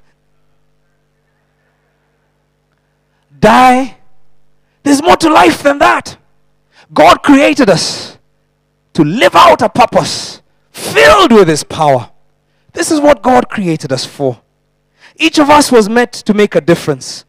die. 3.39 3.97
There's 4.83 5.01
more 5.01 5.17
to 5.17 5.29
life 5.29 5.63
than 5.63 5.79
that. 5.79 6.17
God 6.93 7.23
created 7.23 7.69
us 7.69 8.17
to 8.93 9.03
live 9.03 9.35
out 9.35 9.61
a 9.61 9.69
purpose 9.69 10.41
filled 10.71 11.31
with 11.31 11.47
His 11.47 11.63
power. 11.63 12.11
This 12.73 12.91
is 12.91 12.99
what 12.99 13.21
God 13.21 13.49
created 13.49 13.93
us 13.93 14.05
for. 14.05 14.41
Each 15.19 15.37
of 15.37 15.49
us 15.49 15.71
was 15.71 15.89
meant 15.89 16.13
to 16.13 16.33
make 16.33 16.55
a 16.55 16.61
difference. 16.61 17.25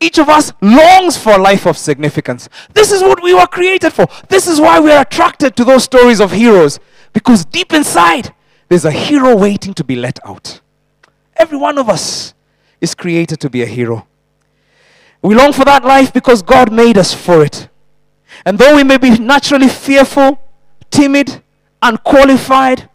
Each 0.00 0.18
of 0.18 0.28
us 0.28 0.52
longs 0.60 1.16
for 1.16 1.34
a 1.34 1.38
life 1.38 1.66
of 1.66 1.76
significance. 1.76 2.48
This 2.72 2.90
is 2.90 3.02
what 3.02 3.22
we 3.22 3.34
were 3.34 3.46
created 3.46 3.92
for. 3.92 4.06
This 4.28 4.48
is 4.48 4.60
why 4.60 4.80
we 4.80 4.90
are 4.90 5.02
attracted 5.02 5.54
to 5.56 5.64
those 5.64 5.84
stories 5.84 6.20
of 6.20 6.32
heroes. 6.32 6.80
Because 7.12 7.44
deep 7.44 7.72
inside, 7.72 8.34
there's 8.68 8.86
a 8.86 8.90
hero 8.90 9.36
waiting 9.36 9.74
to 9.74 9.84
be 9.84 9.94
let 9.94 10.18
out. 10.26 10.60
Every 11.36 11.58
one 11.58 11.78
of 11.78 11.88
us 11.88 12.34
is 12.80 12.94
created 12.94 13.40
to 13.40 13.50
be 13.50 13.62
a 13.62 13.66
hero. 13.66 14.06
We 15.22 15.34
long 15.34 15.52
for 15.52 15.64
that 15.64 15.84
life 15.84 16.12
because 16.12 16.42
God 16.42 16.72
made 16.72 16.98
us 16.98 17.14
for 17.14 17.44
it. 17.44 17.68
And 18.44 18.58
though 18.58 18.76
we 18.76 18.84
may 18.84 18.96
be 18.98 19.18
naturally 19.18 19.68
fearful, 19.68 20.40
timid, 20.90 21.42
unqualified, 21.82 22.88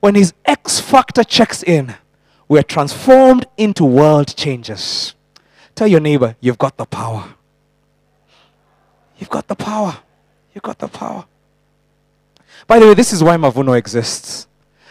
when 0.00 0.14
His 0.14 0.32
X 0.44 0.80
factor 0.80 1.22
checks 1.22 1.62
in, 1.62 1.94
we 2.50 2.58
are 2.58 2.64
transformed 2.64 3.46
into 3.56 3.84
world 3.84 4.34
changers. 4.34 5.14
Tell 5.76 5.86
your 5.86 6.00
neighbor, 6.00 6.34
you've 6.40 6.58
got 6.58 6.76
the 6.76 6.84
power. 6.84 7.36
You've 9.18 9.30
got 9.30 9.46
the 9.46 9.54
power. 9.54 9.96
You've 10.52 10.64
got 10.64 10.80
the 10.80 10.88
power. 10.88 11.26
By 12.66 12.80
the 12.80 12.88
way, 12.88 12.94
this 12.94 13.12
is 13.12 13.22
why 13.22 13.36
Mavuno 13.36 13.78
exists. 13.78 14.48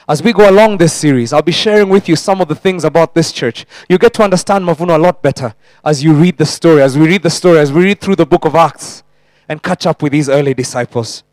As 0.08 0.24
we 0.24 0.32
go 0.32 0.50
along 0.50 0.78
this 0.78 0.94
series, 0.94 1.34
I'll 1.34 1.42
be 1.42 1.52
sharing 1.52 1.90
with 1.90 2.08
you 2.08 2.16
some 2.16 2.40
of 2.40 2.48
the 2.48 2.56
things 2.56 2.86
about 2.86 3.14
this 3.14 3.34
church. 3.34 3.66
You 3.90 3.98
get 3.98 4.14
to 4.14 4.24
understand 4.24 4.64
Mavuno 4.64 4.96
a 4.96 4.98
lot 4.98 5.22
better 5.22 5.54
as 5.84 6.02
you 6.02 6.14
read 6.14 6.38
the 6.38 6.46
story, 6.46 6.82
as 6.82 6.98
we 6.98 7.08
read 7.08 7.24
the 7.24 7.30
story, 7.30 7.60
as 7.60 7.74
we 7.74 7.84
read 7.84 8.00
through 8.00 8.16
the 8.16 8.26
book 8.26 8.46
of 8.46 8.56
Acts 8.56 9.04
and 9.50 9.62
catch 9.62 9.86
up 9.86 10.02
with 10.02 10.14
these 10.14 10.30
early 10.30 10.54
disciples. 10.54 11.24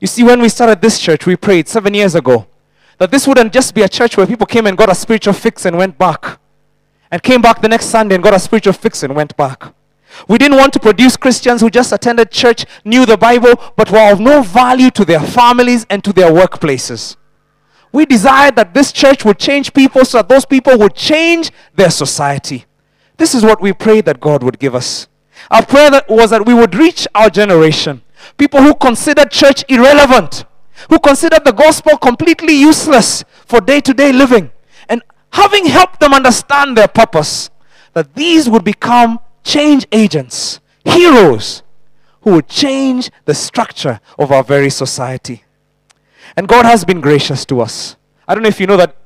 You 0.00 0.06
see, 0.06 0.22
when 0.22 0.40
we 0.40 0.48
started 0.48 0.80
this 0.80 1.00
church, 1.00 1.26
we 1.26 1.34
prayed 1.34 1.66
seven 1.66 1.92
years 1.92 2.14
ago 2.14 2.46
that 3.02 3.10
this 3.10 3.26
wouldn't 3.26 3.52
just 3.52 3.74
be 3.74 3.82
a 3.82 3.88
church 3.88 4.16
where 4.16 4.28
people 4.28 4.46
came 4.46 4.64
and 4.64 4.78
got 4.78 4.88
a 4.88 4.94
spiritual 4.94 5.32
fix 5.32 5.64
and 5.64 5.76
went 5.76 5.98
back, 5.98 6.38
and 7.10 7.20
came 7.20 7.42
back 7.42 7.60
the 7.60 7.68
next 7.68 7.86
Sunday 7.86 8.14
and 8.14 8.22
got 8.22 8.32
a 8.32 8.38
spiritual 8.38 8.74
fix 8.74 9.02
and 9.02 9.16
went 9.16 9.36
back. 9.36 9.74
We 10.28 10.38
didn't 10.38 10.56
want 10.56 10.72
to 10.74 10.78
produce 10.78 11.16
Christians 11.16 11.62
who 11.62 11.68
just 11.68 11.90
attended 11.92 12.30
church, 12.30 12.64
knew 12.84 13.04
the 13.04 13.16
Bible, 13.16 13.54
but 13.74 13.90
were 13.90 14.12
of 14.12 14.20
no 14.20 14.40
value 14.42 14.88
to 14.92 15.04
their 15.04 15.18
families 15.18 15.84
and 15.90 16.04
to 16.04 16.12
their 16.12 16.30
workplaces. 16.30 17.16
We 17.90 18.06
desired 18.06 18.54
that 18.54 18.72
this 18.72 18.92
church 18.92 19.24
would 19.24 19.40
change 19.40 19.74
people 19.74 20.04
so 20.04 20.18
that 20.18 20.28
those 20.28 20.44
people 20.44 20.78
would 20.78 20.94
change 20.94 21.50
their 21.74 21.90
society. 21.90 22.66
This 23.16 23.34
is 23.34 23.42
what 23.42 23.60
we 23.60 23.72
prayed 23.72 24.04
that 24.04 24.20
God 24.20 24.44
would 24.44 24.60
give 24.60 24.76
us. 24.76 25.08
Our 25.50 25.66
prayer 25.66 25.90
that 25.90 26.08
was 26.08 26.30
that 26.30 26.46
we 26.46 26.54
would 26.54 26.76
reach 26.76 27.08
our 27.16 27.30
generation. 27.30 28.02
People 28.38 28.62
who 28.62 28.76
considered 28.76 29.32
church 29.32 29.64
irrelevant, 29.68 30.44
who 30.88 30.98
considered 30.98 31.44
the 31.44 31.52
gospel 31.52 31.96
completely 31.96 32.54
useless 32.54 33.24
for 33.46 33.60
day 33.60 33.80
to 33.80 33.94
day 33.94 34.12
living. 34.12 34.50
And 34.88 35.02
having 35.32 35.66
helped 35.66 36.00
them 36.00 36.14
understand 36.14 36.76
their 36.76 36.88
purpose, 36.88 37.50
that 37.92 38.14
these 38.14 38.48
would 38.48 38.64
become 38.64 39.18
change 39.44 39.86
agents, 39.92 40.60
heroes 40.84 41.62
who 42.22 42.32
would 42.34 42.48
change 42.48 43.10
the 43.24 43.34
structure 43.34 44.00
of 44.18 44.30
our 44.30 44.44
very 44.44 44.70
society. 44.70 45.44
And 46.36 46.48
God 46.48 46.64
has 46.64 46.84
been 46.84 47.00
gracious 47.00 47.44
to 47.46 47.60
us. 47.60 47.96
I 48.26 48.34
don't 48.34 48.42
know 48.42 48.48
if 48.48 48.60
you 48.60 48.66
know 48.66 48.76
that 48.76 48.96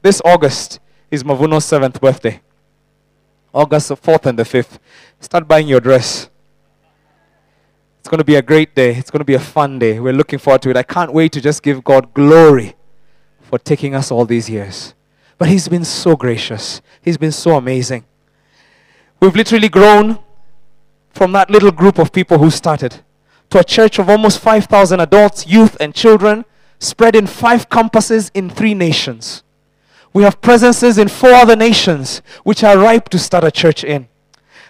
this 0.00 0.22
August 0.24 0.80
is 1.10 1.24
Mavuno's 1.24 1.64
seventh 1.64 2.00
birthday. 2.00 2.40
August 3.52 3.88
the 3.88 3.96
4th 3.96 4.26
and 4.26 4.38
the 4.38 4.44
5th. 4.44 4.78
Start 5.20 5.46
buying 5.46 5.68
your 5.68 5.80
dress. 5.80 6.30
It's 8.02 8.08
going 8.08 8.18
to 8.18 8.24
be 8.24 8.34
a 8.34 8.42
great 8.42 8.74
day. 8.74 8.96
It's 8.96 9.12
going 9.12 9.20
to 9.20 9.24
be 9.24 9.34
a 9.34 9.38
fun 9.38 9.78
day. 9.78 10.00
We're 10.00 10.12
looking 10.12 10.40
forward 10.40 10.60
to 10.62 10.70
it. 10.70 10.76
I 10.76 10.82
can't 10.82 11.12
wait 11.12 11.30
to 11.34 11.40
just 11.40 11.62
give 11.62 11.84
God 11.84 12.12
glory 12.12 12.74
for 13.42 13.60
taking 13.60 13.94
us 13.94 14.10
all 14.10 14.24
these 14.24 14.50
years. 14.50 14.92
But 15.38 15.48
He's 15.48 15.68
been 15.68 15.84
so 15.84 16.16
gracious, 16.16 16.82
He's 17.00 17.16
been 17.16 17.30
so 17.30 17.54
amazing. 17.54 18.04
We've 19.20 19.36
literally 19.36 19.68
grown 19.68 20.18
from 21.10 21.30
that 21.30 21.48
little 21.48 21.70
group 21.70 22.00
of 22.00 22.10
people 22.10 22.38
who 22.38 22.50
started 22.50 23.04
to 23.50 23.60
a 23.60 23.64
church 23.64 24.00
of 24.00 24.10
almost 24.10 24.40
5,000 24.40 24.98
adults, 24.98 25.46
youth, 25.46 25.76
and 25.78 25.94
children 25.94 26.44
spread 26.80 27.14
in 27.14 27.28
five 27.28 27.68
campuses 27.68 28.32
in 28.34 28.50
three 28.50 28.74
nations. 28.74 29.44
We 30.12 30.24
have 30.24 30.40
presences 30.40 30.98
in 30.98 31.06
four 31.06 31.34
other 31.34 31.54
nations 31.54 32.20
which 32.42 32.64
are 32.64 32.76
ripe 32.76 33.10
to 33.10 33.18
start 33.20 33.44
a 33.44 33.52
church 33.52 33.84
in. 33.84 34.08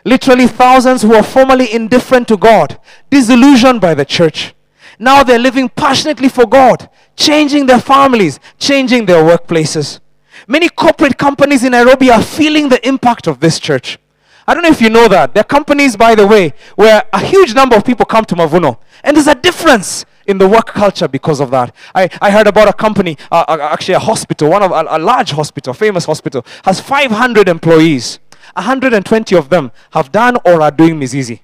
Literally, 0.05 0.47
thousands 0.47 1.03
who 1.03 1.11
were 1.11 1.23
formerly 1.23 1.73
indifferent 1.73 2.29
to 2.29 2.37
God, 2.37 2.79
disillusioned 3.11 3.81
by 3.81 3.95
the 3.95 4.05
church. 4.05 4.55
Now 4.99 5.23
they're 5.23 5.39
living 5.39 5.69
passionately 5.69 6.29
for 6.29 6.47
God, 6.47 6.89
changing 7.17 7.67
their 7.67 7.81
families, 7.81 8.41
changing 8.59 9.07
their 9.07 9.23
workplaces. 9.23 10.01
Many 10.47 10.69
corporate 10.69 11.19
companies 11.19 11.63
in 11.65 11.73
Nairobi 11.73 12.11
are 12.11 12.23
feeling 12.23 12.69
the 12.69 12.87
impact 12.87 13.27
of 13.27 13.41
this 13.41 13.59
church. 13.61 13.99
I 14.47 14.55
don't 14.55 14.65
know 14.65 14.71
if 14.71 14.81
you 14.81 14.91
know 14.91 15.07
that. 15.09 15.35
There 15.35 15.41
are 15.41 15.45
companies, 15.45 15.97
by 15.97 16.15
the 16.15 16.27
way, 16.27 16.53
where 16.75 17.05
a 17.13 17.21
huge 17.21 17.55
number 17.55 17.77
of 17.77 17.85
people 17.85 18.05
come 18.05 18.25
to 18.25 18.35
Mavuno. 18.35 18.79
And 19.05 19.17
there's 19.17 19.29
a 19.29 19.37
difference 19.37 20.05
in 20.27 20.39
the 20.39 20.49
work 20.49 20.67
culture 20.67 21.09
because 21.09 21.41
of 21.41 21.51
that. 21.51 21.75
I, 21.95 22.09
I 22.21 22.31
heard 22.31 22.47
about 22.47 22.69
a 22.69 22.73
company, 22.73 23.17
uh, 23.31 23.45
uh, 23.49 23.59
actually 23.73 23.95
a 23.95 24.01
hospital, 24.01 24.51
one 24.51 24.63
of 24.63 24.71
a, 24.73 24.85
a 24.89 24.99
large 24.99 25.31
hospital, 25.31 25.73
famous 25.75 26.05
hospital, 26.05 26.45
has 26.65 26.81
500 26.81 27.49
employees. 27.49 28.19
120 28.55 29.37
of 29.37 29.49
them 29.49 29.73
have 29.93 30.13
done 30.13 30.37
or 30.45 30.63
are 30.63 30.71
doing 30.71 30.99
Mizizi. 30.99 31.41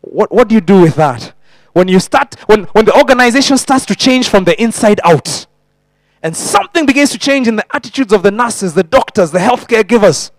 What, 0.00 0.32
what 0.32 0.48
do 0.48 0.54
you 0.54 0.60
do 0.60 0.80
with 0.80 0.96
that? 0.96 1.32
When 1.72 1.88
you 1.88 2.00
start, 2.00 2.34
when, 2.46 2.64
when 2.64 2.84
the 2.84 2.96
organization 2.96 3.58
starts 3.58 3.86
to 3.86 3.94
change 3.94 4.28
from 4.28 4.44
the 4.44 4.60
inside 4.60 5.00
out, 5.04 5.46
and 6.22 6.36
something 6.36 6.84
begins 6.84 7.10
to 7.10 7.18
change 7.18 7.48
in 7.48 7.56
the 7.56 7.64
attitudes 7.74 8.12
of 8.12 8.22
the 8.22 8.30
nurses, 8.30 8.74
the 8.74 8.82
doctors, 8.82 9.30
the 9.30 9.38
healthcare 9.38 9.86
givers, 9.86 10.30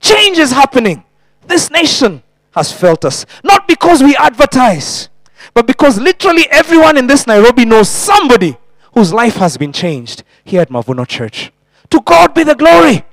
change 0.00 0.38
is 0.38 0.50
happening. 0.50 1.04
This 1.46 1.70
nation 1.70 2.22
has 2.52 2.72
felt 2.72 3.04
us. 3.04 3.26
Not 3.42 3.68
because 3.68 4.02
we 4.02 4.16
advertise, 4.16 5.08
but 5.54 5.66
because 5.66 5.98
literally 5.98 6.48
everyone 6.50 6.96
in 6.96 7.06
this 7.06 7.26
Nairobi 7.26 7.64
knows 7.64 7.88
somebody 7.88 8.56
whose 8.94 9.12
life 9.12 9.36
has 9.36 9.56
been 9.56 9.72
changed 9.72 10.22
here 10.44 10.60
at 10.60 10.70
Mavuno 10.70 11.06
Church. 11.06 11.52
To 11.90 12.00
God 12.00 12.34
be 12.34 12.44
the 12.44 12.54
glory. 12.54 13.04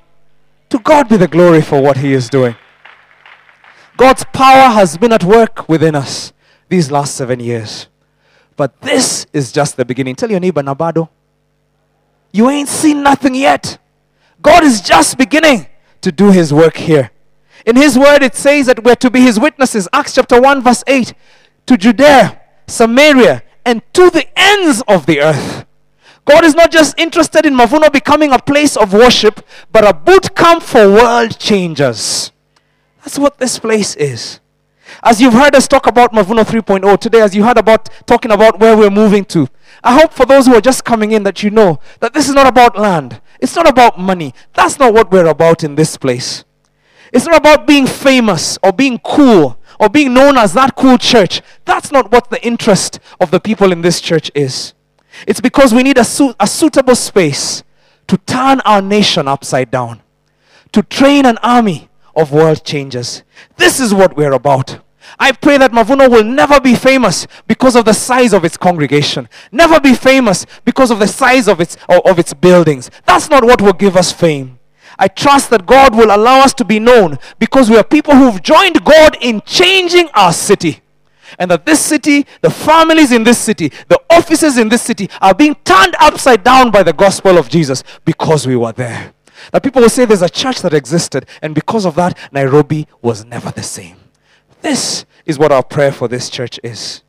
To 0.75 0.81
God 0.81 1.07
be 1.07 1.15
the 1.15 1.29
glory 1.29 1.61
for 1.61 1.81
what 1.81 1.95
He 1.95 2.11
is 2.11 2.27
doing. 2.27 2.53
God's 3.95 4.25
power 4.33 4.69
has 4.69 4.97
been 4.97 5.13
at 5.13 5.23
work 5.23 5.69
within 5.69 5.95
us 5.95 6.33
these 6.67 6.91
last 6.91 7.15
seven 7.15 7.39
years. 7.39 7.87
But 8.57 8.81
this 8.81 9.25
is 9.31 9.53
just 9.53 9.77
the 9.77 9.85
beginning. 9.85 10.15
Tell 10.15 10.29
your 10.29 10.41
neighbor, 10.41 10.61
Nabado, 10.61 11.07
you 12.33 12.49
ain't 12.49 12.67
seen 12.67 13.03
nothing 13.03 13.35
yet. 13.35 13.77
God 14.41 14.65
is 14.65 14.81
just 14.81 15.17
beginning 15.17 15.67
to 16.01 16.11
do 16.11 16.31
His 16.31 16.53
work 16.53 16.75
here. 16.75 17.09
In 17.65 17.77
His 17.77 17.97
word, 17.97 18.21
it 18.21 18.35
says 18.35 18.65
that 18.65 18.83
we're 18.83 18.95
to 18.95 19.09
be 19.09 19.21
His 19.21 19.39
witnesses. 19.39 19.87
Acts 19.93 20.15
chapter 20.15 20.41
1, 20.41 20.61
verse 20.61 20.83
8 20.87 21.13
to 21.67 21.77
Judea, 21.77 22.41
Samaria, 22.67 23.43
and 23.63 23.81
to 23.93 24.09
the 24.09 24.27
ends 24.37 24.83
of 24.89 25.05
the 25.05 25.21
earth. 25.21 25.64
God 26.25 26.43
is 26.43 26.55
not 26.55 26.71
just 26.71 26.99
interested 26.99 27.45
in 27.45 27.53
Mavuno 27.53 27.91
becoming 27.91 28.33
a 28.33 28.39
place 28.39 28.75
of 28.75 28.93
worship, 28.93 29.45
but 29.71 29.87
a 29.87 29.93
boot 29.93 30.35
camp 30.35 30.63
for 30.63 30.91
world 30.91 31.37
changers. 31.39 32.31
That's 33.03 33.19
what 33.19 33.37
this 33.37 33.59
place 33.59 33.95
is. 33.95 34.39
As 35.03 35.21
you've 35.21 35.33
heard 35.33 35.55
us 35.55 35.67
talk 35.67 35.85
about 35.85 36.13
Mavuno 36.13 36.43
3.0 36.43 36.99
today, 36.99 37.21
as 37.21 37.35
you 37.35 37.43
heard 37.43 37.57
about 37.57 37.89
talking 38.07 38.31
about 38.31 38.59
where 38.59 38.75
we're 38.75 38.89
moving 38.89 39.23
to, 39.25 39.47
I 39.83 39.99
hope 39.99 40.13
for 40.13 40.25
those 40.25 40.47
who 40.47 40.55
are 40.55 40.61
just 40.61 40.83
coming 40.83 41.11
in 41.11 41.23
that 41.23 41.43
you 41.43 41.51
know 41.51 41.79
that 41.99 42.13
this 42.13 42.27
is 42.27 42.33
not 42.33 42.47
about 42.47 42.77
land. 42.77 43.21
It's 43.39 43.55
not 43.55 43.67
about 43.69 43.99
money. 43.99 44.33
That's 44.53 44.79
not 44.79 44.93
what 44.93 45.11
we're 45.11 45.27
about 45.27 45.63
in 45.63 45.75
this 45.75 45.97
place. 45.97 46.43
It's 47.11 47.25
not 47.25 47.37
about 47.37 47.67
being 47.67 47.85
famous 47.85 48.57
or 48.63 48.73
being 48.73 48.99
cool 48.99 49.59
or 49.79 49.89
being 49.89 50.13
known 50.13 50.37
as 50.37 50.53
that 50.53 50.75
cool 50.75 50.97
church. 50.97 51.41
That's 51.65 51.91
not 51.91 52.11
what 52.11 52.29
the 52.29 52.43
interest 52.45 52.99
of 53.19 53.31
the 53.31 53.39
people 53.39 53.71
in 53.71 53.81
this 53.81 54.01
church 54.01 54.31
is. 54.33 54.74
It's 55.27 55.41
because 55.41 55.73
we 55.73 55.83
need 55.83 55.97
a, 55.97 56.03
su- 56.03 56.35
a 56.39 56.47
suitable 56.47 56.95
space 56.95 57.63
to 58.07 58.17
turn 58.17 58.61
our 58.61 58.81
nation 58.81 59.27
upside 59.27 59.71
down, 59.71 60.01
to 60.71 60.83
train 60.83 61.25
an 61.25 61.37
army 61.39 61.89
of 62.15 62.31
world 62.31 62.63
changers. 62.63 63.23
This 63.57 63.79
is 63.79 63.93
what 63.93 64.15
we're 64.15 64.33
about. 64.33 64.79
I 65.19 65.31
pray 65.31 65.57
that 65.57 65.71
Mavuno 65.71 66.09
will 66.09 66.23
never 66.23 66.59
be 66.59 66.75
famous 66.75 67.27
because 67.47 67.75
of 67.75 67.85
the 67.85 67.93
size 67.93 68.33
of 68.33 68.43
its 68.43 68.57
congregation, 68.57 69.29
never 69.51 69.79
be 69.79 69.93
famous 69.93 70.45
because 70.65 70.91
of 70.91 70.99
the 70.99 71.07
size 71.07 71.47
of 71.47 71.61
its, 71.61 71.77
of 71.87 72.19
its 72.19 72.33
buildings. 72.33 72.89
That's 73.05 73.29
not 73.29 73.43
what 73.43 73.61
will 73.61 73.73
give 73.73 73.95
us 73.95 74.11
fame. 74.11 74.59
I 74.97 75.07
trust 75.07 75.49
that 75.49 75.65
God 75.65 75.95
will 75.95 76.15
allow 76.15 76.39
us 76.39 76.53
to 76.55 76.65
be 76.65 76.79
known 76.79 77.19
because 77.37 77.69
we 77.69 77.77
are 77.77 77.83
people 77.83 78.15
who've 78.15 78.41
joined 78.41 78.83
God 78.83 79.17
in 79.21 79.41
changing 79.45 80.09
our 80.13 80.31
city. 80.33 80.81
And 81.37 81.51
that 81.51 81.65
this 81.65 81.79
city, 81.79 82.25
the 82.41 82.49
families 82.49 83.11
in 83.11 83.23
this 83.23 83.37
city, 83.37 83.71
the 83.87 83.99
offices 84.09 84.57
in 84.57 84.69
this 84.69 84.81
city 84.81 85.09
are 85.21 85.33
being 85.33 85.55
turned 85.63 85.95
upside 85.99 86.43
down 86.43 86.71
by 86.71 86.83
the 86.83 86.93
gospel 86.93 87.37
of 87.37 87.49
Jesus 87.49 87.83
because 88.03 88.47
we 88.47 88.55
were 88.55 88.71
there. 88.71 89.13
That 89.51 89.63
people 89.63 89.81
will 89.81 89.89
say 89.89 90.05
there's 90.05 90.21
a 90.21 90.29
church 90.29 90.61
that 90.61 90.73
existed, 90.73 91.27
and 91.41 91.53
because 91.53 91.85
of 91.85 91.95
that, 91.95 92.17
Nairobi 92.31 92.87
was 93.01 93.25
never 93.25 93.51
the 93.51 93.63
same. 93.63 93.97
This 94.61 95.05
is 95.25 95.37
what 95.37 95.51
our 95.51 95.63
prayer 95.63 95.91
for 95.91 96.07
this 96.07 96.29
church 96.29 96.59
is. 96.63 97.03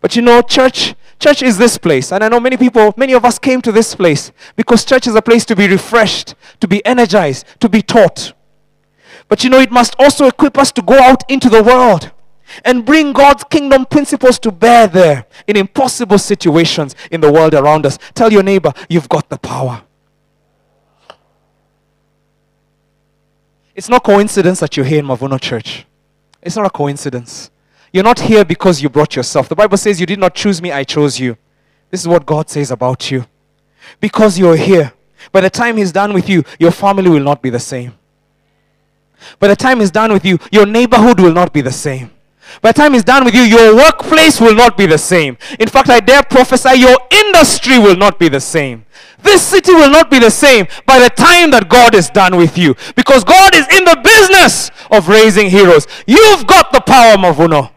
But 0.00 0.14
you 0.16 0.22
know, 0.22 0.42
church, 0.42 0.94
church 1.18 1.42
is 1.42 1.58
this 1.58 1.78
place. 1.78 2.12
And 2.12 2.22
I 2.22 2.28
know 2.28 2.40
many 2.40 2.56
people, 2.56 2.92
many 2.96 3.14
of 3.14 3.24
us 3.24 3.38
came 3.38 3.60
to 3.62 3.72
this 3.72 3.94
place 3.94 4.32
because 4.56 4.84
church 4.84 5.06
is 5.06 5.14
a 5.14 5.22
place 5.22 5.44
to 5.46 5.56
be 5.56 5.68
refreshed, 5.68 6.34
to 6.60 6.68
be 6.68 6.84
energized, 6.84 7.46
to 7.60 7.68
be 7.68 7.82
taught. 7.82 8.32
But 9.28 9.44
you 9.44 9.50
know, 9.50 9.60
it 9.60 9.70
must 9.70 9.96
also 9.98 10.26
equip 10.26 10.58
us 10.58 10.72
to 10.72 10.82
go 10.82 10.98
out 10.98 11.28
into 11.30 11.48
the 11.48 11.62
world 11.62 12.10
and 12.64 12.84
bring 12.84 13.12
God's 13.12 13.44
kingdom 13.44 13.86
principles 13.86 14.38
to 14.40 14.52
bear 14.52 14.86
there 14.86 15.26
in 15.46 15.56
impossible 15.56 16.18
situations 16.18 16.94
in 17.10 17.20
the 17.20 17.32
world 17.32 17.54
around 17.54 17.86
us. 17.86 17.98
Tell 18.14 18.32
your 18.32 18.42
neighbor, 18.42 18.72
you've 18.88 19.08
got 19.08 19.28
the 19.28 19.38
power. 19.38 19.82
It's 23.74 23.88
not 23.88 24.04
coincidence 24.04 24.60
that 24.60 24.76
you're 24.76 24.86
here 24.86 24.98
in 24.98 25.06
Mavuno 25.06 25.40
Church. 25.40 25.86
It's 26.42 26.56
not 26.56 26.66
a 26.66 26.70
coincidence. 26.70 27.50
You're 27.92 28.04
not 28.04 28.20
here 28.20 28.44
because 28.44 28.82
you 28.82 28.88
brought 28.88 29.16
yourself. 29.16 29.48
The 29.48 29.54
Bible 29.54 29.76
says, 29.76 30.00
You 30.00 30.06
did 30.06 30.18
not 30.18 30.34
choose 30.34 30.60
me, 30.60 30.72
I 30.72 30.84
chose 30.84 31.18
you. 31.18 31.36
This 31.90 32.00
is 32.00 32.08
what 32.08 32.26
God 32.26 32.48
says 32.48 32.70
about 32.70 33.10
you. 33.10 33.26
Because 34.00 34.38
you're 34.38 34.56
here, 34.56 34.92
by 35.30 35.40
the 35.40 35.50
time 35.50 35.76
He's 35.76 35.92
done 35.92 36.12
with 36.12 36.28
you, 36.28 36.42
your 36.58 36.70
family 36.70 37.10
will 37.10 37.22
not 37.22 37.42
be 37.42 37.50
the 37.50 37.60
same. 37.60 37.94
By 39.38 39.48
the 39.48 39.56
time 39.56 39.80
He's 39.80 39.90
done 39.90 40.12
with 40.12 40.24
you, 40.24 40.38
your 40.50 40.66
neighborhood 40.66 41.20
will 41.20 41.32
not 41.32 41.52
be 41.52 41.60
the 41.60 41.72
same. 41.72 42.10
By 42.60 42.72
the 42.72 42.78
time 42.78 42.92
He's 42.92 43.04
done 43.04 43.24
with 43.24 43.34
you, 43.34 43.42
your 43.42 43.74
workplace 43.74 44.40
will 44.40 44.54
not 44.54 44.76
be 44.76 44.86
the 44.86 44.98
same. 44.98 45.36
In 45.58 45.68
fact, 45.68 45.88
I 45.88 46.00
dare 46.00 46.22
prophesy 46.22 46.78
your 46.78 46.98
industry 47.10 47.78
will 47.78 47.96
not 47.96 48.18
be 48.18 48.28
the 48.28 48.40
same. 48.40 48.84
This 49.22 49.42
city 49.46 49.72
will 49.72 49.90
not 49.90 50.10
be 50.10 50.18
the 50.18 50.30
same 50.30 50.66
by 50.84 50.98
the 50.98 51.08
time 51.08 51.50
that 51.52 51.68
God 51.68 51.94
is 51.94 52.10
done 52.10 52.36
with 52.36 52.58
you. 52.58 52.74
Because 52.96 53.24
God 53.24 53.54
is 53.54 53.66
in 53.68 53.84
the 53.84 54.00
business 54.02 54.70
of 54.90 55.08
raising 55.08 55.48
heroes. 55.48 55.86
You've 56.06 56.46
got 56.46 56.72
the 56.72 56.80
power, 56.80 57.16
Mavuno. 57.16 57.70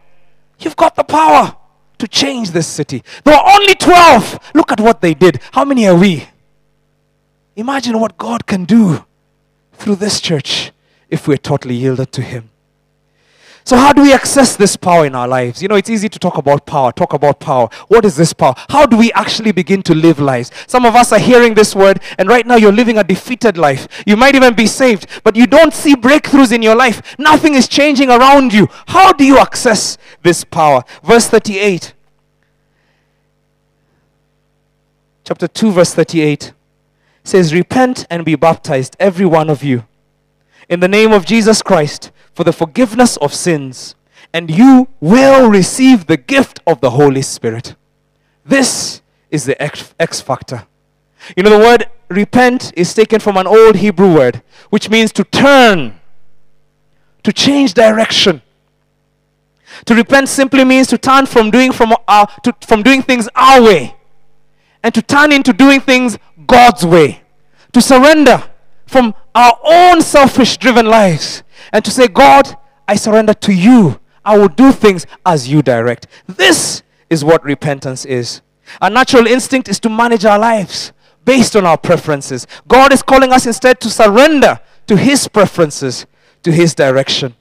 You've 0.59 0.75
got 0.75 0.95
the 0.95 1.03
power 1.03 1.55
to 1.97 2.07
change 2.07 2.51
this 2.51 2.67
city. 2.67 3.03
There 3.23 3.35
are 3.35 3.55
only 3.55 3.75
12. 3.75 4.51
Look 4.53 4.71
at 4.71 4.79
what 4.79 5.01
they 5.01 5.13
did. 5.13 5.39
How 5.51 5.65
many 5.65 5.87
are 5.87 5.95
we? 5.95 6.27
Imagine 7.55 7.99
what 7.99 8.17
God 8.17 8.45
can 8.45 8.65
do 8.65 9.05
through 9.73 9.95
this 9.95 10.19
church 10.19 10.71
if 11.09 11.27
we're 11.27 11.37
totally 11.37 11.75
yielded 11.75 12.11
to 12.13 12.21
Him. 12.21 12.49
So, 13.65 13.75
how 13.75 13.93
do 13.93 14.03
we 14.03 14.13
access 14.13 14.55
this 14.55 14.77
power 14.77 15.07
in 15.07 15.15
our 15.15 15.27
lives? 15.27 15.59
You 15.59 15.67
know, 15.67 15.75
it's 15.75 15.89
easy 15.89 16.07
to 16.07 16.19
talk 16.19 16.37
about 16.37 16.67
power, 16.67 16.91
talk 16.91 17.13
about 17.13 17.39
power. 17.39 17.67
What 17.87 18.05
is 18.05 18.15
this 18.15 18.31
power? 18.31 18.53
How 18.69 18.85
do 18.85 18.95
we 18.95 19.11
actually 19.13 19.51
begin 19.51 19.81
to 19.83 19.95
live 19.95 20.19
lives? 20.19 20.51
Some 20.67 20.85
of 20.85 20.95
us 20.95 21.11
are 21.11 21.17
hearing 21.17 21.55
this 21.55 21.75
word, 21.75 21.99
and 22.19 22.29
right 22.29 22.45
now 22.45 22.57
you're 22.57 22.71
living 22.71 22.99
a 22.99 23.03
defeated 23.03 23.57
life. 23.57 23.87
You 24.05 24.17
might 24.17 24.35
even 24.35 24.53
be 24.53 24.67
saved, 24.67 25.07
but 25.23 25.35
you 25.35 25.47
don't 25.47 25.73
see 25.73 25.95
breakthroughs 25.95 26.51
in 26.51 26.61
your 26.61 26.75
life. 26.75 27.17
Nothing 27.17 27.55
is 27.55 27.67
changing 27.67 28.11
around 28.11 28.53
you. 28.53 28.67
How 28.85 29.11
do 29.11 29.25
you 29.25 29.39
access 29.39 29.97
this 30.21 30.43
power? 30.43 30.83
Verse 31.03 31.27
38. 31.27 31.95
Chapter 35.23 35.47
2, 35.47 35.71
verse 35.71 35.91
38 35.95 36.53
says, 37.23 37.51
Repent 37.51 38.05
and 38.11 38.23
be 38.23 38.35
baptized, 38.35 38.95
every 38.99 39.25
one 39.25 39.49
of 39.49 39.63
you, 39.63 39.85
in 40.69 40.79
the 40.79 40.87
name 40.87 41.11
of 41.11 41.25
Jesus 41.25 41.61
Christ 41.61 42.11
for 42.33 42.43
the 42.43 42.53
forgiveness 42.53 43.17
of 43.17 43.33
sins, 43.33 43.95
and 44.33 44.49
you 44.49 44.87
will 44.99 45.49
receive 45.49 46.07
the 46.07 46.17
gift 46.17 46.59
of 46.67 46.81
the 46.81 46.91
Holy 46.91 47.21
Spirit. 47.21 47.75
This 48.45 49.01
is 49.31 49.45
the 49.45 49.61
X, 49.61 50.21
factor. 50.21 50.67
You 51.35 51.43
know, 51.43 51.49
the 51.49 51.59
word 51.59 51.89
repent 52.09 52.73
is 52.75 52.93
taken 52.93 53.19
from 53.19 53.37
an 53.37 53.47
old 53.47 53.77
Hebrew 53.77 54.13
word, 54.13 54.43
which 54.69 54.89
means 54.89 55.11
to 55.13 55.23
turn, 55.23 55.99
to 57.23 57.33
change 57.33 57.73
direction. 57.73 58.41
To 59.85 59.95
repent 59.95 60.29
simply 60.29 60.63
means 60.63 60.87
to 60.87 60.97
turn 60.97 61.25
from 61.25 61.51
doing, 61.51 61.71
from, 61.71 61.93
uh, 62.07 62.25
to, 62.43 62.55
from 62.61 62.83
doing 62.83 63.01
things 63.01 63.27
our 63.35 63.61
way 63.61 63.95
and 64.85 64.93
to 64.93 65.01
turn 65.01 65.31
into 65.31 65.51
doing 65.51 65.81
things 65.81 66.17
God's 66.45 66.85
way. 66.85 67.21
To 67.73 67.81
surrender 67.81 68.43
from 68.85 69.13
our 69.33 69.59
own 69.63 70.01
selfish 70.01 70.57
driven 70.57 70.85
lives 70.85 71.43
and 71.73 71.83
to 71.83 71.91
say, 71.91 72.07
God, 72.07 72.57
I 72.87 72.95
surrender 72.95 73.33
to 73.33 73.53
you. 73.53 73.99
I 74.23 74.37
will 74.37 74.47
do 74.47 74.71
things 74.71 75.05
as 75.25 75.47
you 75.47 75.61
direct. 75.61 76.07
This 76.27 76.83
is 77.09 77.23
what 77.23 77.43
repentance 77.43 78.05
is. 78.05 78.41
Our 78.81 78.89
natural 78.89 79.27
instinct 79.27 79.69
is 79.69 79.79
to 79.81 79.89
manage 79.89 80.25
our 80.25 80.39
lives 80.39 80.91
based 81.23 81.55
on 81.55 81.65
our 81.65 81.77
preferences. 81.77 82.47
God 82.67 82.93
is 82.93 83.01
calling 83.01 83.31
us 83.31 83.45
instead 83.45 83.79
to 83.81 83.89
surrender 83.89 84.59
to 84.87 84.97
His 84.97 85.27
preferences, 85.27 86.05
to 86.43 86.51
His 86.51 86.73
direction. 86.75 87.35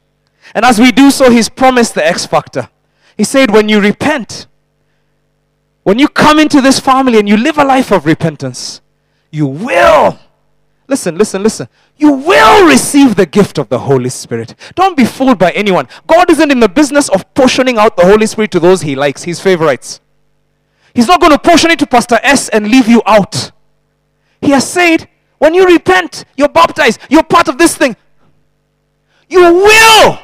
And 0.54 0.64
as 0.64 0.78
we 0.78 0.92
do 0.92 1.10
so, 1.10 1.30
He's 1.30 1.48
promised 1.48 1.94
the 1.94 2.06
X 2.06 2.26
factor. 2.26 2.68
He 3.16 3.24
said, 3.24 3.50
when 3.50 3.68
you 3.68 3.80
repent, 3.80 4.46
when 5.82 5.98
you 5.98 6.08
come 6.08 6.38
into 6.38 6.60
this 6.60 6.80
family 6.80 7.18
and 7.18 7.28
you 7.28 7.36
live 7.36 7.58
a 7.58 7.64
life 7.64 7.92
of 7.92 8.06
repentance, 8.06 8.80
you 9.30 9.46
will 9.46 10.18
Listen, 10.86 11.16
listen, 11.16 11.42
listen. 11.42 11.68
You 11.96 12.12
will 12.12 12.66
receive 12.66 13.16
the 13.16 13.24
gift 13.24 13.58
of 13.58 13.68
the 13.68 13.78
Holy 13.78 14.10
Spirit. 14.10 14.54
Don't 14.74 14.96
be 14.96 15.04
fooled 15.04 15.38
by 15.38 15.50
anyone. 15.52 15.88
God 16.06 16.30
isn't 16.30 16.50
in 16.50 16.60
the 16.60 16.68
business 16.68 17.08
of 17.08 17.32
portioning 17.34 17.78
out 17.78 17.96
the 17.96 18.04
Holy 18.04 18.26
Spirit 18.26 18.50
to 18.50 18.60
those 18.60 18.82
he 18.82 18.94
likes, 18.94 19.22
his 19.22 19.40
favorites. 19.40 20.00
He's 20.94 21.08
not 21.08 21.20
going 21.20 21.32
to 21.32 21.38
portion 21.38 21.70
it 21.70 21.78
to 21.80 21.86
Pastor 21.86 22.18
S 22.22 22.48
and 22.50 22.68
leave 22.68 22.86
you 22.86 23.02
out. 23.06 23.50
He 24.40 24.50
has 24.50 24.70
said, 24.70 25.08
when 25.38 25.54
you 25.54 25.66
repent, 25.66 26.24
you're 26.36 26.48
baptized, 26.48 27.00
you're 27.08 27.24
part 27.24 27.48
of 27.48 27.58
this 27.58 27.76
thing. 27.76 27.96
You 29.28 29.40
will 29.40 30.18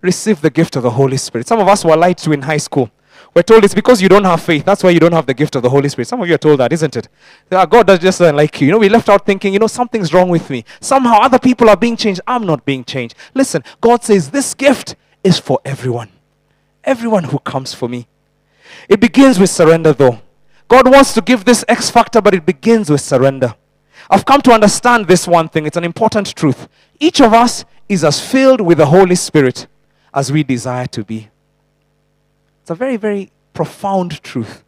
receive 0.00 0.40
the 0.42 0.50
gift 0.50 0.76
of 0.76 0.82
the 0.82 0.90
Holy 0.90 1.16
Spirit. 1.16 1.48
Some 1.48 1.58
of 1.58 1.68
us 1.68 1.84
were 1.84 1.96
lied 1.96 2.18
to 2.18 2.32
in 2.32 2.42
high 2.42 2.58
school. 2.58 2.90
We're 3.34 3.42
told 3.42 3.64
it's 3.64 3.74
because 3.74 4.02
you 4.02 4.08
don't 4.08 4.24
have 4.24 4.42
faith. 4.42 4.64
That's 4.64 4.82
why 4.82 4.90
you 4.90 5.00
don't 5.00 5.12
have 5.12 5.26
the 5.26 5.34
gift 5.34 5.54
of 5.54 5.62
the 5.62 5.70
Holy 5.70 5.88
Spirit. 5.88 6.08
Some 6.08 6.20
of 6.20 6.28
you 6.28 6.34
are 6.34 6.38
told 6.38 6.60
that, 6.60 6.72
isn't 6.72 6.96
it? 6.96 7.08
Ah, 7.52 7.66
God 7.66 7.86
does 7.86 7.98
just 7.98 8.18
doesn't 8.18 8.34
like 8.34 8.60
you. 8.60 8.66
You 8.66 8.72
know, 8.72 8.78
we 8.78 8.88
left 8.88 9.08
out 9.08 9.24
thinking, 9.24 9.52
you 9.52 9.58
know, 9.58 9.66
something's 9.66 10.12
wrong 10.12 10.28
with 10.28 10.48
me. 10.50 10.64
Somehow 10.80 11.20
other 11.20 11.38
people 11.38 11.68
are 11.68 11.76
being 11.76 11.96
changed. 11.96 12.20
I'm 12.26 12.46
not 12.46 12.64
being 12.64 12.84
changed. 12.84 13.14
Listen, 13.34 13.62
God 13.80 14.02
says 14.02 14.30
this 14.30 14.54
gift 14.54 14.96
is 15.22 15.38
for 15.38 15.60
everyone. 15.64 16.08
Everyone 16.84 17.24
who 17.24 17.38
comes 17.38 17.74
for 17.74 17.88
me. 17.88 18.08
It 18.88 19.00
begins 19.00 19.38
with 19.38 19.50
surrender, 19.50 19.92
though. 19.92 20.20
God 20.68 20.90
wants 20.90 21.14
to 21.14 21.20
give 21.20 21.44
this 21.44 21.64
X 21.68 21.90
factor, 21.90 22.20
but 22.20 22.34
it 22.34 22.44
begins 22.44 22.90
with 22.90 23.00
surrender. 23.00 23.54
I've 24.10 24.24
come 24.24 24.40
to 24.42 24.52
understand 24.52 25.06
this 25.06 25.26
one 25.26 25.48
thing. 25.48 25.66
It's 25.66 25.76
an 25.76 25.84
important 25.84 26.34
truth. 26.34 26.68
Each 26.98 27.20
of 27.20 27.32
us 27.32 27.64
is 27.88 28.04
as 28.04 28.20
filled 28.20 28.60
with 28.60 28.78
the 28.78 28.86
Holy 28.86 29.14
Spirit 29.14 29.66
as 30.14 30.32
we 30.32 30.42
desire 30.42 30.86
to 30.86 31.04
be. 31.04 31.28
It's 32.68 32.70
a 32.70 32.74
very, 32.74 32.98
very 32.98 33.32
profound 33.54 34.22
truth. 34.22 34.62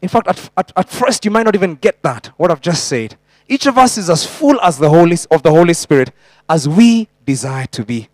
In 0.00 0.08
fact, 0.08 0.28
at, 0.28 0.50
at, 0.56 0.72
at 0.74 0.88
first, 0.88 1.26
you 1.26 1.30
might 1.30 1.42
not 1.42 1.54
even 1.54 1.74
get 1.74 2.02
that, 2.02 2.28
what 2.38 2.50
I've 2.50 2.62
just 2.62 2.88
said. 2.88 3.18
Each 3.46 3.66
of 3.66 3.76
us 3.76 3.98
is 3.98 4.08
as 4.08 4.24
full 4.24 4.58
as 4.62 4.78
the 4.78 4.88
Holy, 4.88 5.18
of 5.30 5.42
the 5.42 5.50
Holy 5.50 5.74
Spirit 5.74 6.10
as 6.48 6.66
we 6.66 7.06
desire 7.26 7.66
to 7.66 7.84
be. 7.84 8.08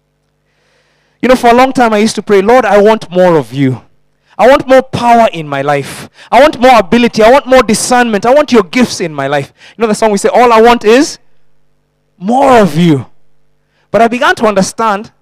You 1.23 1.29
know, 1.29 1.37
for 1.37 1.51
a 1.51 1.55
long 1.55 1.73
time, 1.73 1.95
I 1.95 1.99
used 1.99 2.17
to 2.17 2.23
pray, 2.23 2.43
Lord, 2.43 2.64
I 2.64 2.83
want 2.83 3.09
more 3.09 3.37
of 3.37 3.53
you. 3.53 3.83
I 4.37 4.49
want 4.49 4.67
more 4.67 4.83
power 4.83 5.29
in 5.33 5.47
my 5.47 5.62
life. 5.62 6.11
I 6.33 6.41
want 6.41 6.59
more 6.59 6.77
ability. 6.77 7.23
I 7.23 7.31
want 7.31 7.47
more 7.47 7.62
discernment. 7.62 8.27
I 8.27 8.35
want 8.35 8.51
your 8.51 8.64
gifts 8.64 9.01
in 9.01 9.14
my 9.14 9.29
life. 9.29 9.53
You 9.79 9.83
know 9.83 9.87
the 9.87 9.95
song 9.95 10.11
we 10.11 10.19
say, 10.19 10.29
All 10.31 10.53
I 10.53 10.61
want 10.61 10.85
is 10.85 11.21
more 12.19 12.59
of 12.59 12.77
you. 12.77 13.07
But 13.93 14.03
I 14.03 14.09
began 14.09 14.35
to 14.35 14.47
understand 14.47 15.12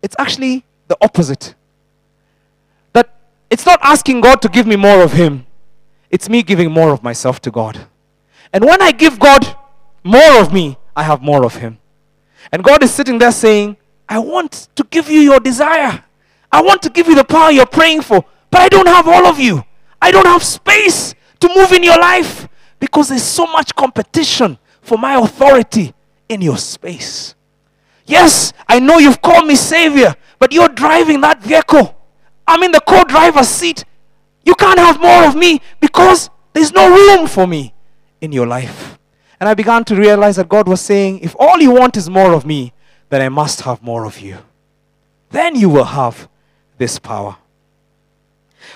it's 0.00 0.16
actually 0.18 0.64
the 0.86 0.96
opposite. 1.02 1.54
It's 3.50 3.64
not 3.64 3.80
asking 3.82 4.20
God 4.20 4.42
to 4.42 4.48
give 4.48 4.66
me 4.66 4.76
more 4.76 5.02
of 5.02 5.12
Him, 5.12 5.46
it's 6.10 6.28
me 6.28 6.42
giving 6.42 6.70
more 6.70 6.90
of 6.90 7.02
myself 7.02 7.40
to 7.42 7.50
God. 7.50 7.86
And 8.52 8.64
when 8.64 8.80
I 8.80 8.92
give 8.92 9.18
God 9.18 9.56
more 10.02 10.40
of 10.40 10.52
me, 10.52 10.78
I 10.96 11.02
have 11.02 11.22
more 11.22 11.44
of 11.44 11.56
Him. 11.56 11.78
And 12.50 12.64
God 12.64 12.82
is 12.82 12.92
sitting 12.92 13.18
there 13.18 13.32
saying, 13.32 13.76
I 14.08 14.18
want 14.18 14.68
to 14.74 14.84
give 14.84 15.10
you 15.10 15.20
your 15.20 15.40
desire. 15.40 16.02
I 16.50 16.62
want 16.62 16.82
to 16.82 16.90
give 16.90 17.08
you 17.08 17.14
the 17.14 17.24
power 17.24 17.50
you're 17.50 17.66
praying 17.66 18.02
for, 18.02 18.24
but 18.50 18.60
I 18.62 18.68
don't 18.68 18.88
have 18.88 19.06
all 19.06 19.26
of 19.26 19.38
you. 19.38 19.62
I 20.00 20.10
don't 20.10 20.26
have 20.26 20.42
space 20.42 21.14
to 21.40 21.48
move 21.54 21.72
in 21.72 21.82
your 21.82 21.98
life 21.98 22.48
because 22.80 23.08
there's 23.10 23.22
so 23.22 23.46
much 23.46 23.74
competition 23.74 24.58
for 24.80 24.96
my 24.96 25.14
authority 25.16 25.92
in 26.28 26.40
your 26.40 26.56
space. 26.56 27.34
Yes, 28.06 28.54
I 28.66 28.80
know 28.80 28.98
you've 28.98 29.20
called 29.20 29.46
me 29.46 29.56
Savior, 29.56 30.14
but 30.38 30.52
you're 30.52 30.68
driving 30.68 31.20
that 31.20 31.42
vehicle. 31.42 31.94
I'm 32.48 32.62
in 32.62 32.72
the 32.72 32.80
co 32.80 33.04
driver's 33.04 33.48
seat. 33.48 33.84
You 34.44 34.54
can't 34.54 34.78
have 34.78 34.98
more 35.00 35.26
of 35.26 35.36
me 35.36 35.60
because 35.80 36.30
there's 36.54 36.72
no 36.72 36.88
room 36.88 37.26
for 37.26 37.46
me 37.46 37.74
in 38.22 38.32
your 38.32 38.46
life. 38.46 38.98
And 39.38 39.48
I 39.48 39.54
began 39.54 39.84
to 39.84 39.94
realize 39.94 40.36
that 40.36 40.48
God 40.48 40.66
was 40.66 40.80
saying, 40.80 41.20
if 41.20 41.36
all 41.38 41.60
you 41.60 41.70
want 41.70 41.96
is 41.98 42.08
more 42.08 42.32
of 42.32 42.46
me, 42.46 42.72
then 43.10 43.20
I 43.20 43.28
must 43.28 43.60
have 43.60 43.82
more 43.82 44.06
of 44.06 44.18
you. 44.20 44.38
Then 45.30 45.54
you 45.56 45.68
will 45.68 45.84
have 45.84 46.28
this 46.78 46.98
power. 46.98 47.36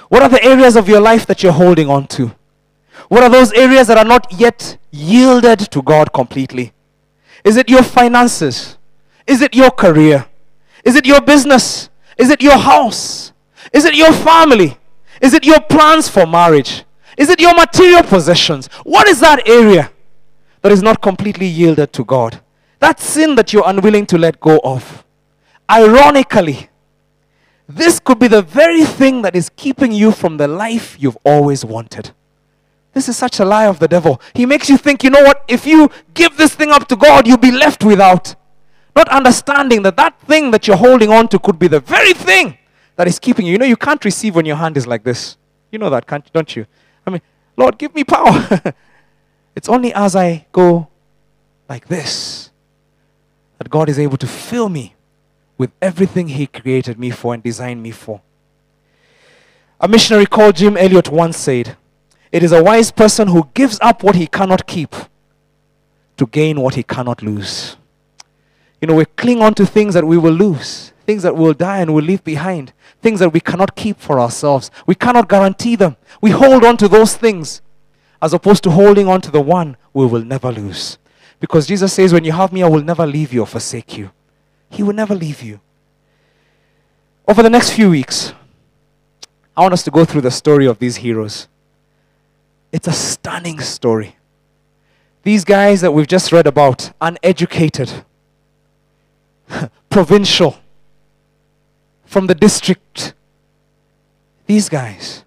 What 0.08 0.22
are 0.22 0.28
the 0.28 0.44
areas 0.44 0.76
of 0.76 0.88
your 0.88 1.00
life 1.00 1.26
that 1.26 1.42
you're 1.42 1.52
holding 1.52 1.88
on 1.88 2.06
to? 2.08 2.32
What 3.08 3.22
are 3.22 3.30
those 3.30 3.52
areas 3.52 3.86
that 3.86 3.96
are 3.96 4.04
not 4.04 4.30
yet 4.32 4.76
yielded 4.90 5.58
to 5.70 5.82
God 5.82 6.12
completely? 6.12 6.72
Is 7.42 7.56
it 7.56 7.70
your 7.70 7.82
finances? 7.82 8.76
Is 9.26 9.40
it 9.40 9.54
your 9.54 9.70
career? 9.70 10.26
Is 10.84 10.94
it 10.94 11.06
your 11.06 11.22
business? 11.22 11.88
Is 12.18 12.28
it 12.30 12.42
your 12.42 12.58
house? 12.58 13.31
Is 13.72 13.84
it 13.84 13.94
your 13.94 14.12
family? 14.12 14.76
Is 15.20 15.34
it 15.34 15.44
your 15.44 15.60
plans 15.60 16.08
for 16.08 16.26
marriage? 16.26 16.84
Is 17.16 17.28
it 17.28 17.40
your 17.40 17.54
material 17.54 18.02
possessions? 18.02 18.66
What 18.84 19.08
is 19.08 19.20
that 19.20 19.48
area 19.48 19.90
that 20.60 20.72
is 20.72 20.82
not 20.82 21.00
completely 21.00 21.46
yielded 21.46 21.92
to 21.94 22.04
God? 22.04 22.40
That 22.80 23.00
sin 23.00 23.34
that 23.36 23.52
you're 23.52 23.62
unwilling 23.66 24.06
to 24.06 24.18
let 24.18 24.40
go 24.40 24.60
of. 24.64 25.04
Ironically, 25.70 26.68
this 27.68 28.00
could 28.00 28.18
be 28.18 28.28
the 28.28 28.42
very 28.42 28.84
thing 28.84 29.22
that 29.22 29.36
is 29.36 29.50
keeping 29.56 29.92
you 29.92 30.10
from 30.10 30.36
the 30.36 30.48
life 30.48 30.96
you've 30.98 31.18
always 31.24 31.64
wanted. 31.64 32.10
This 32.92 33.08
is 33.08 33.16
such 33.16 33.40
a 33.40 33.44
lie 33.44 33.66
of 33.66 33.78
the 33.78 33.88
devil. 33.88 34.20
He 34.34 34.44
makes 34.44 34.68
you 34.68 34.76
think, 34.76 35.02
you 35.02 35.08
know 35.08 35.22
what, 35.22 35.44
if 35.48 35.64
you 35.64 35.90
give 36.12 36.36
this 36.36 36.54
thing 36.54 36.70
up 36.70 36.88
to 36.88 36.96
God, 36.96 37.26
you'll 37.26 37.38
be 37.38 37.50
left 37.50 37.84
without. 37.84 38.34
Not 38.94 39.08
understanding 39.08 39.82
that 39.82 39.96
that 39.96 40.20
thing 40.20 40.50
that 40.50 40.66
you're 40.66 40.76
holding 40.76 41.10
on 41.10 41.28
to 41.28 41.38
could 41.38 41.58
be 41.58 41.68
the 41.68 41.80
very 41.80 42.12
thing 42.12 42.58
that 42.96 43.08
is 43.08 43.18
keeping 43.18 43.46
you. 43.46 43.52
You 43.52 43.58
know, 43.58 43.64
you 43.64 43.76
can't 43.76 44.04
receive 44.04 44.34
when 44.34 44.46
your 44.46 44.56
hand 44.56 44.76
is 44.76 44.86
like 44.86 45.04
this. 45.04 45.36
You 45.70 45.78
know 45.78 45.90
that, 45.90 46.06
can't, 46.06 46.30
don't 46.32 46.54
you? 46.54 46.66
I 47.06 47.10
mean, 47.10 47.22
Lord, 47.56 47.78
give 47.78 47.94
me 47.94 48.04
power. 48.04 48.60
it's 49.56 49.68
only 49.68 49.92
as 49.94 50.14
I 50.14 50.46
go 50.52 50.88
like 51.68 51.88
this 51.88 52.50
that 53.58 53.70
God 53.70 53.88
is 53.88 53.98
able 53.98 54.16
to 54.18 54.26
fill 54.26 54.68
me 54.68 54.94
with 55.56 55.70
everything 55.80 56.28
He 56.28 56.46
created 56.46 56.98
me 56.98 57.10
for 57.10 57.32
and 57.32 57.42
designed 57.42 57.82
me 57.82 57.92
for. 57.92 58.20
A 59.80 59.88
missionary 59.88 60.26
called 60.26 60.56
Jim 60.56 60.76
Elliot 60.76 61.08
once 61.10 61.36
said, 61.36 61.76
It 62.30 62.42
is 62.42 62.52
a 62.52 62.62
wise 62.62 62.90
person 62.90 63.28
who 63.28 63.48
gives 63.54 63.78
up 63.80 64.02
what 64.02 64.14
he 64.14 64.26
cannot 64.26 64.66
keep 64.66 64.94
to 66.16 66.26
gain 66.26 66.60
what 66.60 66.74
he 66.74 66.82
cannot 66.82 67.22
lose. 67.22 67.76
You 68.80 68.88
know, 68.88 68.94
we 68.94 69.04
cling 69.04 69.42
on 69.42 69.54
to 69.54 69.66
things 69.66 69.94
that 69.94 70.04
we 70.04 70.18
will 70.18 70.32
lose, 70.32 70.91
things 71.02 71.22
that 71.22 71.36
we'll 71.36 71.54
die 71.54 71.78
and 71.78 71.94
will 71.94 72.02
leave 72.02 72.24
behind, 72.24 72.72
things 73.00 73.20
that 73.20 73.32
we 73.32 73.40
cannot 73.40 73.76
keep 73.76 74.00
for 74.00 74.20
ourselves. 74.20 74.70
We 74.86 74.94
cannot 74.94 75.28
guarantee 75.28 75.76
them. 75.76 75.96
We 76.20 76.30
hold 76.30 76.64
on 76.64 76.76
to 76.78 76.88
those 76.88 77.16
things 77.16 77.62
as 78.20 78.32
opposed 78.32 78.62
to 78.64 78.70
holding 78.70 79.08
on 79.08 79.20
to 79.22 79.30
the 79.30 79.40
one 79.40 79.76
we 79.92 80.06
will 80.06 80.24
never 80.24 80.52
lose. 80.52 80.98
Because 81.40 81.66
Jesus 81.66 81.92
says, 81.92 82.12
When 82.12 82.24
you 82.24 82.32
have 82.32 82.52
me, 82.52 82.62
I 82.62 82.68
will 82.68 82.82
never 82.82 83.06
leave 83.06 83.32
you 83.32 83.40
or 83.40 83.46
forsake 83.46 83.98
you. 83.98 84.10
He 84.70 84.82
will 84.82 84.94
never 84.94 85.14
leave 85.14 85.42
you. 85.42 85.60
Over 87.26 87.42
the 87.42 87.50
next 87.50 87.72
few 87.72 87.90
weeks, 87.90 88.32
I 89.56 89.62
want 89.62 89.74
us 89.74 89.82
to 89.84 89.90
go 89.90 90.04
through 90.04 90.22
the 90.22 90.30
story 90.30 90.66
of 90.66 90.78
these 90.78 90.96
heroes. 90.96 91.48
It's 92.70 92.88
a 92.88 92.92
stunning 92.92 93.60
story. 93.60 94.16
These 95.24 95.44
guys 95.44 95.82
that 95.82 95.92
we've 95.92 96.06
just 96.06 96.32
read 96.32 96.46
about, 96.46 96.92
uneducated, 97.00 98.04
provincial, 99.90 100.56
from 102.12 102.26
the 102.26 102.34
district, 102.34 103.14
these 104.44 104.68
guys, 104.68 105.24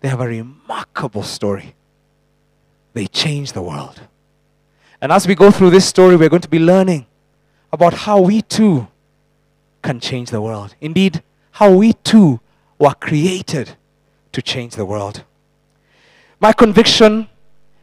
they 0.00 0.08
have 0.08 0.22
a 0.22 0.26
remarkable 0.26 1.22
story. 1.22 1.74
They 2.94 3.06
change 3.06 3.52
the 3.52 3.60
world. 3.60 4.00
And 5.02 5.12
as 5.12 5.28
we 5.28 5.34
go 5.34 5.50
through 5.50 5.70
this 5.70 5.84
story, 5.84 6.16
we're 6.16 6.30
going 6.30 6.40
to 6.40 6.48
be 6.48 6.58
learning 6.58 7.04
about 7.70 7.92
how 7.92 8.18
we 8.18 8.40
too 8.40 8.88
can 9.82 10.00
change 10.00 10.30
the 10.30 10.40
world. 10.40 10.74
Indeed, 10.80 11.22
how 11.52 11.70
we 11.76 11.92
too 11.92 12.40
were 12.78 12.94
created 12.94 13.76
to 14.32 14.40
change 14.40 14.76
the 14.76 14.86
world. 14.86 15.24
My 16.40 16.54
conviction 16.54 17.28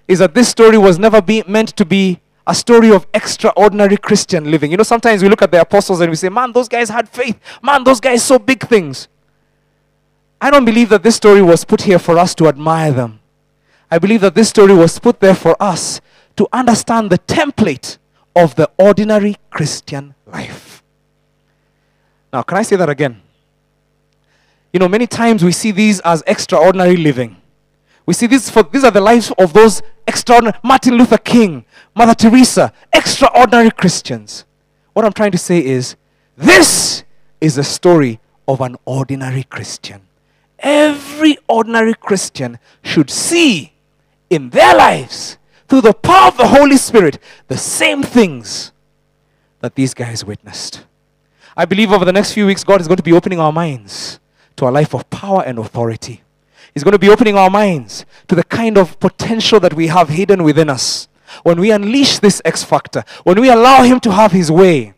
is 0.07 0.17
that 0.17 0.33
this 0.33 0.49
story 0.49 0.79
was 0.79 0.97
never 0.97 1.21
be, 1.21 1.43
meant 1.47 1.75
to 1.77 1.85
be 1.85 2.19
a 2.47 2.55
story 2.55 2.91
of 2.91 3.05
extraordinary 3.13 3.97
Christian 3.97 4.49
living. 4.49 4.71
You 4.71 4.77
know, 4.77 4.83
sometimes 4.83 5.21
we 5.21 5.27
look 5.27 5.41
at 5.41 5.51
the 5.51 5.59
apostles 5.59 5.99
and 5.99 6.09
we 6.09 6.15
say, 6.15 6.29
man, 6.29 6.53
those 6.53 6.69
guys 6.69 6.87
had 6.89 7.09
faith. 7.09 7.37
Man, 7.61 7.83
those 7.83 7.99
guys 7.99 8.23
saw 8.23 8.37
big 8.39 8.65
things. 8.65 9.09
I 10.39 10.49
don't 10.49 10.63
believe 10.63 10.87
that 10.89 11.03
this 11.03 11.17
story 11.17 11.41
was 11.41 11.65
put 11.65 11.81
here 11.81 11.99
for 11.99 12.17
us 12.17 12.33
to 12.35 12.47
admire 12.47 12.93
them. 12.93 13.19
I 13.91 13.99
believe 13.99 14.21
that 14.21 14.33
this 14.33 14.47
story 14.47 14.73
was 14.73 14.97
put 14.97 15.19
there 15.19 15.35
for 15.35 15.61
us 15.61 15.99
to 16.37 16.47
understand 16.53 17.09
the 17.09 17.17
template 17.19 17.97
of 18.33 18.55
the 18.55 18.71
ordinary 18.77 19.35
Christian 19.49 20.15
life. 20.25 20.83
Now, 22.31 22.43
can 22.43 22.57
I 22.57 22.61
say 22.61 22.77
that 22.77 22.89
again? 22.89 23.21
You 24.71 24.79
know, 24.79 24.87
many 24.87 25.07
times 25.07 25.43
we 25.43 25.51
see 25.51 25.71
these 25.71 25.99
as 26.01 26.23
extraordinary 26.27 26.95
living. 26.95 27.37
We 28.07 28.13
see 28.13 28.25
this 28.25 28.49
for 28.49 28.63
these 28.63 28.85
are 28.85 28.91
the 28.91 29.01
lives 29.01 29.33
of 29.37 29.51
those 29.51 29.81
extraordinary 30.07 30.57
Martin 30.63 30.95
Luther 30.95 31.17
King, 31.17 31.65
Mother 31.93 32.15
Teresa, 32.15 32.71
extraordinary 32.93 33.69
Christians. 33.69 34.45
What 34.93 35.05
I'm 35.05 35.11
trying 35.11 35.33
to 35.33 35.37
say 35.37 35.63
is 35.63 35.97
this 36.37 37.03
is 37.41 37.57
a 37.57 37.65
story 37.65 38.21
of 38.47 38.61
an 38.61 38.77
ordinary 38.85 39.43
Christian. 39.43 40.01
Every 40.59 41.37
ordinary 41.49 41.93
Christian 41.93 42.59
should 42.81 43.09
see 43.09 43.73
in 44.29 44.51
their 44.51 44.73
lives 44.73 45.37
through 45.67 45.81
the 45.81 45.93
power 45.93 46.29
of 46.29 46.37
the 46.37 46.47
Holy 46.47 46.77
Spirit 46.77 47.19
the 47.49 47.57
same 47.57 48.01
things 48.01 48.71
that 49.59 49.75
these 49.75 49.93
guys 49.93 50.23
witnessed. 50.23 50.85
I 51.57 51.65
believe 51.65 51.91
over 51.91 52.05
the 52.05 52.13
next 52.13 52.31
few 52.31 52.45
weeks, 52.45 52.63
God 52.63 52.79
is 52.79 52.87
going 52.87 52.97
to 52.97 53.03
be 53.03 53.11
opening 53.11 53.39
our 53.39 53.51
minds 53.51 54.21
to 54.55 54.67
a 54.67 54.71
life 54.71 54.95
of 54.95 55.09
power 55.09 55.43
and 55.45 55.59
authority. 55.59 56.21
He's 56.77 56.83
going 56.83 56.91
to 56.91 56.99
be 56.99 57.09
opening 57.09 57.35
our 57.35 57.49
minds 57.49 58.05
to 58.27 58.35
the 58.35 58.43
kind 58.43 58.77
of 58.77 58.99
potential 58.99 59.59
that 59.61 59.73
we 59.73 59.87
have 59.87 60.09
hidden 60.09 60.43
within 60.43 60.69
us. 60.69 61.07
When 61.41 61.59
we 61.59 61.71
unleash 61.71 62.19
this 62.19 62.39
X 62.45 62.63
factor, 62.63 63.03
when 63.23 63.41
we 63.41 63.49
allow 63.49 63.81
Him 63.81 63.99
to 64.01 64.11
have 64.11 64.31
His 64.31 64.51
way 64.51 64.93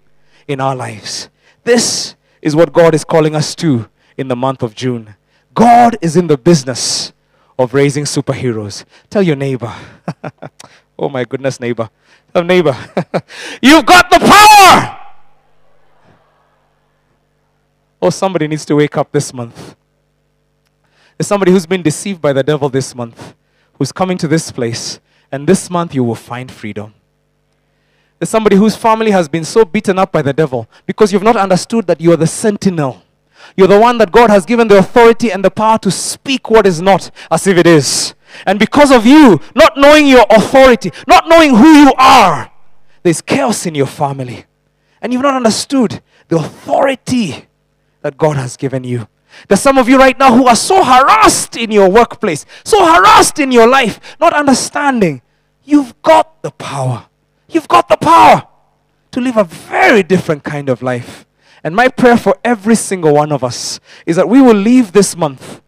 in 0.46 0.60
our 0.60 0.76
lives. 0.76 1.30
This 1.64 2.18
is 2.42 2.54
what 2.54 2.74
God 2.74 2.94
is 2.94 3.06
calling 3.06 3.34
us 3.34 3.56
to 3.56 3.88
in 4.18 4.28
the 4.28 4.36
month 4.36 4.62
of 4.62 4.76
June. 4.76 5.16
God 5.54 5.96
is 6.02 6.18
in 6.18 6.28
the 6.28 6.38
business 6.38 7.14
of 7.58 7.74
raising 7.74 8.04
superheroes. 8.04 8.84
Tell 9.10 9.24
your 9.24 9.38
neighbor. 9.38 9.74
oh 11.00 11.08
my 11.08 11.24
goodness, 11.24 11.62
neighbor. 11.62 11.90
Tell 12.34 12.44
neighbor. 12.44 12.76
You've 13.62 13.86
got 13.86 14.10
the 14.10 14.20
power. 14.20 15.00
Oh, 18.02 18.10
somebody 18.10 18.50
needs 18.50 18.66
to 18.66 18.76
wake 18.76 18.98
up 18.98 19.14
this 19.14 19.34
month. 19.34 19.69
There's 21.20 21.28
somebody 21.28 21.52
who's 21.52 21.68
been 21.68 21.84
deceived 21.84 22.20
by 22.20 22.34
the 22.34 22.42
devil 22.42 22.68
this 22.70 22.96
month, 22.96 23.36
who's 23.74 23.92
coming 23.92 24.18
to 24.18 24.28
this 24.28 24.52
place, 24.52 25.00
and 25.32 25.46
this 25.46 25.70
month 25.70 25.94
you 25.94 26.04
will 26.04 26.16
find 26.16 26.52
freedom. 26.52 26.96
There's 28.18 28.30
somebody 28.30 28.56
whose 28.56 28.76
family 28.76 29.12
has 29.12 29.30
been 29.30 29.46
so 29.46 29.64
beaten 29.64 30.00
up 30.00 30.12
by 30.12 30.24
the 30.24 30.34
devil 30.34 30.68
because 30.88 31.14
you've 31.14 31.22
not 31.22 31.38
understood 31.38 31.86
that 31.86 32.02
you 32.02 32.12
are 32.12 32.18
the 32.18 32.26
sentinel 32.26 33.04
you're 33.56 33.68
the 33.68 33.80
one 33.80 33.98
that 34.00 34.12
God 34.12 34.30
has 34.30 34.46
given 34.46 34.68
the 34.68 34.78
authority 34.78 35.32
and 35.32 35.44
the 35.44 35.52
power 35.52 35.78
to 35.80 35.92
speak 35.92 36.50
what 36.50 36.66
is 36.66 36.82
not 36.82 37.12
as 37.32 37.48
if 37.48 37.58
it 37.58 37.68
is. 37.68 38.14
And 38.46 38.60
because 38.60 38.92
of 38.92 39.06
you, 39.06 39.40
not 39.56 39.78
knowing 39.78 40.08
your 40.08 40.26
authority, 40.30 40.92
not 41.08 41.28
knowing 41.28 41.56
who 41.56 41.68
you 41.68 41.94
are, 41.98 42.52
there's 43.04 43.22
chaos 43.22 43.66
in 43.66 43.76
your 43.76 43.88
family. 43.88 44.46
And 45.02 45.12
you've 45.14 45.22
not 45.22 45.36
understood 45.36 46.02
the 46.28 46.38
authority 46.38 47.46
that 48.02 48.18
God 48.18 48.38
has 48.38 48.56
given 48.56 48.84
you. 48.84 49.08
There's 49.48 49.62
some 49.62 49.78
of 49.78 49.88
you 49.88 49.98
right 49.98 50.18
now 50.18 50.36
who 50.36 50.48
are 50.48 50.56
so 50.56 50.84
harassed 50.84 51.56
in 51.56 51.72
your 51.72 51.90
workplace, 51.90 52.46
so 52.64 52.86
harassed 52.86 53.40
in 53.40 53.52
your 53.52 53.68
life, 53.68 54.18
not 54.20 54.34
understanding 54.34 55.22
you've 55.64 56.00
got 56.02 56.42
the 56.42 56.52
power. 56.52 57.08
You've 57.48 57.68
got 57.68 57.88
the 57.90 57.98
power 57.98 58.48
to 59.12 59.22
live 59.22 59.38
a 59.38 59.44
very 59.44 60.04
different 60.04 60.44
kind 60.44 60.70
of 60.70 60.82
life. 60.82 61.26
And 61.64 61.76
my 61.76 61.88
prayer 61.88 62.18
for 62.18 62.38
every 62.44 62.76
single 62.76 63.14
one 63.14 63.32
of 63.32 63.44
us 63.44 63.80
is 64.06 64.16
that 64.16 64.30
we 64.30 64.42
will 64.42 64.56
leave 64.56 64.92
this 64.92 65.16
month 65.16 65.62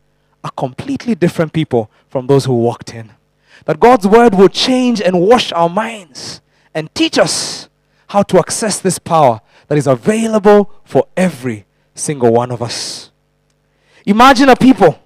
a 0.43 0.51
completely 0.51 1.16
different 1.16 1.53
people 1.53 1.91
from 2.09 2.28
those 2.28 2.45
who 2.45 2.53
walked 2.53 2.93
in. 2.93 3.12
That 3.66 3.80
God's 3.80 4.07
word 4.07 4.36
will 4.36 4.49
change 4.49 5.01
and 5.01 5.22
wash 5.22 5.51
our 5.51 5.70
minds 5.70 6.41
and 6.74 6.93
teach 6.95 7.18
us 7.18 7.70
how 8.07 8.24
to 8.24 8.39
access 8.39 8.80
this 8.80 8.99
power 8.99 9.41
that 9.68 9.78
is 9.78 9.88
available 9.88 10.72
for 10.84 11.07
every 11.16 11.66
single 11.93 12.34
one 12.34 12.51
of 12.51 12.62
us. 12.62 13.11
Imagine 14.06 14.49
a 14.49 14.56
people 14.56 14.99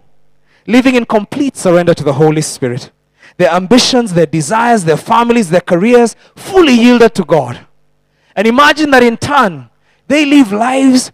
living 0.68 0.96
in 0.96 1.06
complete 1.06 1.58
surrender 1.58 1.94
to 1.94 2.04
the 2.04 2.14
Holy 2.14 2.42
Spirit. 2.42 2.92
Their 3.38 3.52
ambitions, 3.52 4.14
their 4.14 4.26
desires, 4.26 4.84
their 4.86 4.98
families, 4.98 5.50
their 5.50 5.62
careers 5.62 6.16
fully 6.36 6.74
yielded 6.74 7.14
to 7.16 7.24
God. 7.24 7.66
And 8.36 8.48
imagine 8.48 8.92
that 8.92 9.04
in 9.04 9.18
turn, 9.18 9.70
they 10.08 10.26
live 10.26 10.52
lives 10.52 11.12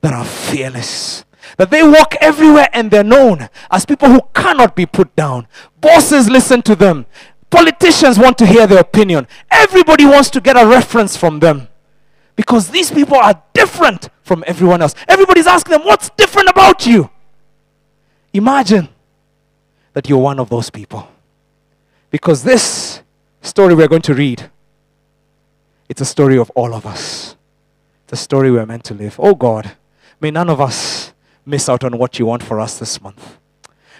that 0.00 0.12
are 0.12 0.24
fearless. 0.24 1.24
That 1.56 1.70
they 1.70 1.82
walk 1.82 2.14
everywhere 2.20 2.68
and 2.72 2.90
they're 2.90 3.04
known 3.04 3.48
as 3.70 3.84
people 3.84 4.08
who 4.08 4.20
cannot 4.34 4.76
be 4.76 4.86
put 4.86 5.14
down. 5.16 5.46
Bosses 5.80 6.28
listen 6.28 6.62
to 6.62 6.76
them. 6.76 7.06
Politicians 7.50 8.18
want 8.18 8.38
to 8.38 8.46
hear 8.46 8.66
their 8.66 8.80
opinion. 8.80 9.26
Everybody 9.50 10.04
wants 10.04 10.30
to 10.30 10.40
get 10.40 10.56
a 10.56 10.66
reference 10.66 11.16
from 11.16 11.40
them. 11.40 11.68
Because 12.36 12.70
these 12.70 12.90
people 12.90 13.16
are 13.16 13.42
different 13.52 14.10
from 14.22 14.44
everyone 14.46 14.82
else. 14.82 14.94
Everybody's 15.08 15.46
asking 15.46 15.72
them, 15.72 15.84
What's 15.84 16.10
different 16.10 16.48
about 16.48 16.86
you? 16.86 17.10
Imagine 18.32 18.88
that 19.92 20.08
you're 20.08 20.18
one 20.18 20.38
of 20.38 20.48
those 20.48 20.70
people. 20.70 21.08
Because 22.10 22.42
this 22.42 23.02
story 23.42 23.74
we're 23.74 23.88
going 23.88 24.02
to 24.02 24.14
read, 24.14 24.50
it's 25.88 26.00
a 26.00 26.04
story 26.06 26.38
of 26.38 26.50
all 26.50 26.74
of 26.74 26.86
us. 26.86 27.36
It's 28.04 28.12
a 28.12 28.16
story 28.16 28.50
we're 28.50 28.66
meant 28.66 28.84
to 28.84 28.94
live. 28.94 29.18
Oh 29.18 29.34
God, 29.34 29.72
may 30.20 30.30
none 30.30 30.48
of 30.48 30.60
us 30.60 31.12
miss 31.44 31.68
out 31.68 31.84
on 31.84 31.98
what 31.98 32.18
you 32.18 32.26
want 32.26 32.42
for 32.42 32.60
us 32.60 32.78
this 32.78 33.00
month. 33.00 33.38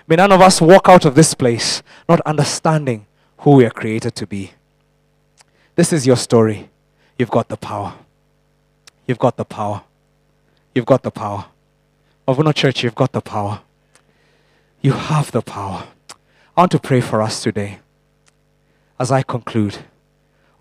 May 0.07 0.17
none 0.17 0.33
of 0.33 0.41
us 0.41 0.61
walk 0.61 0.89
out 0.89 1.05
of 1.05 1.15
this 1.15 1.35
place 1.35 1.83
not 2.09 2.21
understanding 2.23 3.07
who 3.39 3.53
we 3.53 3.65
are 3.67 3.71
created 3.71 4.15
to 4.17 4.27
be. 4.27 4.53
This 5.75 5.93
is 5.93 6.07
your 6.07 6.17
story. 6.17 6.71
You've 7.19 7.31
got 7.31 7.49
the 7.49 7.57
power. 7.57 7.95
You've 9.07 9.19
got 9.19 9.37
the 9.37 9.45
power. 9.45 9.83
You've 10.75 10.87
got 10.87 11.03
the 11.03 11.11
power. 11.11 11.47
Mavuno 12.27 12.55
Church, 12.55 12.83
you've 12.83 12.95
got 12.95 13.13
the 13.13 13.21
power. 13.21 13.61
You 14.81 14.93
have 14.93 15.33
the 15.33 15.43
power. 15.43 15.89
I 16.57 16.61
want 16.61 16.73
to 16.73 16.79
pray 16.79 17.01
for 17.01 17.21
us 17.21 17.43
today 17.43 17.81
as 18.99 19.11
I 19.11 19.23
conclude. 19.23 19.79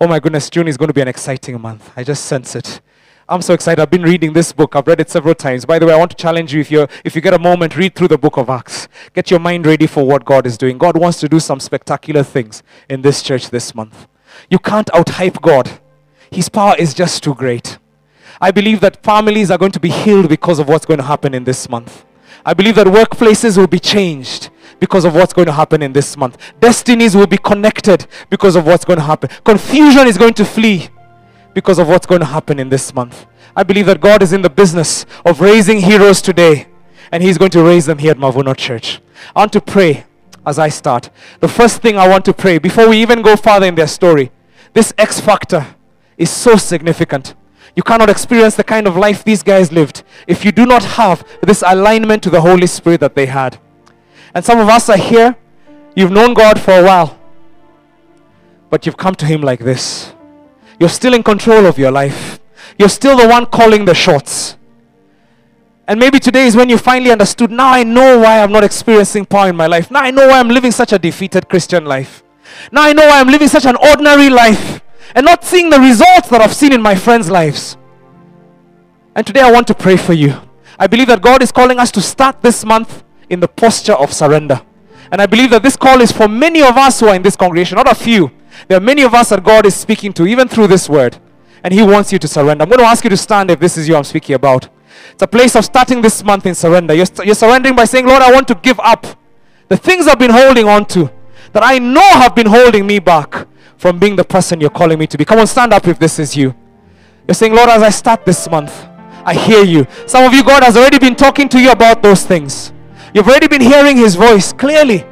Oh 0.01 0.07
my 0.07 0.20
goodness, 0.20 0.49
June 0.49 0.68
is 0.68 0.78
going 0.78 0.88
to 0.88 0.93
be 0.93 1.01
an 1.01 1.07
exciting 1.07 1.59
month. 1.61 1.91
I 1.95 2.03
just 2.03 2.26
sense 2.26 2.55
it. 2.55 2.82
I'm 3.30 3.41
so 3.41 3.53
excited. 3.53 3.82
I've 3.82 3.89
been 3.89 4.03
reading 4.03 4.34
this 4.34 4.53
book. 4.53 4.76
I've 4.76 4.88
read 4.88 5.01
it 5.01 5.09
several 5.09 5.36
times. 5.36 5.65
By 5.65 5.80
the 5.80 5.86
way, 5.86 5.93
I 5.93 5.97
want 5.97 6.11
to 6.11 6.18
challenge 6.18 6.53
you 6.53 6.61
if 6.61 6.72
you 6.72 6.88
if 7.03 7.13
you 7.13 7.22
get 7.22 7.34
a 7.34 7.39
moment, 7.39 7.76
read 7.76 7.93
through 7.93 8.07
the 8.07 8.18
book 8.18 8.38
of 8.38 8.49
Acts. 8.49 8.88
Get 9.13 9.30
your 9.30 9.39
mind 9.39 9.65
ready 9.65 9.86
for 9.86 10.05
what 10.05 10.24
God 10.24 10.47
is 10.47 10.57
doing. 10.57 10.78
God 10.78 10.97
wants 10.97 11.20
to 11.20 11.30
do 11.30 11.39
some 11.39 11.59
spectacular 11.59 12.24
things 12.24 12.63
in 12.89 13.01
this 13.01 13.22
church 13.22 13.49
this 13.49 13.76
month. 13.76 14.07
You 14.49 14.59
can't 14.59 14.88
outhype 14.88 15.41
God. 15.41 15.80
His 16.32 16.47
power 16.47 16.76
is 16.78 16.93
just 16.93 17.24
too 17.24 17.36
great. 17.36 17.78
I 18.39 18.51
believe 18.51 18.80
that 18.82 19.03
families 19.03 19.51
are 19.51 19.57
going 19.57 19.72
to 19.72 19.80
be 19.80 19.89
healed 19.89 20.30
because 20.30 20.59
of 20.59 20.70
what's 20.70 20.86
going 20.86 20.99
to 20.99 21.05
happen 21.05 21.34
in 21.34 21.43
this 21.43 21.70
month. 21.70 22.05
I 22.47 22.53
believe 22.53 22.75
that 22.75 22.87
workplaces 22.87 23.57
will 23.57 23.67
be 23.67 23.77
changed 23.77 24.51
because 24.79 25.03
of 25.03 25.13
what's 25.13 25.33
going 25.33 25.47
to 25.47 25.51
happen 25.51 25.81
in 25.81 25.91
this 25.91 26.15
month. 26.15 26.37
Destinies 26.61 27.13
will 27.13 27.27
be 27.27 27.37
connected 27.37 28.07
because 28.29 28.55
of 28.55 28.65
what's 28.65 28.85
going 28.85 28.99
to 28.99 29.03
happen. 29.03 29.29
Confusion 29.43 30.07
is 30.07 30.17
going 30.17 30.33
to 30.35 30.45
flee 30.45 30.87
because 31.53 31.77
of 31.77 31.89
what's 31.89 32.05
going 32.05 32.21
to 32.21 32.25
happen 32.25 32.57
in 32.57 32.69
this 32.69 32.93
month. 32.93 33.25
I 33.53 33.63
believe 33.63 33.85
that 33.87 33.99
God 33.99 34.23
is 34.23 34.31
in 34.31 34.43
the 34.43 34.49
business 34.49 35.05
of 35.25 35.41
raising 35.41 35.81
heroes 35.81 36.21
today, 36.21 36.67
and 37.11 37.21
He's 37.21 37.37
going 37.37 37.51
to 37.51 37.61
raise 37.61 37.85
them 37.85 37.97
here 37.97 38.11
at 38.11 38.17
Mavuno 38.17 38.55
Church. 38.55 39.01
I 39.35 39.39
want 39.39 39.51
to 39.51 39.59
pray 39.59 40.05
as 40.45 40.57
I 40.57 40.69
start. 40.69 41.09
The 41.41 41.49
first 41.49 41.81
thing 41.81 41.97
I 41.97 42.07
want 42.07 42.23
to 42.25 42.33
pray, 42.33 42.59
before 42.59 42.87
we 42.87 43.01
even 43.01 43.21
go 43.23 43.35
farther 43.35 43.65
in 43.65 43.75
their 43.75 43.87
story, 43.87 44.31
this 44.71 44.93
X 44.97 45.19
factor 45.19 45.75
is 46.17 46.29
so 46.29 46.55
significant. 46.55 47.35
You 47.78 47.84
cannot 47.84 48.09
experience 48.09 48.55
the 48.55 48.63
kind 48.63 48.88
of 48.88 48.97
life 48.97 49.23
these 49.23 49.43
guys 49.43 49.71
lived 49.71 50.01
if 50.25 50.43
you 50.43 50.51
do 50.51 50.65
not 50.65 50.84
have 50.84 51.23
this 51.43 51.63
alignment 51.65 52.23
to 52.23 52.32
the 52.32 52.41
Holy 52.41 52.65
Spirit 52.65 53.01
that 53.01 53.13
they 53.13 53.28
had. 53.28 53.59
And 54.34 54.43
some 54.43 54.59
of 54.59 54.67
us 54.67 54.89
are 54.89 54.97
here, 54.97 55.36
you've 55.95 56.09
known 56.09 56.34
God 56.34 56.59
for 56.59 56.71
a 56.71 56.84
while, 56.84 57.19
but 58.71 58.88
you've 58.88 58.97
come 58.97 59.13
to 59.13 59.28
Him 59.28 59.41
like 59.41 59.59
this. 59.59 60.11
You're 60.80 60.89
still 60.89 61.13
in 61.13 61.21
control 61.21 61.67
of 61.67 61.78
your 61.78 61.91
life. 61.91 62.39
You're 62.80 62.89
still 62.89 63.15
the 63.15 63.28
one 63.28 63.45
calling 63.45 63.86
the 63.86 63.93
shots. 63.93 64.57
And 65.88 65.99
maybe 65.99 66.19
today 66.19 66.47
is 66.47 66.55
when 66.55 66.69
you 66.69 66.80
finally 66.80 67.11
understood 67.11 67.51
now 67.51 67.71
I 67.71 67.84
know 67.84 68.17
why 68.17 68.41
I'm 68.41 68.51
not 68.51 68.63
experiencing 68.63 69.23
power 69.23 69.49
in 69.49 69.55
my 69.55 69.67
life. 69.67 69.91
Now 69.91 70.01
I 70.01 70.09
know 70.09 70.28
why 70.28 70.39
I'm 70.39 70.49
living 70.49 70.71
such 70.71 70.93
a 70.93 70.97
defeated 70.97 71.47
Christian 71.47 71.86
life. 71.86 72.23
Now 72.71 72.82
I 72.82 72.93
know 72.93 73.05
why 73.05 73.19
I'm 73.19 73.30
living 73.30 73.47
such 73.47 73.65
an 73.65 73.75
ordinary 73.75 74.32
life 74.32 74.82
and 75.15 75.25
not 75.25 75.43
seeing 75.43 75.69
the 75.69 75.79
results 75.79 76.29
that 76.29 76.41
I've 76.41 76.53
seen 76.53 76.73
in 76.73 76.81
my 76.81 76.95
friends' 76.95 77.29
lives. 77.29 77.77
And 79.15 79.25
today 79.25 79.41
I 79.41 79.51
want 79.51 79.67
to 79.67 79.75
pray 79.75 79.97
for 79.97 80.13
you. 80.13 80.39
I 80.79 80.87
believe 80.87 81.07
that 81.07 81.21
God 81.21 81.41
is 81.41 81.51
calling 81.51 81.79
us 81.79 81.91
to 81.91 82.01
start 82.01 82.41
this 82.41 82.63
month 82.63 83.03
in 83.29 83.39
the 83.39 83.47
posture 83.47 83.93
of 83.93 84.13
surrender. 84.13 84.61
And 85.11 85.21
I 85.21 85.25
believe 85.25 85.49
that 85.51 85.63
this 85.63 85.75
call 85.75 86.01
is 86.01 86.11
for 86.11 86.27
many 86.27 86.61
of 86.61 86.77
us 86.77 86.99
who 86.99 87.07
are 87.07 87.15
in 87.15 87.23
this 87.23 87.35
congregation, 87.35 87.77
not 87.77 87.91
a 87.91 87.95
few. 87.95 88.31
There 88.67 88.77
are 88.77 88.81
many 88.81 89.03
of 89.03 89.13
us 89.13 89.29
that 89.29 89.43
God 89.43 89.65
is 89.65 89.75
speaking 89.75 90.13
to, 90.13 90.27
even 90.27 90.47
through 90.47 90.67
this 90.67 90.89
word. 90.89 91.17
And 91.63 91.73
He 91.73 91.81
wants 91.81 92.11
you 92.11 92.19
to 92.19 92.27
surrender. 92.27 92.63
I'm 92.63 92.69
going 92.69 92.79
to 92.79 92.85
ask 92.85 93.03
you 93.03 93.09
to 93.09 93.17
stand 93.17 93.49
if 93.49 93.59
this 93.59 93.77
is 93.77 93.87
you 93.87 93.95
I'm 93.95 94.03
speaking 94.03 94.35
about. 94.35 94.69
It's 95.11 95.23
a 95.23 95.27
place 95.27 95.55
of 95.55 95.65
starting 95.65 96.01
this 96.01 96.23
month 96.23 96.45
in 96.45 96.53
surrender. 96.53 96.93
You're, 96.93 97.07
you're 97.23 97.35
surrendering 97.35 97.75
by 97.75 97.85
saying, 97.85 98.05
Lord, 98.05 98.21
I 98.21 98.31
want 98.31 98.47
to 98.49 98.55
give 98.55 98.79
up 98.79 99.07
the 99.67 99.77
things 99.77 100.07
I've 100.07 100.19
been 100.19 100.31
holding 100.31 100.67
on 100.67 100.85
to 100.87 101.11
that 101.53 101.63
I 101.63 101.79
know 101.79 102.07
have 102.11 102.35
been 102.35 102.47
holding 102.47 102.85
me 102.85 102.99
back 102.99 103.47
from 103.78 103.99
being 103.99 104.15
the 104.15 104.23
person 104.23 104.59
you're 104.59 104.69
calling 104.69 104.99
me 104.99 105.07
to 105.07 105.17
be. 105.17 105.25
Come 105.25 105.39
on, 105.39 105.47
stand 105.47 105.73
up 105.73 105.88
if 105.88 105.99
this 105.99 106.19
is 106.19 106.36
you. 106.36 106.53
You're 107.28 107.36
saying, 107.36 107.53
Lord, 107.53 107.69
as 107.69 107.84
I 107.84 107.89
start 107.89 108.25
this 108.25 108.49
month, 108.49 108.88
I 109.23 109.34
hear 109.34 109.63
you. 109.63 109.86
Some 110.05 110.23
of 110.23 110.34
you, 110.34 110.43
God 110.43 110.63
has 110.63 110.78
already 110.78 110.99
been 110.99 111.15
talking 111.15 111.49
to 111.49 111.59
you 111.59 111.71
about 111.71 112.01
those 112.01 112.23
things. 112.23 112.71
You've 113.13 113.28
already 113.28 113.47
been 113.47 113.61
hearing 113.61 113.97
His 113.97 114.15
voice 114.15 114.53
clearly. 114.53 115.05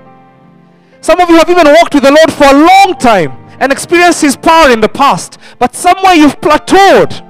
Some 1.01 1.19
of 1.19 1.29
you 1.29 1.37
have 1.37 1.49
even 1.49 1.67
walked 1.67 1.93
with 1.93 2.03
the 2.03 2.11
Lord 2.11 2.31
for 2.31 2.45
a 2.45 2.53
long 2.53 2.97
time 2.97 3.31
and 3.59 3.71
experienced 3.71 4.21
His 4.21 4.35
power 4.35 4.69
in 4.69 4.81
the 4.81 4.89
past, 4.89 5.37
but 5.59 5.75
somewhere 5.75 6.13
you've 6.13 6.39
plateaued. 6.39 7.21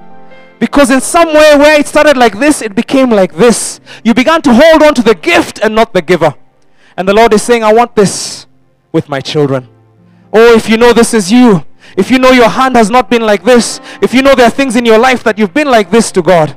Because 0.58 0.90
in 0.90 1.00
some 1.00 1.28
way, 1.28 1.56
where 1.56 1.78
it 1.78 1.86
started 1.86 2.16
like 2.16 2.38
this, 2.38 2.62
it 2.62 2.74
became 2.74 3.10
like 3.10 3.34
this. 3.34 3.80
You 4.04 4.14
began 4.14 4.40
to 4.42 4.54
hold 4.54 4.82
on 4.82 4.94
to 4.94 5.02
the 5.02 5.14
gift 5.14 5.58
and 5.62 5.74
not 5.74 5.92
the 5.92 6.00
giver. 6.00 6.34
And 6.96 7.06
the 7.06 7.12
Lord 7.12 7.34
is 7.34 7.42
saying, 7.42 7.62
I 7.62 7.74
want 7.74 7.94
this 7.94 8.46
with 8.92 9.08
my 9.08 9.20
children. 9.20 9.68
Oh, 10.32 10.54
if 10.54 10.68
you 10.68 10.76
know 10.76 10.92
this 10.92 11.14
is 11.14 11.30
you, 11.30 11.64
if 11.96 12.10
you 12.10 12.18
know 12.18 12.30
your 12.30 12.48
hand 12.48 12.76
has 12.76 12.90
not 12.90 13.08
been 13.08 13.22
like 13.22 13.44
this, 13.44 13.80
if 14.02 14.12
you 14.12 14.22
know 14.22 14.34
there 14.34 14.46
are 14.46 14.50
things 14.50 14.76
in 14.76 14.84
your 14.84 14.98
life 14.98 15.24
that 15.24 15.38
you've 15.38 15.54
been 15.54 15.68
like 15.68 15.90
this 15.90 16.12
to 16.12 16.22
God, 16.22 16.56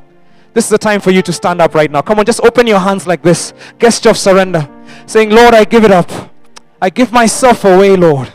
this 0.53 0.65
is 0.65 0.69
the 0.69 0.77
time 0.77 0.99
for 0.99 1.11
you 1.11 1.21
to 1.21 1.31
stand 1.31 1.61
up 1.61 1.75
right 1.75 1.89
now. 1.89 2.01
Come 2.01 2.19
on, 2.19 2.25
just 2.25 2.41
open 2.43 2.67
your 2.67 2.79
hands 2.79 3.05
like 3.05 3.21
this. 3.21 3.53
Gesture 3.77 4.09
of 4.09 4.17
surrender. 4.17 4.67
Saying, 5.05 5.29
Lord, 5.29 5.53
I 5.53 5.63
give 5.63 5.83
it 5.83 5.91
up. 5.91 6.09
I 6.81 6.89
give 6.89 7.11
myself 7.11 7.63
away, 7.65 7.95
Lord. 7.95 8.31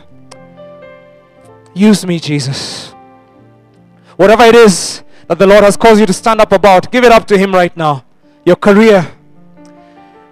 Use 1.74 2.06
me, 2.06 2.20
Jesus. 2.20 2.92
Whatever 4.16 4.44
it 4.44 4.54
is 4.54 5.02
that 5.26 5.38
the 5.38 5.46
Lord 5.46 5.64
has 5.64 5.76
caused 5.76 6.00
you 6.00 6.06
to 6.06 6.12
stand 6.12 6.40
up 6.40 6.52
about, 6.52 6.90
give 6.92 7.04
it 7.04 7.10
up 7.10 7.26
to 7.26 7.36
Him 7.36 7.52
right 7.52 7.76
now. 7.76 8.04
Your 8.46 8.56
career, 8.56 9.10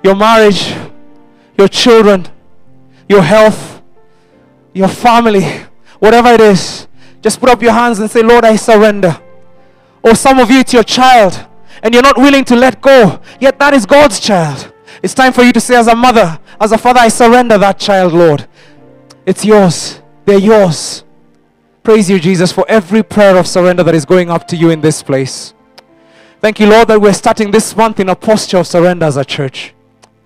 your 0.02 0.14
marriage, 0.14 0.74
your 1.58 1.68
children, 1.68 2.28
your 3.08 3.22
health, 3.22 3.81
your 4.72 4.88
family, 4.88 5.44
whatever 5.98 6.28
it 6.28 6.40
is, 6.40 6.88
just 7.20 7.38
put 7.40 7.48
up 7.48 7.62
your 7.62 7.72
hands 7.72 7.98
and 7.98 8.10
say, 8.10 8.22
Lord, 8.22 8.44
I 8.44 8.56
surrender. 8.56 9.20
Or 10.02 10.14
some 10.14 10.38
of 10.38 10.50
you, 10.50 10.60
it's 10.60 10.72
your 10.72 10.82
child, 10.82 11.46
and 11.82 11.94
you're 11.94 12.02
not 12.02 12.16
willing 12.16 12.44
to 12.46 12.56
let 12.56 12.80
go, 12.80 13.20
yet 13.40 13.58
that 13.58 13.74
is 13.74 13.86
God's 13.86 14.18
child. 14.18 14.72
It's 15.02 15.14
time 15.14 15.32
for 15.32 15.42
you 15.42 15.52
to 15.52 15.60
say, 15.60 15.76
as 15.76 15.86
a 15.88 15.94
mother, 15.94 16.38
as 16.60 16.72
a 16.72 16.78
father, 16.78 17.00
I 17.00 17.08
surrender 17.08 17.58
that 17.58 17.78
child, 17.78 18.12
Lord. 18.12 18.48
It's 19.26 19.44
yours. 19.44 20.00
They're 20.24 20.38
yours. 20.38 21.04
Praise 21.82 22.08
you, 22.08 22.20
Jesus, 22.20 22.52
for 22.52 22.64
every 22.68 23.02
prayer 23.02 23.36
of 23.36 23.46
surrender 23.46 23.82
that 23.82 23.94
is 23.94 24.04
going 24.04 24.30
up 24.30 24.46
to 24.48 24.56
you 24.56 24.70
in 24.70 24.80
this 24.80 25.02
place. 25.02 25.54
Thank 26.40 26.60
you, 26.60 26.66
Lord, 26.66 26.88
that 26.88 27.00
we're 27.00 27.12
starting 27.12 27.50
this 27.50 27.76
month 27.76 28.00
in 28.00 28.08
a 28.08 28.16
posture 28.16 28.58
of 28.58 28.66
surrender 28.66 29.06
as 29.06 29.16
a 29.16 29.24
church. 29.24 29.74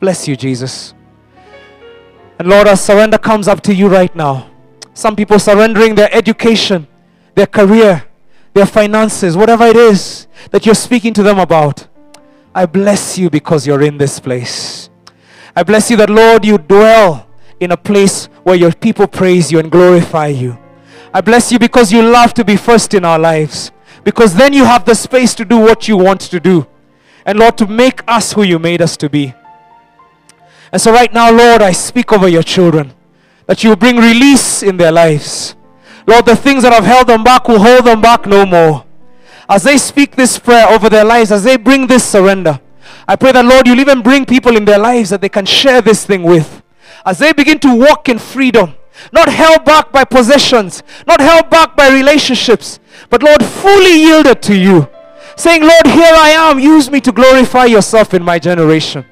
Bless 0.01 0.29
you, 0.29 0.37
Jesus. 0.37 0.95
And 2.39 2.49
Lord, 2.49 2.69
our 2.69 2.77
surrender 2.77 3.19
comes 3.19 3.49
up 3.49 3.63
to 3.63 3.75
you 3.75 3.89
right 3.89 4.15
now, 4.15 4.51
some 4.93 5.17
people 5.17 5.39
surrendering 5.39 5.95
their 5.95 6.13
education, 6.13 6.87
their 7.35 7.47
career, 7.47 8.05
their 8.55 8.67
finances, 8.67 9.37
whatever 9.37 9.67
it 9.67 9.77
is 9.77 10.27
that 10.51 10.65
you're 10.65 10.75
speaking 10.75 11.13
to 11.15 11.23
them 11.23 11.39
about. 11.39 11.87
I 12.55 12.67
bless 12.67 13.19
you 13.19 13.29
because 13.29 13.67
you're 13.67 13.83
in 13.83 13.99
this 13.99 14.19
place. 14.19 14.89
I 15.55 15.63
bless 15.63 15.91
you 15.91 15.97
that, 15.99 16.11
Lord, 16.11 16.45
you 16.45 16.59
dwell 16.59 17.27
in 17.61 17.73
a 17.73 17.77
place 17.77 18.27
where 18.45 18.57
your 18.57 18.73
people 18.73 19.07
praise 19.07 19.51
you 19.51 19.59
and 19.59 19.71
glorify 19.71 20.29
you. 20.29 20.59
I 21.13 21.21
bless 21.21 21.51
you 21.51 21.59
because 21.59 21.93
you 21.93 22.03
love 22.03 22.35
to 22.35 22.45
be 22.45 22.57
first 22.57 22.93
in 22.95 23.05
our 23.05 23.19
lives. 23.19 23.73
Because 24.05 24.35
then 24.35 24.53
you 24.53 24.65
have 24.65 24.85
the 24.85 24.95
space 24.95 25.35
to 25.35 25.45
do 25.45 25.59
what 25.59 25.89
you 25.89 25.97
want 25.97 26.21
to 26.23 26.39
do. 26.39 26.67
And 27.25 27.39
Lord, 27.39 27.59
to 27.59 27.67
make 27.67 28.03
us 28.07 28.33
who 28.33 28.43
you 28.43 28.59
made 28.59 28.81
us 28.81 28.97
to 28.99 29.09
be. 29.09 29.35
And 30.77 30.81
so, 30.83 30.93
right 30.93 31.11
now, 31.11 31.33
Lord, 31.33 31.63
I 31.63 31.73
speak 31.73 32.13
over 32.13 32.29
your 32.29 32.43
children 32.43 32.93
that 33.47 33.65
you 33.65 33.75
bring 33.77 33.97
release 33.97 34.63
in 34.63 34.77
their 34.77 34.93
lives. 34.93 35.57
Lord, 36.07 36.27
the 36.27 36.37
things 36.37 36.65
that 36.65 36.73
have 36.75 36.85
held 36.85 37.07
them 37.07 37.25
back 37.25 37.49
will 37.49 37.61
hold 37.61 37.87
them 37.87 38.03
back 38.03 38.27
no 38.27 38.45
more. 38.45 38.85
As 39.49 39.63
they 39.63 39.79
speak 39.79 40.15
this 40.15 40.39
prayer 40.39 40.69
over 40.69 40.91
their 40.91 41.03
lives, 41.03 41.33
as 41.33 41.45
they 41.45 41.57
bring 41.57 41.87
this 41.87 42.05
surrender, 42.05 42.61
I 43.09 43.17
pray 43.17 43.33
that, 43.33 43.47
Lord, 43.47 43.67
you'll 43.67 43.81
even 43.81 44.03
bring 44.03 44.27
people 44.27 44.55
in 44.55 44.67
their 44.67 44.79
lives 44.79 45.09
that 45.09 45.23
they 45.23 45.31
can 45.31 45.47
share 45.47 45.81
this 45.81 46.05
thing 46.05 46.23
with. 46.23 46.63
As 47.07 47.21
they 47.21 47.33
begin 47.33 47.59
to 47.61 47.75
walk 47.75 48.11
in 48.11 48.19
freedom, 48.19 48.75
not 49.13 49.31
held 49.31 49.65
back 49.65 49.91
by 49.93 50.05
possessions, 50.05 50.83
not 51.07 51.23
held 51.23 51.49
back 51.49 51.75
by 51.75 51.89
relationships, 51.89 52.81
but, 53.09 53.23
Lord, 53.23 53.43
fully 53.43 54.03
yielded 54.03 54.43
to 54.43 54.55
you. 54.55 54.87
Saying, 55.39 55.63
Lord, 55.63 55.87
here 55.87 56.15
I 56.15 56.33
am, 56.37 56.59
use 56.59 56.91
me 56.91 57.01
to 57.01 57.13
glorify 57.13 57.65
yourself 57.65 58.13
in 58.13 58.23
my 58.23 58.39
generation. 58.39 59.07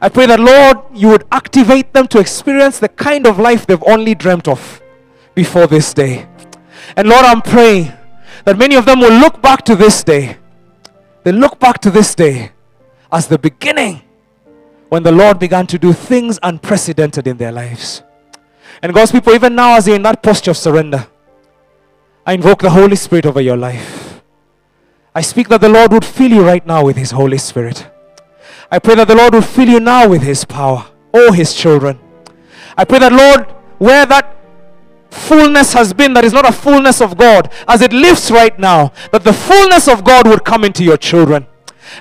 I 0.00 0.08
pray 0.08 0.26
that, 0.26 0.40
Lord, 0.40 0.78
you 0.92 1.08
would 1.08 1.24
activate 1.30 1.92
them 1.92 2.06
to 2.08 2.18
experience 2.18 2.78
the 2.78 2.88
kind 2.88 3.26
of 3.26 3.38
life 3.38 3.66
they've 3.66 3.82
only 3.86 4.14
dreamt 4.14 4.48
of 4.48 4.82
before 5.34 5.66
this 5.66 5.94
day. 5.94 6.26
And 6.96 7.08
Lord, 7.08 7.24
I'm 7.24 7.42
praying 7.42 7.92
that 8.44 8.58
many 8.58 8.76
of 8.76 8.84
them 8.84 9.00
will 9.00 9.18
look 9.18 9.40
back 9.40 9.64
to 9.66 9.76
this 9.76 10.04
day. 10.04 10.36
They 11.22 11.32
look 11.32 11.58
back 11.58 11.80
to 11.80 11.90
this 11.90 12.14
day 12.14 12.52
as 13.10 13.28
the 13.28 13.38
beginning 13.38 14.02
when 14.88 15.02
the 15.02 15.12
Lord 15.12 15.38
began 15.38 15.66
to 15.68 15.78
do 15.78 15.92
things 15.92 16.38
unprecedented 16.42 17.26
in 17.26 17.36
their 17.36 17.52
lives. 17.52 18.02
And 18.82 18.92
God's 18.92 19.12
people, 19.12 19.32
even 19.32 19.54
now, 19.54 19.76
as 19.76 19.86
you're 19.86 19.96
in 19.96 20.02
that 20.02 20.22
posture 20.22 20.50
of 20.50 20.56
surrender, 20.56 21.06
I 22.26 22.34
invoke 22.34 22.60
the 22.60 22.70
Holy 22.70 22.96
Spirit 22.96 23.26
over 23.26 23.40
your 23.40 23.56
life. 23.56 24.22
I 25.14 25.20
speak 25.20 25.48
that 25.48 25.60
the 25.60 25.68
Lord 25.68 25.92
would 25.92 26.04
fill 26.04 26.30
you 26.30 26.44
right 26.44 26.66
now 26.66 26.84
with 26.84 26.96
His 26.96 27.12
Holy 27.12 27.38
Spirit. 27.38 27.88
I 28.74 28.80
pray 28.80 28.96
that 28.96 29.06
the 29.06 29.14
Lord 29.14 29.34
will 29.34 29.40
fill 29.40 29.68
you 29.68 29.78
now 29.78 30.08
with 30.08 30.22
His 30.22 30.44
power, 30.44 30.84
all 31.12 31.30
His 31.30 31.54
children. 31.54 31.96
I 32.76 32.84
pray 32.84 32.98
that, 32.98 33.12
Lord, 33.12 33.48
where 33.78 34.04
that 34.04 34.36
fullness 35.12 35.72
has 35.74 35.92
been 35.92 36.12
that 36.14 36.24
is 36.24 36.32
not 36.32 36.44
a 36.44 36.50
fullness 36.50 37.00
of 37.00 37.16
God, 37.16 37.52
as 37.68 37.82
it 37.82 37.92
lifts 37.92 38.32
right 38.32 38.58
now, 38.58 38.92
that 39.12 39.22
the 39.22 39.32
fullness 39.32 39.86
of 39.86 40.02
God 40.02 40.26
would 40.26 40.44
come 40.44 40.64
into 40.64 40.82
your 40.82 40.96
children. 40.96 41.46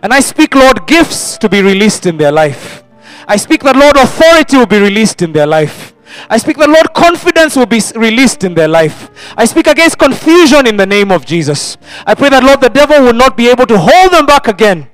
And 0.01 0.11
I 0.11 0.19
speak, 0.19 0.55
Lord, 0.55 0.87
gifts 0.87 1.37
to 1.37 1.47
be 1.47 1.61
released 1.61 2.07
in 2.07 2.17
their 2.17 2.31
life. 2.31 2.83
I 3.27 3.37
speak 3.37 3.61
that, 3.61 3.75
Lord, 3.75 3.95
authority 3.95 4.57
will 4.57 4.65
be 4.65 4.79
released 4.79 5.21
in 5.21 5.31
their 5.31 5.45
life. 5.45 5.93
I 6.27 6.39
speak 6.39 6.57
that, 6.57 6.69
Lord, 6.69 6.91
confidence 6.95 7.55
will 7.55 7.67
be 7.67 7.81
released 7.95 8.43
in 8.43 8.55
their 8.55 8.67
life. 8.67 9.11
I 9.37 9.45
speak 9.45 9.67
against 9.67 9.99
confusion 9.99 10.65
in 10.65 10.77
the 10.77 10.87
name 10.87 11.11
of 11.11 11.23
Jesus. 11.23 11.77
I 12.03 12.15
pray 12.15 12.29
that, 12.29 12.43
Lord, 12.43 12.61
the 12.61 12.69
devil 12.69 12.99
will 12.99 13.13
not 13.13 13.37
be 13.37 13.47
able 13.47 13.67
to 13.67 13.77
hold 13.77 14.11
them 14.11 14.25
back 14.25 14.47
again. 14.47 14.89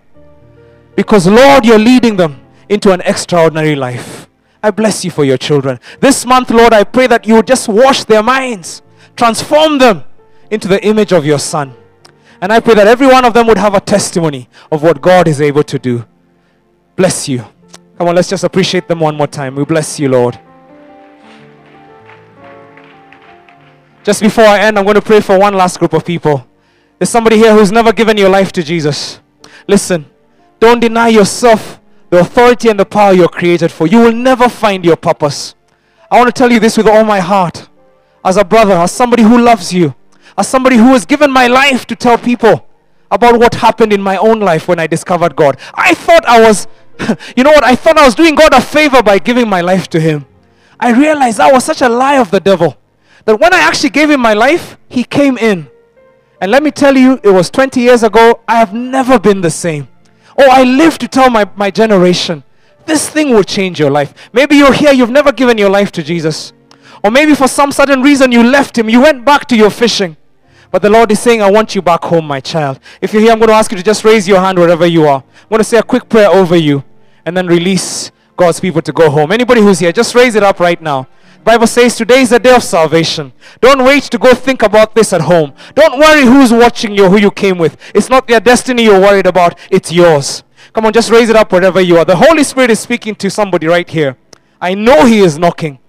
Because, 1.00 1.26
Lord, 1.28 1.66
you're 1.66 1.80
leading 1.80 2.18
them 2.18 2.42
into 2.68 2.92
an 2.92 3.00
extraordinary 3.06 3.74
life. 3.74 4.28
I 4.62 4.70
bless 4.70 5.06
you 5.06 5.12
for 5.12 5.24
your 5.24 5.38
children. 5.38 5.80
This 6.02 6.26
month, 6.26 6.50
Lord, 6.50 6.74
I 6.74 6.84
pray 6.84 7.08
that 7.08 7.26
you 7.26 7.36
would 7.36 7.48
just 7.48 7.70
wash 7.70 8.04
their 8.04 8.22
minds, 8.22 8.82
transform 9.16 9.78
them 9.78 10.04
into 10.52 10.68
the 10.68 10.86
image 10.86 11.14
of 11.14 11.26
your 11.26 11.40
Son. 11.40 11.74
And 12.42 12.52
I 12.52 12.60
pray 12.60 12.74
that 12.74 12.86
every 12.86 13.08
one 13.08 13.24
of 13.24 13.34
them 13.34 13.48
would 13.48 13.58
have 13.58 13.76
a 13.76 13.80
testimony 13.80 14.50
of 14.74 14.84
what 14.84 15.02
God 15.02 15.30
is 15.30 15.40
able 15.40 15.64
to 15.64 15.80
do. 15.80 16.04
Bless 16.98 17.30
you. 17.30 17.46
Come 17.98 18.10
on, 18.10 18.16
let's 18.16 18.28
just 18.28 18.44
appreciate 18.44 18.90
them 18.90 19.00
one 19.00 19.16
more 19.16 19.28
time. 19.28 19.56
We 19.56 19.64
bless 19.64 20.02
you, 20.02 20.10
Lord. 20.10 20.38
Just 24.04 24.20
before 24.20 24.44
I 24.44 24.60
end, 24.60 24.78
I'm 24.78 24.84
going 24.84 24.96
to 24.96 25.02
pray 25.02 25.22
for 25.22 25.40
one 25.40 25.54
last 25.54 25.80
group 25.80 25.94
of 25.94 26.04
people. 26.04 26.46
There's 26.98 27.10
somebody 27.10 27.38
here 27.38 27.54
who's 27.56 27.72
never 27.72 27.94
given 27.94 28.18
your 28.18 28.28
life 28.28 28.52
to 28.52 28.62
Jesus. 28.62 29.22
Listen, 29.66 30.06
don't 30.60 30.80
deny 30.80 31.08
yourself 31.08 31.80
the 32.10 32.20
authority 32.20 32.70
and 32.70 32.80
the 32.80 32.86
power 32.86 33.14
you're 33.14 33.30
created 33.30 33.72
for. 33.72 33.88
You 33.88 34.00
will 34.00 34.12
never 34.12 34.50
find 34.50 34.84
your 34.84 34.96
purpose. 34.96 35.56
I 36.12 36.18
want 36.18 36.28
to 36.28 36.38
tell 36.38 36.52
you 36.52 36.60
this 36.60 36.78
with 36.78 36.88
all 36.88 37.04
my 37.04 37.20
heart. 37.20 37.70
As 38.26 38.38
a 38.38 38.44
brother, 38.44 38.74
as 38.74 38.92
somebody 38.92 39.24
who 39.24 39.40
loves 39.40 39.72
you, 39.72 39.96
as 40.38 40.48
somebody 40.48 40.76
who 40.78 40.88
has 40.94 41.06
given 41.06 41.32
my 41.32 41.48
life 41.48 41.86
to 41.88 41.96
tell 41.96 42.18
people 42.18 42.66
about 43.12 43.40
what 43.40 43.56
happened 43.56 43.94
in 43.94 44.02
my 44.02 44.18
own 44.18 44.40
life 44.40 44.68
when 44.68 44.80
I 44.80 44.88
discovered 44.88 45.36
God. 45.36 45.58
I 45.74 45.94
thought 45.94 46.26
I 46.26 46.42
was, 46.42 46.68
you 47.36 47.44
know 47.44 47.52
what, 47.52 47.64
I 47.64 47.76
thought 47.76 47.98
I 47.98 48.06
was 48.06 48.16
doing 48.16 48.36
God 48.36 48.54
a 48.54 48.62
favor 48.62 49.02
by 49.02 49.20
giving 49.20 49.48
my 49.50 49.62
life 49.62 49.88
to 49.90 50.00
Him. 50.00 50.26
I 50.80 50.92
realized 50.92 51.38
that 51.38 51.52
was 51.52 51.64
such 51.64 51.82
a 51.82 51.90
lie 51.90 52.18
of 52.18 52.32
the 52.32 52.40
devil 52.40 52.78
that 53.26 53.40
when 53.40 53.54
I 53.54 53.60
actually 53.60 53.90
gave 53.90 54.10
Him 54.10 54.22
my 54.22 54.34
life, 54.34 54.78
He 54.88 55.04
came 55.04 55.38
in. 55.38 55.70
And 56.42 56.52
let 56.52 56.64
me 56.64 56.72
tell 56.72 56.96
you, 56.96 57.20
it 57.24 57.30
was 57.32 57.50
20 57.50 57.82
years 57.82 58.04
ago, 58.04 58.42
I 58.48 58.56
have 58.56 58.74
never 58.74 59.20
been 59.20 59.42
the 59.42 59.50
same. 59.50 59.88
Oh, 60.42 60.50
I 60.50 60.64
live 60.64 60.98
to 61.00 61.08
tell 61.10 61.30
my, 61.30 61.50
my 61.58 61.70
generation. 61.70 62.44
This 62.86 63.10
thing 63.10 63.32
will 63.32 63.44
change 63.44 63.78
your 63.78 63.92
life. 63.92 64.14
Maybe 64.32 64.56
you're 64.56 64.72
here, 64.72 64.94
you've 64.94 65.10
never 65.10 65.34
given 65.34 65.58
your 65.58 65.70
life 65.70 65.92
to 65.92 66.02
Jesus. 66.02 66.54
Or 67.04 67.12
maybe 67.12 67.36
for 67.36 67.50
some 67.50 67.74
sudden 67.74 68.02
reason 68.02 68.32
you 68.32 68.42
left 68.42 68.78
Him, 68.78 68.90
you 68.90 69.02
went 69.02 69.26
back 69.26 69.48
to 69.50 69.58
your 69.58 69.70
fishing. 69.70 70.16
But 70.72 70.82
the 70.82 70.90
Lord 70.90 71.12
is 71.12 71.20
saying, 71.20 71.42
I 71.42 71.52
want 71.52 71.76
you 71.76 71.82
back 71.82 72.06
home, 72.06 72.26
my 72.26 72.40
child. 72.40 72.80
If 73.02 73.12
you're 73.12 73.22
here, 73.22 73.34
I'm 73.34 73.40
going 73.40 73.50
to 73.50 73.56
ask 73.56 73.70
you 73.70 73.78
to 73.78 73.84
just 73.84 74.06
raise 74.06 74.30
your 74.30 74.40
hand 74.40 74.58
wherever 74.58 74.86
you 74.86 75.06
are. 75.08 75.18
I'm 75.18 75.50
going 75.50 75.60
to 75.60 75.64
say 75.66 75.78
a 75.78 75.84
quick 75.84 76.08
prayer 76.08 76.30
over 76.30 76.56
you 76.56 76.86
and 77.26 77.36
then 77.36 77.48
release 77.48 78.12
God's 78.38 78.62
people 78.62 78.82
to 78.84 78.94
go 78.94 79.10
home. 79.10 79.34
Anybody 79.34 79.60
who's 79.60 79.80
here, 79.80 79.92
just 79.92 80.16
raise 80.16 80.36
it 80.36 80.44
up 80.44 80.62
right 80.62 80.82
now. 80.82 81.08
Bible 81.50 81.66
says 81.66 81.96
today 81.96 82.22
is 82.22 82.30
the 82.30 82.38
day 82.38 82.54
of 82.54 82.62
salvation. 82.62 83.34
Don't 83.60 83.84
wait 83.84 84.04
to 84.04 84.20
go 84.20 84.36
think 84.36 84.62
about 84.62 84.94
this 84.94 85.14
at 85.14 85.22
home. 85.22 85.52
Don't 85.74 85.98
worry 85.98 86.22
who's 86.22 86.54
watching 86.54 86.92
you, 86.92 87.10
who 87.10 87.18
you 87.18 87.32
came 87.32 87.58
with. 87.58 87.76
It's 87.96 88.08
not 88.08 88.28
their 88.28 88.40
destiny 88.40 88.84
you're 88.84 89.02
worried 89.02 89.26
about, 89.26 89.58
it's 89.72 89.92
yours. 89.92 90.44
Come 90.74 90.86
on, 90.86 90.94
just 90.94 91.10
raise 91.10 91.28
it 91.28 91.36
up 91.36 91.52
wherever 91.52 91.82
you 91.82 91.98
are. 91.98 92.06
The 92.06 92.18
Holy 92.18 92.44
Spirit 92.44 92.70
is 92.70 92.80
speaking 92.80 93.16
to 93.16 93.32
somebody 93.32 93.66
right 93.66 93.90
here. 93.90 94.16
I 94.62 94.76
know 94.76 95.08
He 95.08 95.22
is 95.22 95.40
knocking. 95.40 95.80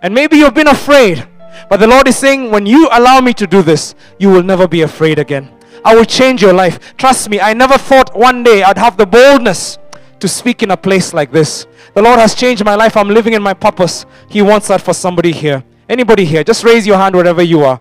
And 0.00 0.14
maybe 0.14 0.36
you've 0.36 0.54
been 0.54 0.68
afraid. 0.68 1.26
But 1.68 1.78
the 1.78 1.88
Lord 1.88 2.06
is 2.06 2.16
saying, 2.16 2.52
when 2.52 2.64
you 2.64 2.88
allow 2.92 3.20
me 3.20 3.34
to 3.34 3.46
do 3.48 3.60
this, 3.60 3.96
you 4.20 4.30
will 4.30 4.44
never 4.44 4.68
be 4.68 4.82
afraid 4.82 5.18
again. 5.18 5.50
I 5.84 5.96
will 5.96 6.04
change 6.04 6.42
your 6.42 6.52
life. 6.52 6.96
Trust 6.96 7.28
me, 7.28 7.40
I 7.40 7.54
never 7.54 7.76
thought 7.76 8.16
one 8.16 8.44
day 8.44 8.62
I'd 8.62 8.78
have 8.78 8.96
the 8.96 9.06
boldness 9.06 9.78
to 10.20 10.28
speak 10.28 10.62
in 10.62 10.70
a 10.70 10.76
place 10.76 11.12
like 11.12 11.32
this. 11.32 11.66
The 11.98 12.04
Lord 12.04 12.20
has 12.20 12.32
changed 12.32 12.64
my 12.64 12.76
life. 12.76 12.96
I'm 12.96 13.08
living 13.08 13.32
in 13.32 13.42
my 13.42 13.54
purpose. 13.54 14.06
He 14.28 14.40
wants 14.40 14.68
that 14.68 14.80
for 14.80 14.94
somebody 14.94 15.32
here. 15.32 15.64
Anybody 15.88 16.24
here, 16.24 16.44
just 16.44 16.62
raise 16.62 16.86
your 16.86 16.96
hand 16.96 17.16
wherever 17.16 17.42
you 17.42 17.64
are. 17.64 17.80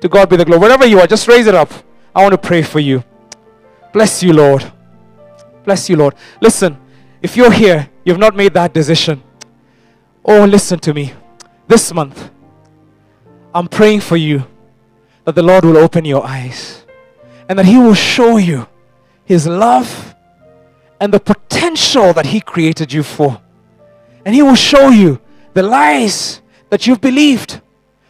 To 0.00 0.08
God 0.08 0.30
be 0.30 0.36
the 0.36 0.44
glory. 0.46 0.62
Wherever 0.62 0.86
you 0.86 0.98
are, 1.00 1.06
just 1.06 1.28
raise 1.28 1.46
it 1.46 1.54
up. 1.54 1.70
I 2.16 2.22
want 2.22 2.32
to 2.32 2.38
pray 2.38 2.62
for 2.62 2.80
you. 2.80 3.04
Bless 3.92 4.22
you, 4.22 4.32
Lord. 4.32 4.72
Bless 5.64 5.90
you, 5.90 5.96
Lord. 5.96 6.14
Listen, 6.40 6.78
if 7.20 7.36
you're 7.36 7.52
here, 7.52 7.90
you've 8.06 8.18
not 8.18 8.34
made 8.34 8.54
that 8.54 8.72
decision. 8.72 9.22
Oh, 10.24 10.46
listen 10.46 10.78
to 10.78 10.94
me. 10.94 11.12
This 11.66 11.92
month, 11.92 12.30
I'm 13.54 13.68
praying 13.68 14.00
for 14.00 14.16
you 14.16 14.46
that 15.26 15.34
the 15.34 15.42
Lord 15.42 15.66
will 15.66 15.76
open 15.76 16.06
your 16.06 16.26
eyes 16.26 16.86
and 17.50 17.58
that 17.58 17.66
He 17.66 17.76
will 17.76 17.92
show 17.92 18.38
you 18.38 18.66
His 19.26 19.46
love 19.46 20.14
and 20.98 21.12
the 21.12 21.20
potential 21.20 22.14
that 22.14 22.24
He 22.24 22.40
created 22.40 22.94
you 22.94 23.02
for. 23.02 23.42
And 24.28 24.34
He 24.34 24.42
will 24.42 24.56
show 24.56 24.90
you 24.90 25.22
the 25.54 25.62
lies 25.62 26.42
that 26.68 26.86
you've 26.86 27.00
believed, 27.00 27.62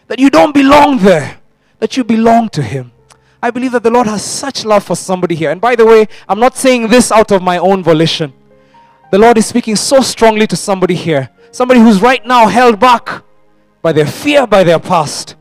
that 0.08 0.18
you 0.18 0.30
don't 0.30 0.52
belong 0.52 0.98
there, 0.98 1.38
that 1.78 1.96
you 1.96 2.02
belong 2.02 2.48
to 2.48 2.60
Him. 2.60 2.90
I 3.40 3.52
believe 3.52 3.70
that 3.70 3.84
the 3.84 3.90
Lord 3.90 4.08
has 4.08 4.24
such 4.24 4.64
love 4.64 4.82
for 4.82 4.96
somebody 4.96 5.36
here. 5.36 5.52
And 5.52 5.60
by 5.60 5.76
the 5.76 5.86
way, 5.86 6.08
I'm 6.28 6.40
not 6.40 6.56
saying 6.56 6.88
this 6.88 7.12
out 7.12 7.30
of 7.30 7.40
my 7.40 7.58
own 7.58 7.84
volition. 7.84 8.32
The 9.12 9.18
Lord 9.18 9.38
is 9.38 9.46
speaking 9.46 9.76
so 9.76 10.00
strongly 10.00 10.48
to 10.48 10.56
somebody 10.56 10.96
here. 10.96 11.28
Somebody 11.52 11.78
who's 11.78 12.02
right 12.02 12.26
now 12.26 12.48
held 12.48 12.80
back 12.80 13.22
by 13.80 13.92
their 13.92 14.04
fear, 14.04 14.44
by 14.44 14.64
their 14.64 14.80
past. 14.80 15.36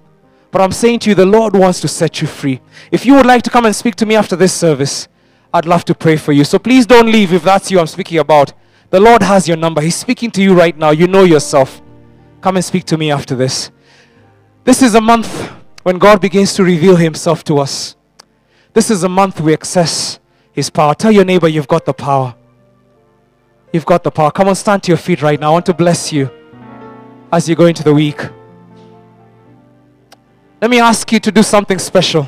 But 0.51 0.61
I'm 0.61 0.71
saying 0.71 0.99
to 0.99 1.09
you, 1.09 1.15
the 1.15 1.25
Lord 1.25 1.55
wants 1.55 1.81
to 1.81 1.87
set 1.87 2.21
you 2.21 2.27
free. 2.27 2.61
If 2.91 3.03
you 3.03 3.15
would 3.15 3.25
like 3.25 3.41
to 3.41 3.49
come 3.49 3.65
and 3.65 3.75
speak 3.75 3.95
to 3.95 4.05
me 4.05 4.15
after 4.15 4.35
this 4.35 4.53
service, 4.53 5.07
I'd 5.51 5.65
love 5.65 5.85
to 5.85 5.95
pray 5.95 6.17
for 6.17 6.33
you. 6.33 6.43
So 6.43 6.59
please 6.59 6.85
don't 6.85 7.11
leave 7.11 7.33
if 7.33 7.41
that's 7.41 7.71
you 7.71 7.79
I'm 7.79 7.87
speaking 7.87 8.19
about. 8.19 8.53
The 8.89 8.99
Lord 8.99 9.21
has 9.21 9.47
your 9.47 9.57
number. 9.57 9.81
He's 9.81 9.95
speaking 9.95 10.31
to 10.31 10.41
you 10.41 10.53
right 10.53 10.77
now. 10.77 10.91
You 10.91 11.07
know 11.07 11.23
yourself. 11.23 11.81
Come 12.39 12.55
and 12.55 12.63
speak 12.63 12.85
to 12.85 12.97
me 12.97 13.11
after 13.11 13.35
this. 13.35 13.71
This 14.63 14.81
is 14.81 14.95
a 14.95 15.01
month 15.01 15.51
when 15.83 15.97
God 15.97 16.21
begins 16.21 16.53
to 16.55 16.63
reveal 16.63 16.95
Himself 16.95 17.43
to 17.45 17.57
us. 17.57 17.95
This 18.73 18.89
is 18.89 19.03
a 19.03 19.09
month 19.09 19.41
we 19.41 19.53
access 19.53 20.19
His 20.53 20.69
power. 20.69 20.93
Tell 20.93 21.11
your 21.11 21.25
neighbor 21.25 21.47
you've 21.47 21.67
got 21.67 21.85
the 21.85 21.93
power. 21.93 22.35
You've 23.73 23.85
got 23.85 24.03
the 24.03 24.11
power. 24.11 24.31
Come 24.31 24.47
on, 24.47 24.55
stand 24.55 24.83
to 24.83 24.91
your 24.91 24.97
feet 24.97 25.21
right 25.21 25.39
now. 25.39 25.49
I 25.49 25.51
want 25.51 25.65
to 25.65 25.73
bless 25.73 26.13
you 26.13 26.29
as 27.31 27.49
you 27.49 27.55
go 27.55 27.65
into 27.65 27.83
the 27.83 27.93
week. 27.93 28.21
Let 30.61 30.71
me 30.71 30.79
ask 30.79 31.11
you 31.11 31.19
to 31.19 31.31
do 31.31 31.43
something 31.43 31.77
special. 31.77 32.27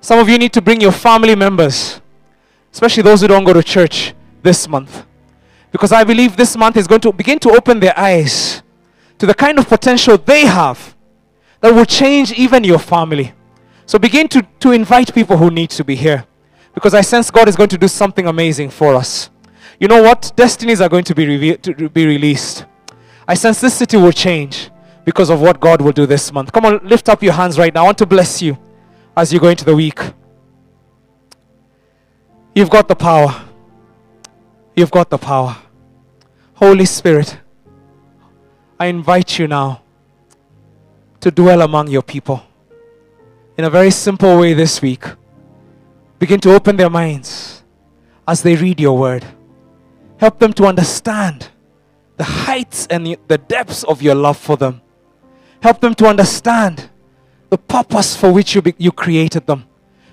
Some 0.00 0.18
of 0.18 0.28
you 0.28 0.38
need 0.38 0.52
to 0.54 0.62
bring 0.62 0.80
your 0.80 0.92
family 0.92 1.36
members, 1.36 2.00
especially 2.72 3.02
those 3.02 3.20
who 3.20 3.28
don't 3.28 3.44
go 3.44 3.52
to 3.52 3.62
church 3.62 4.14
this 4.42 4.66
month. 4.66 5.06
Because 5.72 5.92
I 5.92 6.04
believe 6.04 6.36
this 6.36 6.56
month 6.56 6.76
is 6.76 6.86
going 6.86 7.00
to 7.02 7.12
begin 7.12 7.38
to 7.40 7.50
open 7.50 7.80
their 7.80 7.98
eyes 7.98 8.62
to 9.18 9.26
the 9.26 9.34
kind 9.34 9.58
of 9.58 9.68
potential 9.68 10.18
they 10.18 10.46
have 10.46 10.96
that 11.60 11.74
will 11.74 11.84
change 11.84 12.32
even 12.32 12.64
your 12.64 12.78
family. 12.78 13.32
So 13.86 13.98
begin 13.98 14.28
to, 14.28 14.46
to 14.60 14.72
invite 14.72 15.14
people 15.14 15.36
who 15.36 15.50
need 15.50 15.70
to 15.70 15.84
be 15.84 15.94
here. 15.94 16.24
Because 16.74 16.94
I 16.94 17.00
sense 17.00 17.30
God 17.30 17.48
is 17.48 17.56
going 17.56 17.68
to 17.70 17.78
do 17.78 17.88
something 17.88 18.26
amazing 18.26 18.70
for 18.70 18.94
us. 18.94 19.30
You 19.78 19.88
know 19.88 20.02
what? 20.02 20.32
Destinies 20.36 20.80
are 20.80 20.88
going 20.88 21.04
to 21.04 21.14
be, 21.14 21.26
reve- 21.26 21.62
to 21.62 21.88
be 21.88 22.06
released. 22.06 22.66
I 23.26 23.34
sense 23.34 23.60
this 23.60 23.74
city 23.74 23.96
will 23.96 24.12
change 24.12 24.70
because 25.04 25.30
of 25.30 25.40
what 25.40 25.60
God 25.60 25.80
will 25.80 25.92
do 25.92 26.06
this 26.06 26.32
month. 26.32 26.52
Come 26.52 26.66
on, 26.66 26.80
lift 26.82 27.08
up 27.08 27.22
your 27.22 27.32
hands 27.32 27.58
right 27.58 27.74
now. 27.74 27.82
I 27.82 27.84
want 27.84 27.98
to 27.98 28.06
bless 28.06 28.42
you 28.42 28.58
as 29.16 29.32
you 29.32 29.40
go 29.40 29.48
into 29.48 29.64
the 29.64 29.74
week. 29.74 30.00
You've 32.54 32.70
got 32.70 32.88
the 32.88 32.96
power. 32.96 33.44
You've 34.80 34.90
got 34.90 35.10
the 35.10 35.18
power. 35.18 35.58
Holy 36.54 36.86
Spirit, 36.86 37.38
I 38.78 38.86
invite 38.86 39.38
you 39.38 39.46
now 39.46 39.82
to 41.20 41.30
dwell 41.30 41.60
among 41.60 41.88
your 41.88 42.00
people 42.00 42.42
in 43.58 43.64
a 43.64 43.68
very 43.68 43.90
simple 43.90 44.38
way 44.38 44.54
this 44.54 44.80
week. 44.80 45.04
Begin 46.18 46.40
to 46.40 46.54
open 46.54 46.78
their 46.78 46.88
minds 46.88 47.62
as 48.26 48.42
they 48.42 48.56
read 48.56 48.80
your 48.80 48.96
word. 48.96 49.22
Help 50.16 50.38
them 50.38 50.54
to 50.54 50.64
understand 50.64 51.50
the 52.16 52.24
heights 52.24 52.86
and 52.86 53.18
the 53.28 53.36
depths 53.36 53.84
of 53.84 54.00
your 54.00 54.14
love 54.14 54.38
for 54.38 54.56
them. 54.56 54.80
Help 55.62 55.82
them 55.82 55.94
to 55.96 56.06
understand 56.06 56.88
the 57.50 57.58
purpose 57.58 58.16
for 58.16 58.32
which 58.32 58.54
you, 58.54 58.62
be, 58.62 58.74
you 58.78 58.92
created 58.92 59.46
them. 59.46 59.66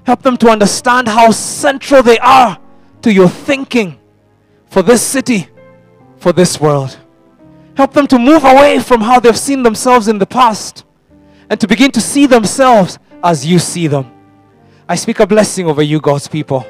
Help 0.04 0.24
them 0.24 0.36
to 0.36 0.50
understand 0.50 1.08
how 1.08 1.32
central 1.32 2.04
they 2.04 2.20
are 2.20 2.60
to 3.02 3.14
your 3.14 3.30
thinking 3.30 3.98
for 4.70 4.82
this 4.82 5.02
city, 5.02 5.50
for 6.18 6.34
this 6.34 6.60
world. 6.60 6.98
Help 7.76 7.94
them 7.94 8.08
to 8.08 8.18
move 8.18 8.44
away 8.44 8.80
from 8.80 9.02
how 9.02 9.20
they've 9.20 9.38
seen 9.38 9.64
themselves 9.64 10.08
in 10.08 10.18
the 10.18 10.26
past 10.26 10.84
and 11.50 11.60
to 11.60 11.68
begin 11.68 11.92
to 11.92 12.02
see 12.02 12.26
themselves 12.26 13.00
as 13.24 13.46
you 13.46 13.60
see 13.60 13.88
them. 13.88 14.12
I 14.90 14.96
speak 14.96 15.20
a 15.20 15.28
blessing 15.28 15.68
over 15.68 15.82
you, 15.82 16.00
God's 16.00 16.28
people. 16.28 16.66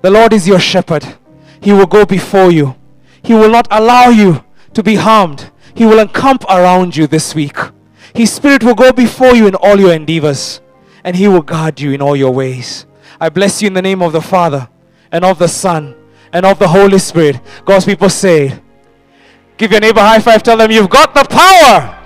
The 0.00 0.10
Lord 0.10 0.32
is 0.32 0.48
your 0.48 0.58
shepherd. 0.58 1.06
He 1.60 1.72
will 1.72 1.86
go 1.86 2.04
before 2.04 2.50
you. 2.50 2.76
He 3.22 3.34
will 3.34 3.50
not 3.50 3.68
allow 3.70 4.08
you 4.08 4.44
to 4.74 4.82
be 4.82 4.96
harmed. 4.96 5.50
He 5.74 5.86
will 5.86 6.00
encamp 6.00 6.44
around 6.44 6.96
you 6.96 7.06
this 7.06 7.34
week. 7.34 7.56
His 8.14 8.32
Spirit 8.32 8.64
will 8.64 8.74
go 8.74 8.92
before 8.92 9.34
you 9.34 9.46
in 9.46 9.54
all 9.54 9.78
your 9.78 9.92
endeavors, 9.92 10.60
and 11.04 11.16
He 11.16 11.28
will 11.28 11.42
guard 11.42 11.80
you 11.80 11.92
in 11.92 12.02
all 12.02 12.16
your 12.16 12.32
ways. 12.32 12.84
I 13.20 13.28
bless 13.28 13.62
you 13.62 13.68
in 13.68 13.74
the 13.74 13.82
name 13.82 14.02
of 14.02 14.12
the 14.12 14.20
Father, 14.20 14.68
and 15.10 15.24
of 15.24 15.38
the 15.38 15.48
Son, 15.48 15.94
and 16.32 16.46
of 16.46 16.58
the 16.58 16.68
Holy 16.68 16.98
Spirit. 16.98 17.40
God's 17.64 17.84
people 17.84 18.08
say, 18.08 18.58
Give 19.56 19.70
your 19.70 19.80
neighbor 19.80 20.00
high 20.00 20.18
five, 20.18 20.42
tell 20.42 20.56
them 20.56 20.70
you've 20.70 20.90
got 20.90 21.14
the 21.14 21.24
power 21.24 22.01